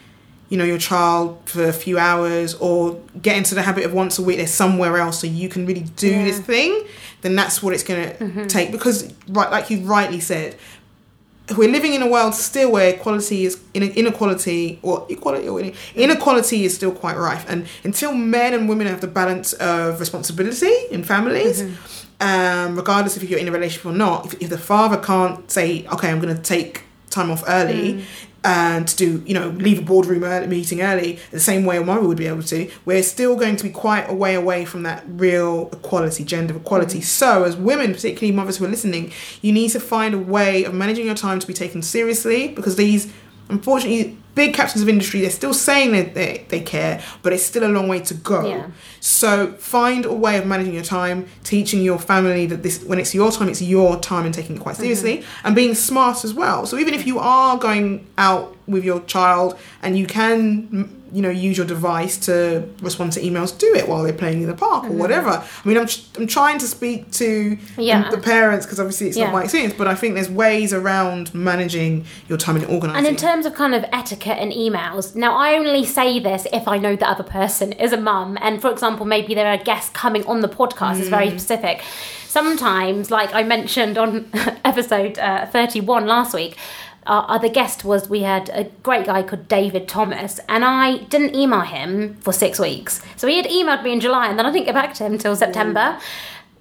you 0.49 0.57
know 0.57 0.63
your 0.63 0.77
child 0.77 1.41
for 1.45 1.65
a 1.65 1.73
few 1.73 1.99
hours 1.99 2.55
or 2.55 2.99
get 3.21 3.35
into 3.35 3.53
the 3.53 3.61
habit 3.61 3.83
of 3.83 3.93
once 3.93 4.17
a 4.17 4.21
week 4.21 4.37
they're 4.37 4.47
somewhere 4.47 4.97
else 4.97 5.19
so 5.19 5.27
you 5.27 5.49
can 5.49 5.65
really 5.65 5.85
do 5.97 6.09
Yeah. 6.09 6.23
this 6.23 6.39
thing 6.39 6.85
then 7.21 7.35
that's 7.35 7.61
what 7.61 7.73
it's 7.73 7.83
going 7.83 8.09
to 8.09 8.15
mm-hmm. 8.15 8.47
take 8.47 8.71
because 8.71 9.13
right 9.27 9.51
like 9.51 9.69
you 9.69 9.79
rightly 9.81 10.19
said 10.19 10.55
we're 11.55 11.71
living 11.71 11.93
in 11.93 12.01
a 12.01 12.07
world 12.07 12.33
still 12.33 12.71
where 12.71 12.89
equality 12.89 13.45
is 13.45 13.59
in 13.73 13.83
inequality 13.83 14.79
or 14.81 15.05
equality 15.09 15.47
or 15.47 15.61
inequality 15.95 16.65
is 16.65 16.75
still 16.75 16.91
quite 16.91 17.15
rife. 17.15 17.45
And 17.47 17.67
until 17.83 18.13
men 18.13 18.53
and 18.53 18.67
women 18.67 18.87
have 18.87 18.99
the 18.99 19.07
balance 19.07 19.53
of 19.53 19.99
responsibility 19.99 20.73
in 20.91 21.03
families 21.03 21.63
um, 22.19 22.75
regardless 22.75 23.17
if 23.17 23.29
you're 23.29 23.39
in 23.39 23.47
a 23.47 23.51
relationship 23.51 23.85
or 23.85 23.93
not, 23.93 24.25
if, 24.25 24.41
if 24.41 24.49
the 24.49 24.57
father 24.57 24.97
can't 24.97 25.49
say, 25.49 25.85
okay, 25.87 26.09
I'm 26.09 26.19
going 26.19 26.35
to 26.35 26.41
take 26.41 26.83
time 27.17 27.31
off 27.31 27.43
early 27.47 27.93
mm. 27.93 28.03
and 28.43 28.87
to 28.87 28.95
do, 28.95 29.23
you 29.25 29.33
know, 29.33 29.49
leave 29.49 29.79
a 29.79 29.81
boardroom 29.81 30.23
early, 30.23 30.47
meeting 30.47 30.81
early, 30.81 31.19
the 31.31 31.39
same 31.39 31.65
way 31.65 31.77
a 31.77 31.83
mother 31.83 32.07
would 32.07 32.17
be 32.17 32.27
able 32.27 32.43
to, 32.43 32.69
we're 32.85 33.03
still 33.03 33.35
going 33.35 33.55
to 33.55 33.63
be 33.63 33.69
quite 33.69 34.09
a 34.09 34.13
way 34.13 34.35
away 34.35 34.65
from 34.65 34.83
that 34.83 35.03
real 35.07 35.69
equality, 35.73 36.23
gender 36.23 36.55
equality. 36.55 36.99
Mm. 36.99 37.03
So, 37.03 37.43
as 37.43 37.55
women, 37.55 37.93
particularly 37.93 38.31
mothers 38.31 38.57
who 38.57 38.65
are 38.65 38.69
listening, 38.69 39.11
you 39.41 39.51
need 39.51 39.69
to 39.69 39.79
find 39.79 40.13
a 40.13 40.19
way 40.19 40.63
of 40.63 40.73
managing 40.73 41.05
your 41.05 41.15
time 41.15 41.39
to 41.39 41.47
be 41.47 41.53
taken 41.53 41.81
seriously 41.81 42.49
because 42.49 42.75
these, 42.75 43.11
unfortunately, 43.49 44.17
big 44.37 44.53
captains 44.53 44.81
of 44.81 44.87
industry, 44.87 45.19
they're 45.19 45.29
still 45.31 45.53
saying 45.53 45.91
that 45.91 46.13
they, 46.13 46.45
they 46.47 46.61
care, 46.61 47.03
but 47.23 47.33
it's 47.33 47.43
still 47.43 47.65
a 47.65 47.73
long 47.77 47.89
way 47.89 47.99
to 47.99 48.13
go. 48.13 48.47
Yeah. 48.47 48.67
So 49.01 49.51
find 49.53 50.05
a 50.05 50.13
way 50.13 50.37
of 50.37 50.45
managing 50.45 50.73
your 50.73 50.83
time, 50.83 51.27
teaching 51.43 51.81
your 51.81 51.99
family 51.99 52.45
that 52.45 52.63
this 52.63 52.83
when 52.83 52.99
it's 52.99 53.13
your 53.13 53.31
time, 53.31 53.49
it's 53.49 53.61
your 53.61 53.99
time 53.99 54.25
and 54.25 54.33
taking 54.33 54.55
it 54.55 54.59
quite 54.59 54.77
seriously 54.77 55.17
mm-hmm. 55.17 55.47
and 55.47 55.55
being 55.55 55.73
smart 55.75 56.23
as 56.23 56.33
well. 56.33 56.65
So 56.65 56.77
even 56.77 56.93
if 56.93 57.05
you 57.05 57.19
are 57.19 57.57
going 57.57 58.07
out 58.17 58.55
with 58.67 58.85
your 58.85 59.01
child 59.01 59.57
and 59.81 59.97
you 59.97 60.05
can 60.05 60.96
you 61.13 61.21
know 61.21 61.29
use 61.29 61.57
your 61.57 61.65
device 61.65 62.17
to 62.17 62.67
respond 62.81 63.11
to 63.13 63.19
emails 63.21 63.57
do 63.57 63.73
it 63.75 63.87
while 63.87 64.03
they're 64.03 64.11
playing 64.13 64.41
in 64.41 64.47
the 64.47 64.53
park 64.53 64.83
or 64.85 64.91
whatever 64.91 65.29
i 65.29 65.67
mean 65.67 65.77
i'm, 65.77 65.87
I'm 66.17 66.27
trying 66.27 66.57
to 66.59 66.67
speak 66.67 67.11
to 67.11 67.57
Yeah. 67.77 68.09
the, 68.09 68.17
the 68.17 68.21
parents 68.21 68.65
because 68.65 68.79
obviously 68.79 69.07
it's 69.07 69.17
Yeah. 69.17 69.25
not 69.25 69.33
my 69.33 69.43
experience 69.43 69.73
but 69.77 69.87
i 69.87 69.95
think 69.95 70.15
there's 70.15 70.29
ways 70.29 70.73
around 70.73 71.33
managing 71.33 72.05
your 72.29 72.37
time 72.37 72.55
and 72.57 72.65
organizing 72.65 72.97
And 72.97 73.07
in 73.07 73.15
terms 73.15 73.45
of 73.45 73.53
kind 73.53 73.73
of 73.73 73.85
etiquette 73.93 74.37
and 74.39 74.51
emails, 74.51 75.15
now 75.15 75.35
I 75.37 75.53
only 75.55 75.85
say 75.85 76.19
this 76.19 76.45
if 76.51 76.67
I 76.67 76.77
know 76.77 76.95
the 76.95 77.07
other 77.13 77.23
person 77.23 77.71
is 77.73 77.93
a 77.93 77.97
mum, 77.97 78.37
and 78.41 78.61
for 78.61 78.69
example, 78.71 79.05
maybe 79.05 79.33
there 79.35 79.47
are 79.47 79.57
guests 79.57 79.89
coming 79.91 80.23
on 80.25 80.41
the 80.41 80.49
podcast 80.49 80.99
is 80.99 81.07
Mm. 81.07 81.17
very 81.17 81.29
specific. 81.31 81.81
Sometimes, 82.27 83.09
like 83.09 83.33
I 83.33 83.43
mentioned 83.43 83.97
on 83.97 84.29
episode 84.65 85.17
uh, 85.17 85.45
31 85.47 86.05
last 86.05 86.33
week, 86.33 86.55
our 87.07 87.25
other 87.29 87.49
guest 87.49 87.83
was 87.83 88.09
we 88.09 88.21
had 88.21 88.49
a 88.53 88.65
great 88.83 89.05
guy 89.05 89.23
called 89.23 89.47
David 89.47 89.87
Thomas, 89.87 90.39
and 90.47 90.63
I 90.65 90.97
didn't 90.97 91.35
email 91.35 91.61
him 91.61 92.15
for 92.21 92.31
six 92.33 92.59
weeks. 92.59 93.01
So 93.15 93.27
he 93.27 93.37
had 93.37 93.45
emailed 93.47 93.83
me 93.83 93.93
in 93.93 93.99
July, 93.99 94.27
and 94.27 94.37
then 94.37 94.45
I 94.45 94.51
didn't 94.51 94.65
get 94.65 94.75
back 94.75 94.93
to 94.95 95.05
him 95.05 95.13
until 95.13 95.35
September. 95.35 95.97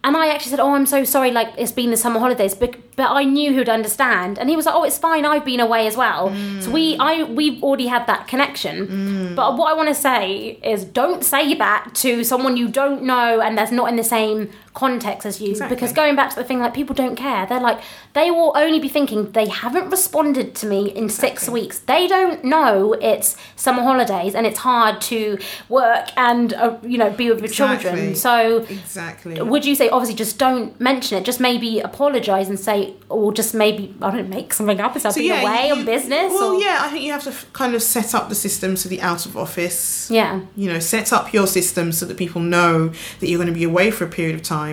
And 0.05 0.16
I 0.16 0.28
actually 0.28 0.51
said, 0.51 0.61
"Oh, 0.61 0.72
I'm 0.74 0.86
so 0.86 1.03
sorry. 1.03 1.32
Like 1.32 1.49
it's 1.59 1.72
been 1.72 1.90
the 1.90 1.97
summer 1.97 2.20
holidays, 2.20 2.55
but 2.55 2.76
but 2.94 3.11
I 3.11 3.24
knew 3.24 3.53
he'd 3.53 3.68
understand." 3.68 4.38
And 4.38 4.49
he 4.49 4.55
was 4.55 4.64
like, 4.66 4.74
"Oh, 4.76 4.84
it's 4.84 4.99
fine. 4.99 5.24
I've 5.24 5.44
been 5.44 5.59
away 5.59 5.88
as 5.88 5.97
well." 5.97 6.32
So 6.61 6.70
we, 6.70 6.97
I, 7.01 7.24
we've 7.24 7.61
already 7.62 7.88
had 7.88 8.07
that 8.07 8.28
connection. 8.28 9.34
But 9.34 9.57
what 9.57 9.68
I 9.72 9.74
want 9.74 9.88
to 9.88 9.94
say 9.97 10.61
is, 10.62 10.84
don't 10.84 11.24
say 11.24 11.55
that 11.55 11.90
to 11.97 12.22
someone 12.22 12.57
you 12.57 12.68
don't 12.68 13.03
know 13.03 13.40
and 13.40 13.59
that's 13.59 13.72
not 13.72 13.88
in 13.88 13.97
the 13.97 14.05
same 14.05 14.51
context 14.77 15.27
as 15.27 15.41
you. 15.41 15.51
Exactly. 15.51 15.74
Because 15.74 15.93
going 15.93 16.14
back 16.14 16.31
to 16.31 16.37
the 16.37 16.45
thing, 16.45 16.61
like 16.61 16.74
people 16.74 16.95
don't 16.95 17.16
care. 17.16 17.47
They're 17.47 17.61
like, 17.70 17.81
they 18.12 18.31
will 18.31 18.53
only 18.57 18.79
be 18.79 18.89
thinking 18.89 19.33
they 19.33 19.49
haven't 19.49 19.91
responded 19.91 20.55
to 20.61 20.66
me 20.66 20.89
in 20.91 21.09
six 21.09 21.49
weeks. 21.49 21.81
They 21.81 22.07
don't 22.07 22.45
know 22.45 22.93
it's 23.01 23.37
summer 23.57 23.83
holidays 23.83 24.35
and 24.37 24.47
it's 24.47 24.61
hard 24.61 25.01
to 25.12 25.39
work 25.68 26.07
and 26.16 26.53
uh, 26.55 26.77
you 26.83 26.99
know 26.99 27.11
be 27.11 27.31
with 27.31 27.41
your 27.41 27.49
children. 27.49 28.14
So 28.14 28.59
exactly 28.68 29.41
would 29.43 29.64
you 29.64 29.74
say 29.74 29.89
obviously 29.89 30.14
just 30.24 30.39
don't 30.39 30.79
mention 30.81 31.18
it 31.18 31.24
just 31.24 31.41
maybe 31.41 31.81
apologize 31.81 32.49
and 32.49 32.59
say 32.68 32.79
or 33.09 33.33
just 33.33 33.55
maybe 33.55 33.95
i 34.03 34.11
don't 34.14 34.29
make 34.29 34.53
something 34.59 34.81
up 34.81 34.93
and 34.93 35.01
stuff 35.03 35.14
So, 35.14 35.20
be 35.20 35.31
away 35.31 35.68
you- 35.68 35.74
on 35.74 35.85
business 35.85 36.31
Well, 36.33 36.55
or, 36.55 36.61
yeah, 36.66 36.79
I 36.85 36.89
think 36.91 37.03
you 37.07 37.12
have 37.16 37.24
to 37.24 37.31
f- 37.31 37.47
kind 37.53 37.74
of 37.74 37.83
set 37.97 38.11
up 38.18 38.29
the 38.29 38.35
systems 38.47 38.83
for 38.83 38.89
the 38.95 39.01
out 39.11 39.22
of 39.27 39.33
office. 39.37 40.11
yeah 40.11 40.41
You 40.62 40.68
know, 40.72 40.81
set 40.97 41.09
up 41.16 41.24
your 41.37 41.47
system 41.59 41.87
so 41.99 42.03
that 42.09 42.16
people 42.24 42.41
know 42.57 42.74
that 43.20 43.27
you're 43.29 43.39
going 43.43 43.53
to 43.55 43.59
be 43.64 43.64
away 43.74 43.89
for 43.97 44.05
a 44.05 44.12
period 44.18 44.35
of 44.39 44.43
time. 44.43 44.65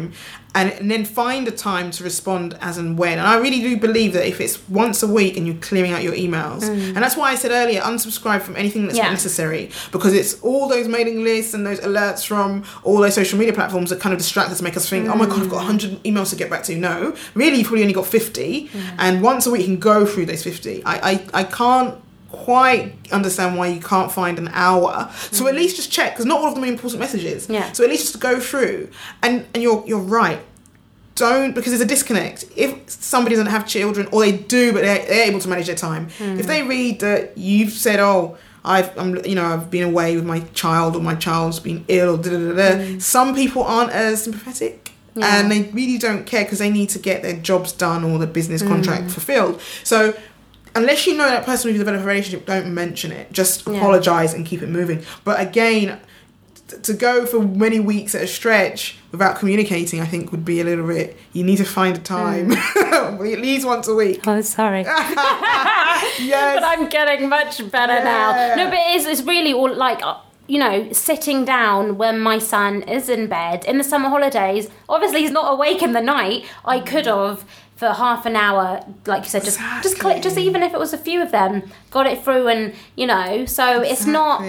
And, 0.55 0.71
and 0.73 0.91
then 0.91 1.03
find 1.03 1.47
a 1.47 1.51
time 1.51 1.89
to 1.89 2.03
respond 2.03 2.55
as 2.61 2.77
and 2.77 2.95
when. 2.95 3.17
And 3.17 3.27
I 3.27 3.37
really 3.39 3.59
do 3.59 3.75
believe 3.75 4.13
that 4.13 4.27
if 4.27 4.39
it's 4.39 4.59
once 4.69 5.01
a 5.01 5.07
week 5.07 5.35
and 5.35 5.47
you're 5.47 5.55
clearing 5.55 5.91
out 5.93 6.03
your 6.03 6.13
emails, 6.13 6.61
and 6.69 6.95
that's 6.95 7.17
why 7.17 7.31
I 7.31 7.35
said 7.35 7.49
earlier, 7.49 7.81
unsubscribe 7.81 8.41
from 8.41 8.55
anything 8.55 8.83
that's 8.85 8.93
Mm. 8.93 8.97
Yeah. 8.99 9.03
not 9.05 9.11
necessary 9.13 9.71
because 9.91 10.13
it's 10.13 10.39
all 10.41 10.67
those 10.67 10.87
mailing 10.87 11.23
lists 11.23 11.55
and 11.55 11.65
those 11.65 11.79
alerts 11.79 12.23
from 12.23 12.63
all 12.83 12.97
those 12.99 13.15
social 13.15 13.39
media 13.39 13.51
platforms 13.53 13.89
that 13.89 13.99
kind 13.99 14.13
of 14.13 14.19
distract 14.19 14.51
us, 14.51 14.61
make 14.61 14.77
us 14.77 14.87
think, 14.87 15.09
oh 15.09 15.15
my 15.15 15.25
god, 15.25 15.39
I've 15.41 15.49
got 15.49 15.57
100 15.65 16.03
emails 16.03 16.29
to 16.29 16.35
get 16.35 16.51
back 16.51 16.61
to. 16.65 16.75
No, 16.75 17.15
really, 17.33 17.57
you've 17.57 17.65
probably 17.67 17.81
only 17.81 17.95
got 17.95 18.05
50, 18.05 18.69
and 18.99 19.23
once 19.23 19.47
a 19.47 19.51
week 19.51 19.61
you 19.61 19.67
can 19.73 19.79
go 19.79 20.05
through 20.05 20.27
those 20.27 20.43
50. 20.43 20.83
I, 20.85 20.95
I, 21.13 21.25
I 21.33 21.43
can't 21.45 21.95
quite 22.33 22.93
understand 23.11 23.57
why 23.57 23.67
you 23.67 23.79
can't 23.79 24.11
find 24.11 24.37
an 24.39 24.49
hour. 24.49 25.09
So 25.31 25.47
at 25.47 25.53
mm. 25.53 25.57
least 25.57 25.77
just 25.77 25.91
check 25.91 26.13
because 26.13 26.25
not 26.25 26.39
all 26.39 26.47
of 26.47 26.55
them 26.55 26.63
are 26.63 26.67
important 26.67 26.99
messages. 26.99 27.47
Yeah. 27.47 27.71
So 27.71 27.83
at 27.83 27.89
least 27.89 28.11
just 28.11 28.19
go 28.19 28.39
through, 28.39 28.89
and 29.21 29.45
and 29.53 29.63
you're 29.63 29.83
you're 29.87 29.99
right. 29.99 30.39
Don't 31.15 31.53
because 31.53 31.71
there's 31.71 31.81
a 31.81 31.85
disconnect. 31.85 32.45
If 32.55 32.89
somebody 32.89 33.35
doesn't 33.35 33.51
have 33.51 33.67
children, 33.67 34.07
or 34.11 34.21
they 34.21 34.31
do, 34.35 34.73
but 34.73 34.81
they're, 34.81 35.05
they're 35.05 35.29
able 35.29 35.39
to 35.39 35.47
manage 35.47 35.67
their 35.67 35.75
time. 35.75 36.07
Mm. 36.17 36.39
If 36.39 36.47
they 36.47 36.63
read 36.63 36.99
that 37.01 37.37
you've 37.37 37.71
said, 37.71 37.99
"Oh, 37.99 38.35
I've 38.65 38.97
I'm 38.97 39.23
you 39.23 39.35
know 39.35 39.45
I've 39.45 39.69
been 39.69 39.83
away 39.83 40.15
with 40.15 40.25
my 40.25 40.39
child, 40.53 40.95
or 40.95 41.01
my 41.01 41.15
child's 41.15 41.59
been 41.59 41.85
ill," 41.87 42.15
or 42.15 42.17
da 42.17 42.31
da 42.31 42.37
da 42.37 42.53
da. 42.53 42.83
Mm. 42.83 43.01
Some 43.01 43.35
people 43.35 43.63
aren't 43.63 43.91
as 43.91 44.23
sympathetic. 44.23 44.89
Yeah. 45.15 45.39
And 45.39 45.51
they 45.51 45.69
really 45.69 45.99
don't 45.99 46.25
care 46.25 46.43
because 46.43 46.57
they 46.57 46.71
need 46.71 46.89
to 46.89 46.99
get 46.99 47.21
their 47.21 47.37
jobs 47.37 47.71
done 47.71 48.03
or 48.03 48.17
the 48.17 48.25
business 48.25 48.63
contract 48.63 49.11
fulfilled. 49.11 49.61
So, 49.83 50.15
unless 50.75 51.05
you 51.07 51.15
know 51.15 51.27
that 51.29 51.45
person 51.45 51.69
who's 51.71 51.79
developed 51.79 52.03
a 52.03 52.07
relationship, 52.07 52.45
don't 52.45 52.73
mention 52.73 53.11
it. 53.11 53.31
Just 53.31 53.67
Yeah. 53.67 53.77
apologize 53.77 54.33
and 54.33 54.45
keep 54.45 54.61
it 54.61 54.69
moving. 54.69 55.03
But 55.23 55.39
again, 55.39 55.99
t- 56.67 56.77
to 56.77 56.93
go 56.93 57.25
for 57.25 57.39
many 57.41 57.79
weeks 57.79 58.15
at 58.15 58.21
a 58.23 58.27
stretch 58.27 58.97
without 59.11 59.37
communicating, 59.37 60.01
I 60.01 60.05
think 60.05 60.31
would 60.31 60.45
be 60.45 60.59
a 60.61 60.63
little 60.63 60.87
bit. 60.87 61.17
You 61.33 61.43
need 61.43 61.57
to 61.57 61.65
find 61.65 61.95
a 61.95 61.99
time, 62.01 62.51
at 62.75 63.19
least 63.19 63.65
once 63.65 63.87
a 63.87 63.93
week. 63.95 64.21
oh 64.27 64.41
sorry 64.41 64.81
Yes. 66.19 66.59
but 66.59 66.63
i'm 66.63 66.89
getting 66.89 67.29
much 67.29 67.57
better 67.71 68.03
now 68.03 68.55
no 68.55 68.69
but 68.69 68.77
it's, 68.93 69.05
it's 69.05 69.21
really 69.23 69.53
all 69.53 69.73
like 69.73 69.99
uh, 70.03 70.17
you 70.45 70.59
know, 70.59 70.91
sitting 70.91 71.45
down 71.45 71.97
when 71.97 72.19
my 72.19 72.37
son 72.37 72.81
is 72.83 73.07
in 73.07 73.27
bed 73.27 73.63
in 73.63 73.77
the 73.77 73.83
summer 73.83 74.09
holidays. 74.09 74.69
Obviously, 74.89 75.21
he's 75.21 75.31
not 75.31 75.53
awake 75.53 75.81
in 75.81 75.93
the 75.93 76.01
night. 76.01 76.43
I 76.65 76.81
could 76.81 77.05
have 77.05 77.45
for 77.83 77.93
half 77.93 78.25
an 78.25 78.35
hour, 78.35 78.83
like 79.05 79.23
you 79.23 79.29
said, 79.29 79.43
just 79.43 79.59
just 79.81 79.99
click, 79.99 80.21
just 80.23 80.37
even 80.37 80.63
if 80.63 80.73
it 80.73 80.79
was 80.79 80.93
a 80.93 80.97
few 80.97 81.21
of 81.21 81.31
them, 81.31 81.63
got 81.91 82.07
it 82.07 82.23
through, 82.23 82.47
and 82.47 82.73
you 82.95 83.05
know. 83.07 83.45
So 83.45 83.81
it's 83.81 84.05
not. 84.05 84.41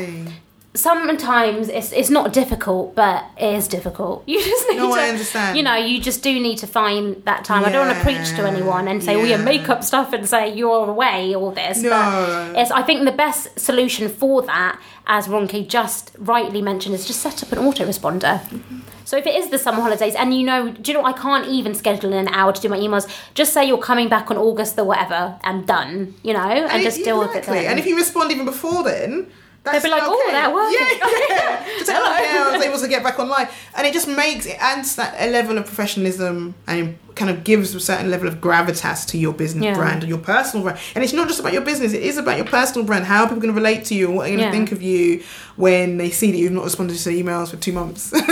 Exactly. 0.74 1.08
sometimes 1.08 1.68
it's 1.68 1.92
it's 1.92 2.10
not 2.10 2.32
difficult, 2.32 2.94
but 2.94 3.24
it 3.38 3.54
is 3.54 3.68
difficult. 3.68 4.24
You 4.34 4.42
just 4.42 4.68
need 4.68 4.78
No, 4.78 4.94
to, 4.94 5.00
I 5.00 5.08
understand. 5.08 5.56
You 5.56 5.62
know, 5.62 5.76
you 5.76 6.00
just 6.00 6.22
do 6.22 6.32
need 6.40 6.58
to 6.58 6.66
find 6.66 7.22
that 7.24 7.44
time. 7.44 7.64
I 7.64 7.70
don't 7.70 7.86
want 7.86 7.96
to 7.98 8.02
preach 8.04 8.28
to 8.36 8.46
anyone 8.46 8.88
and 8.88 9.02
say, 9.02 9.16
"Well, 9.16 9.26
yeah. 9.26 9.36
make 9.36 9.68
up 9.68 9.84
stuff 9.84 10.12
and 10.12 10.28
say 10.28 10.52
you're 10.54 10.88
away 10.88 11.34
all 11.34 11.52
this." 11.52 11.80
No. 11.82 11.90
But 11.90 12.58
it's 12.60 12.70
I 12.70 12.82
think 12.82 13.04
the 13.04 13.12
best 13.12 13.58
solution 13.58 14.08
for 14.08 14.42
that, 14.42 14.80
as 15.06 15.28
Ronke 15.28 15.68
just 15.68 16.10
rightly 16.18 16.60
mentioned, 16.62 16.94
is 16.94 17.06
just 17.06 17.20
set 17.20 17.42
up 17.42 17.52
an 17.52 17.58
autoresponder. 17.58 18.40
Mm-hmm. 18.40 18.78
So 19.04 19.16
if 19.18 19.26
it 19.26 19.34
is 19.36 19.50
the 19.50 19.58
summer 19.58 19.82
holidays 19.82 20.14
and 20.14 20.34
you 20.34 20.44
know, 20.44 20.70
do 20.70 20.90
you 20.90 20.98
know, 20.98 21.04
I 21.04 21.12
can't 21.12 21.46
even 21.46 21.74
schedule 21.74 22.12
in 22.12 22.26
an 22.26 22.34
hour 22.34 22.52
to 22.52 22.60
do 22.60 22.68
my 22.70 22.78
emails. 22.78 23.06
Just 23.34 23.52
say 23.52 23.64
you're 23.68 23.86
coming 23.92 24.08
back 24.08 24.30
on 24.30 24.36
August 24.38 24.76
the 24.76 24.84
whatever 24.84 25.38
and 25.44 25.66
done. 25.66 26.14
You 26.22 26.32
know, 26.32 26.40
and, 26.40 26.70
And 26.72 26.82
just 26.82 26.98
it- 27.00 27.04
deal 27.04 27.18
with 27.18 27.28
it. 27.34 27.38
exactly. 27.38 27.60
Then. 27.62 27.70
And 27.72 27.78
if 27.78 27.86
you 27.86 27.96
respond 27.96 28.32
even 28.32 28.46
before 28.46 28.82
then, 28.82 29.30
that's 29.64 29.82
They'll 29.82 29.94
be 29.94 30.00
like, 30.00 30.02
okay. 30.08 30.12
"Oh, 30.12 30.30
that 30.32 30.52
worked." 30.54 30.76
Yeah, 30.78 31.36
yeah. 31.36 31.78
Just 31.78 31.90
Hello. 31.90 32.12
okay, 32.14 32.38
I 32.38 32.56
was 32.56 32.64
able 32.64 32.78
to 32.78 32.88
get 32.88 33.02
back 33.02 33.18
online, 33.18 33.48
and 33.74 33.86
it 33.86 33.92
just 33.92 34.06
makes 34.08 34.46
it 34.46 34.56
adds 34.60 34.96
that 34.96 35.14
a 35.18 35.30
level 35.30 35.56
of 35.58 35.64
professionalism 35.66 36.54
and 36.66 36.98
kind 37.14 37.30
of 37.30 37.44
gives 37.44 37.74
a 37.74 37.80
certain 37.80 38.10
level 38.10 38.26
of 38.28 38.36
gravitas 38.40 39.06
to 39.06 39.16
your 39.18 39.32
business 39.32 39.64
Yeah. 39.64 39.74
brand 39.74 40.02
or 40.04 40.06
your 40.08 40.18
personal 40.18 40.64
brand. 40.64 40.78
And 40.94 41.02
it's 41.04 41.12
not 41.12 41.28
just 41.28 41.40
about 41.40 41.52
your 41.52 41.62
business; 41.62 41.92
it 41.94 42.02
is 42.02 42.18
about 42.18 42.36
your 42.36 42.46
personal 42.46 42.84
brand. 42.86 43.04
How 43.06 43.22
are 43.22 43.26
people 43.28 43.40
going 43.42 43.54
to 43.54 43.58
relate 43.60 43.84
to 43.86 43.94
you? 43.94 44.10
What 44.10 44.22
are 44.26 44.30
they 44.30 44.36
going 44.36 44.40
Yeah. 44.40 44.50
to 44.50 44.56
think 44.56 44.72
of 44.72 44.82
you 44.82 45.22
when 45.56 45.96
they 45.96 46.10
see 46.10 46.30
that 46.30 46.36
you've 46.38 46.52
not 46.52 46.64
responded 46.64 46.96
to 46.98 47.04
their 47.04 47.14
emails 47.14 47.50
for 47.50 47.56
two 47.56 47.72
months? 47.72 48.12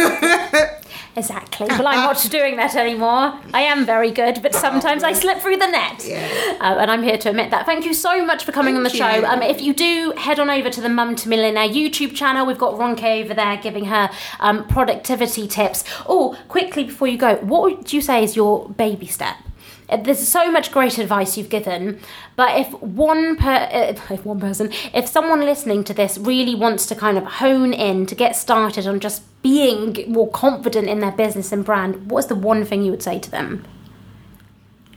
Exactly. 1.14 1.66
Well, 1.68 1.86
I'm 1.86 2.04
not 2.04 2.26
doing 2.30 2.56
that 2.56 2.74
anymore. 2.74 3.38
I 3.52 3.62
am 3.62 3.84
very 3.84 4.10
good, 4.10 4.40
but 4.42 4.54
sometimes 4.54 5.02
I 5.02 5.12
slip 5.12 5.38
through 5.38 5.58
the 5.58 5.66
net. 5.66 6.04
Yeah. 6.06 6.56
Uh, 6.60 6.78
and 6.80 6.90
I'm 6.90 7.02
here 7.02 7.18
to 7.18 7.30
admit 7.30 7.50
that. 7.50 7.66
Thank 7.66 7.84
you 7.84 7.92
so 7.92 8.24
much 8.24 8.44
for 8.44 8.52
coming 8.52 8.76
on 8.76 8.82
the 8.82 8.90
Thank 8.90 9.22
show. 9.22 9.28
Um, 9.28 9.42
if 9.42 9.60
you 9.60 9.74
do 9.74 10.14
head 10.16 10.38
on 10.40 10.48
over 10.48 10.70
to 10.70 10.80
the 10.80 10.88
Mum 10.88 11.14
to 11.16 11.28
Millionaire 11.28 11.68
YouTube 11.68 12.14
channel, 12.14 12.46
we've 12.46 12.58
got 12.58 12.74
Ronke 12.74 13.24
over 13.24 13.34
there 13.34 13.56
giving 13.58 13.86
her 13.86 14.10
um, 14.40 14.66
productivity 14.68 15.46
tips. 15.46 15.84
Oh, 16.06 16.38
quickly 16.48 16.84
before 16.84 17.08
you 17.08 17.18
go, 17.18 17.36
what 17.36 17.62
would 17.62 17.92
you 17.92 18.00
say 18.00 18.24
is 18.24 18.34
your 18.34 18.68
baby 18.70 19.06
step? 19.06 19.36
Uh, 19.92 19.96
There's 19.98 20.26
so 20.26 20.50
much 20.50 20.72
great 20.72 20.98
advice 20.98 21.36
you've 21.36 21.50
given, 21.50 22.00
but 22.36 22.58
if 22.58 22.72
one 22.80 23.36
per 23.36 23.68
uh, 23.70 23.94
if 24.10 24.24
one 24.24 24.40
person, 24.40 24.72
if 24.94 25.06
someone 25.06 25.40
listening 25.40 25.84
to 25.84 25.94
this 25.94 26.18
really 26.18 26.54
wants 26.54 26.86
to 26.86 26.94
kind 26.94 27.18
of 27.18 27.24
hone 27.24 27.72
in 27.72 28.06
to 28.06 28.14
get 28.14 28.34
started 28.36 28.86
on 28.86 29.00
just 29.00 29.22
being 29.42 30.04
more 30.08 30.30
confident 30.30 30.88
in 30.88 31.00
their 31.00 31.12
business 31.12 31.52
and 31.52 31.64
brand, 31.64 32.10
what's 32.10 32.26
the 32.28 32.34
one 32.34 32.64
thing 32.64 32.82
you 32.82 32.90
would 32.90 33.02
say 33.02 33.18
to 33.18 33.30
them? 33.30 33.64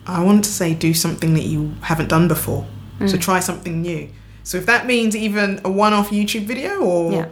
I 0.08 0.24
want 0.24 0.44
to 0.46 0.52
say 0.52 0.74
do 0.74 0.94
something 0.94 1.34
that 1.34 1.44
you 1.44 1.74
haven't 1.82 2.10
done 2.10 2.28
before. 2.28 2.66
Mm. 3.00 3.10
So 3.10 3.18
try 3.18 3.40
something 3.40 3.82
new. 3.82 4.10
So 4.44 4.58
if 4.58 4.66
that 4.68 4.86
means 4.86 5.16
even 5.16 5.60
a 5.66 5.72
one-off 5.72 6.12
YouTube 6.12 6.46
video 6.46 6.80
or 6.82 7.12
Yeah. 7.12 7.26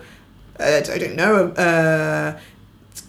uh, 0.59 0.81
I 0.91 0.97
don't 0.97 1.15
know, 1.15 1.49
uh, 1.49 2.39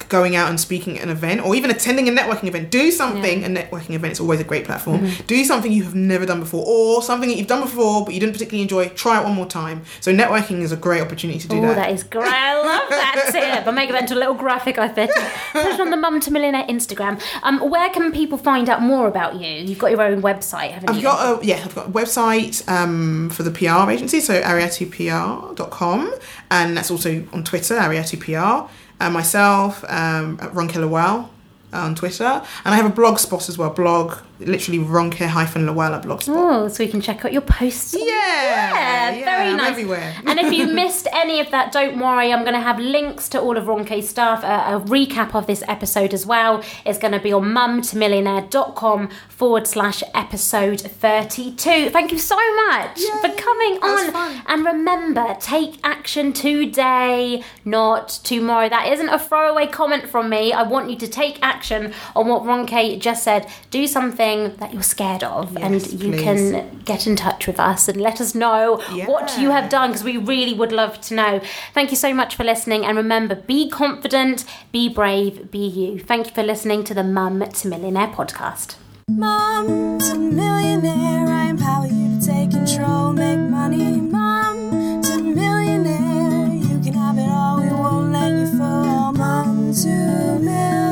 going 0.08 0.36
out 0.36 0.48
and 0.48 0.60
speaking 0.60 0.96
at 0.98 1.02
an 1.02 1.10
event 1.10 1.44
or 1.44 1.54
even 1.54 1.70
attending 1.70 2.08
a 2.08 2.12
networking 2.12 2.46
event. 2.46 2.70
Do 2.70 2.90
something. 2.90 3.44
A 3.44 3.48
networking 3.48 3.94
event 3.94 4.12
is 4.12 4.20
always 4.20 4.40
a 4.40 4.44
great 4.44 4.64
platform. 4.64 5.00
Mm-hmm. 5.00 5.26
Do 5.26 5.44
something 5.44 5.72
you 5.72 5.82
have 5.84 5.94
never 5.94 6.24
done 6.26 6.40
before 6.40 6.64
or 6.66 7.02
something 7.02 7.28
that 7.28 7.36
you've 7.36 7.46
done 7.46 7.62
before 7.62 8.04
but 8.04 8.14
you 8.14 8.20
didn't 8.20 8.32
particularly 8.32 8.62
enjoy. 8.62 8.88
Try 8.90 9.20
it 9.20 9.24
one 9.24 9.34
more 9.34 9.46
time. 9.46 9.82
So 10.00 10.14
networking 10.14 10.60
is 10.60 10.72
a 10.72 10.76
great 10.76 11.02
opportunity 11.02 11.38
to 11.40 11.48
do 11.48 11.60
that. 11.60 11.64
Oh, 11.64 11.68
that. 11.68 11.74
that 11.76 11.90
is 11.90 12.02
great. 12.04 12.28
I 12.28 12.54
love 12.54 12.88
that 12.90 13.28
tip. 13.32 13.66
I'll 13.66 13.72
make 13.72 13.90
that 13.90 14.02
into 14.02 14.14
a 14.14 14.20
little 14.20 14.34
graphic, 14.34 14.78
I 14.78 14.88
bet. 14.88 15.10
Put 15.52 15.66
it 15.66 15.80
on 15.80 15.90
the 15.90 15.96
Mum 15.96 16.20
to 16.20 16.30
Millionaire 16.30 16.64
Instagram. 16.64 17.20
Um, 17.42 17.58
where 17.70 17.90
can 17.90 18.12
people 18.12 18.38
find 18.38 18.68
out 18.68 18.82
more 18.82 19.08
about 19.08 19.40
you? 19.40 19.48
You've 19.48 19.78
got 19.78 19.90
your 19.90 20.02
own 20.02 20.22
website, 20.22 20.70
haven't 20.70 20.90
I've 20.90 20.96
you? 20.96 21.02
got 21.02 21.42
a 21.42 21.46
yeah, 21.46 21.62
I've 21.64 21.74
got 21.74 21.88
a 21.88 21.90
website 21.90 22.66
um, 22.68 23.30
for 23.30 23.42
the 23.42 23.50
PR 23.50 23.90
agency, 23.90 24.20
so 24.20 24.40
ariatupr.com, 24.40 26.14
and 26.50 26.76
that's 26.76 26.90
also 26.90 27.26
on 27.32 27.44
Twitter, 27.44 27.76
ariatupr. 27.76 28.68
And 29.00 29.12
myself, 29.12 29.84
um, 29.84 30.38
at 30.40 30.52
Ronke 30.52 30.76
Lowell 30.76 31.30
on 31.72 31.94
Twitter, 31.94 32.24
and 32.64 32.74
I 32.74 32.76
have 32.76 32.86
a 32.86 32.94
blog 32.94 33.18
spot 33.18 33.48
as 33.48 33.58
well. 33.58 33.70
Blog, 33.70 34.18
literally 34.40 34.78
Ronke 34.80 35.26
hyphen 35.26 35.66
Lowell 35.66 35.94
at 35.94 36.02
blogspot. 36.04 36.24
Oh, 36.28 36.68
so 36.68 36.82
we 36.84 36.90
can 36.90 37.00
check 37.00 37.24
out 37.24 37.32
your 37.32 37.42
posts. 37.42 37.94
Yeah, 37.94 38.04
Yeah, 38.04 39.10
yeah, 39.10 39.24
very 39.24 39.48
I'm 39.50 39.56
nice. 39.58 39.70
everywhere. 39.70 40.14
and 40.26 40.38
if 40.40 40.52
you 40.52 40.66
missed 40.82 41.06
any 41.12 41.38
of 41.40 41.50
that, 41.52 41.70
don't 41.72 41.98
worry. 42.00 42.32
I'm 42.32 42.40
going 42.42 42.54
to 42.54 42.60
have 42.60 42.78
links 42.80 43.28
to 43.30 43.40
all 43.40 43.56
of 43.56 43.64
Ronke's 43.64 44.08
stuff. 44.08 44.42
A, 44.42 44.76
a 44.76 44.80
recap 44.80 45.34
of 45.34 45.46
this 45.46 45.62
episode 45.68 46.12
as 46.12 46.26
well 46.26 46.64
is 46.84 46.98
going 46.98 47.12
to 47.12 47.20
be 47.20 47.32
on 47.32 47.44
mumtomillionaire.com 47.44 49.08
forward 49.28 49.66
slash 49.66 50.02
episode 50.14 50.80
32. 50.80 51.90
Thank 51.90 52.10
you 52.12 52.18
so 52.18 52.36
much 52.66 53.00
for 53.20 53.28
coming 53.36 53.78
on. 53.82 54.12
fun. 54.12 54.42
And 54.46 54.64
remember, 54.64 55.36
take 55.40 55.78
action 55.84 56.32
today, 56.32 57.42
not 57.64 58.08
tomorrow. 58.24 58.68
That 58.68 58.88
isn't 58.92 59.08
a 59.08 59.18
throwaway 59.18 59.66
comment 59.68 60.08
from 60.08 60.28
me. 60.28 60.52
I 60.52 60.62
want 60.62 60.90
you 60.90 60.96
to 60.96 61.08
take 61.08 61.38
action 61.42 61.92
on 62.16 62.26
what 62.28 62.42
Ronke 62.42 62.98
just 62.98 63.22
said. 63.22 63.46
Do 63.70 63.86
something 63.86 64.23
that 64.58 64.72
you're 64.72 64.82
scared 64.82 65.22
of, 65.22 65.56
and 65.56 65.74
you 65.92 66.10
please. 66.10 66.22
can 66.22 66.80
get 66.84 67.06
in 67.06 67.16
touch 67.16 67.46
with 67.46 67.60
us 67.60 67.88
and 67.88 68.00
let 68.00 68.20
us 68.20 68.34
know 68.34 68.80
what 69.06 69.38
you 69.38 69.50
have 69.50 69.68
done 69.68 69.90
because 69.90 70.04
we 70.04 70.16
really 70.16 70.54
would 70.54 70.72
love 70.72 71.00
to 71.02 71.14
know. 71.14 71.40
Thank 71.72 71.90
you 71.90 71.96
so 71.96 72.14
much 72.14 72.34
for 72.34 72.44
listening, 72.44 72.84
and 72.84 72.96
remember 72.96 73.34
be 73.34 73.68
confident, 73.68 74.44
be 74.72 74.88
brave, 74.88 75.50
be 75.50 75.58
you. 75.58 75.98
Thank 75.98 76.26
you 76.28 76.32
for 76.32 76.42
listening 76.42 76.84
to 76.84 76.94
the 76.94 77.04
Mum 77.04 77.44
to 77.48 77.68
Millionaire 77.68 78.08
podcast. 78.08 78.76
Mom 79.08 79.98
to 79.98 80.14
millionaire, 80.18 81.28
I 81.28 81.50
empower 81.50 81.86
you 81.86 82.18
to 82.18 82.26
take 82.26 82.50
control, 82.50 83.12
make 83.12 83.38
money. 83.38 84.00
Mom 84.00 85.02
to 85.02 85.22
millionaire, 85.22 86.54
you 86.54 86.80
can 86.82 86.94
have 86.94 87.18
it 87.18 87.28
all, 87.28 87.60
we 87.60 87.68
won't 87.68 88.12
let 88.12 88.30
you 88.30 88.58
fall. 88.58 89.12
Mom 89.12 89.74
to 89.74 89.88
millionaire. 90.40 90.83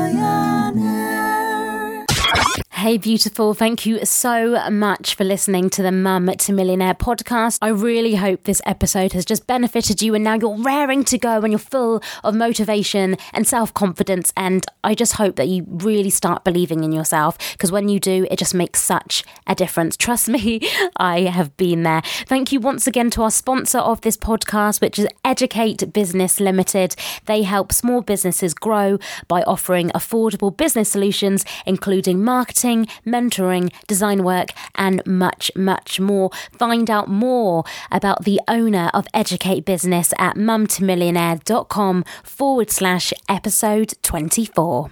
Hey, 2.83 2.97
beautiful. 2.97 3.53
Thank 3.53 3.85
you 3.85 4.03
so 4.03 4.69
much 4.69 5.15
for 5.15 5.23
listening 5.23 5.69
to 5.69 5.81
the 5.81 5.89
Mum 5.89 6.25
to 6.25 6.51
Millionaire 6.51 6.93
podcast. 6.93 7.59
I 7.61 7.69
really 7.69 8.15
hope 8.15 8.43
this 8.43 8.61
episode 8.65 9.13
has 9.13 9.23
just 9.23 9.47
benefited 9.47 10.01
you 10.01 10.13
and 10.13 10.21
now 10.21 10.33
you're 10.33 10.57
raring 10.57 11.05
to 11.05 11.17
go 11.17 11.39
and 11.39 11.53
you're 11.53 11.59
full 11.59 12.03
of 12.25 12.35
motivation 12.35 13.15
and 13.31 13.47
self 13.47 13.73
confidence. 13.73 14.33
And 14.35 14.65
I 14.83 14.95
just 14.95 15.13
hope 15.13 15.37
that 15.37 15.47
you 15.47 15.65
really 15.65 16.09
start 16.09 16.43
believing 16.43 16.83
in 16.83 16.91
yourself 16.91 17.37
because 17.53 17.71
when 17.71 17.87
you 17.87 18.01
do, 18.01 18.27
it 18.29 18.37
just 18.37 18.53
makes 18.53 18.83
such 18.83 19.23
a 19.47 19.55
difference. 19.55 19.95
Trust 20.03 20.27
me, 20.27 20.59
I 20.97 21.21
have 21.21 21.55
been 21.55 21.83
there. 21.83 22.01
Thank 22.25 22.51
you 22.51 22.59
once 22.59 22.85
again 22.85 23.09
to 23.11 23.23
our 23.23 23.31
sponsor 23.31 23.79
of 23.79 24.01
this 24.01 24.17
podcast, 24.17 24.81
which 24.81 24.99
is 24.99 25.07
Educate 25.23 25.93
Business 25.93 26.41
Limited. 26.41 26.97
They 27.27 27.43
help 27.43 27.71
small 27.71 28.01
businesses 28.01 28.53
grow 28.53 28.99
by 29.29 29.41
offering 29.43 29.89
affordable 29.91 30.55
business 30.57 30.89
solutions, 30.89 31.45
including 31.65 32.21
marketing, 32.25 32.72
mentoring, 33.05 33.71
design 33.87 34.23
work, 34.23 34.49
and 34.75 35.05
much, 35.05 35.51
much 35.55 35.99
more. 35.99 36.29
Find 36.57 36.89
out 36.89 37.07
more 37.07 37.63
about 37.91 38.25
the 38.25 38.41
owner 38.47 38.89
of 38.93 39.07
Educate 39.13 39.65
Business 39.65 40.13
at 40.17 40.35
mumtomillionaire.com 40.35 42.03
forward 42.23 42.71
slash 42.71 43.13
episode 43.29 43.93
24. 44.01 44.91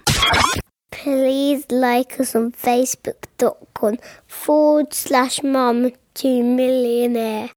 Please 0.90 1.64
like 1.70 2.20
us 2.20 2.34
on 2.36 2.52
Facebook.com 2.52 3.98
forward 4.26 4.94
slash 4.94 5.42
mum 5.42 5.90
to 6.14 6.42
millionaire. 6.42 7.50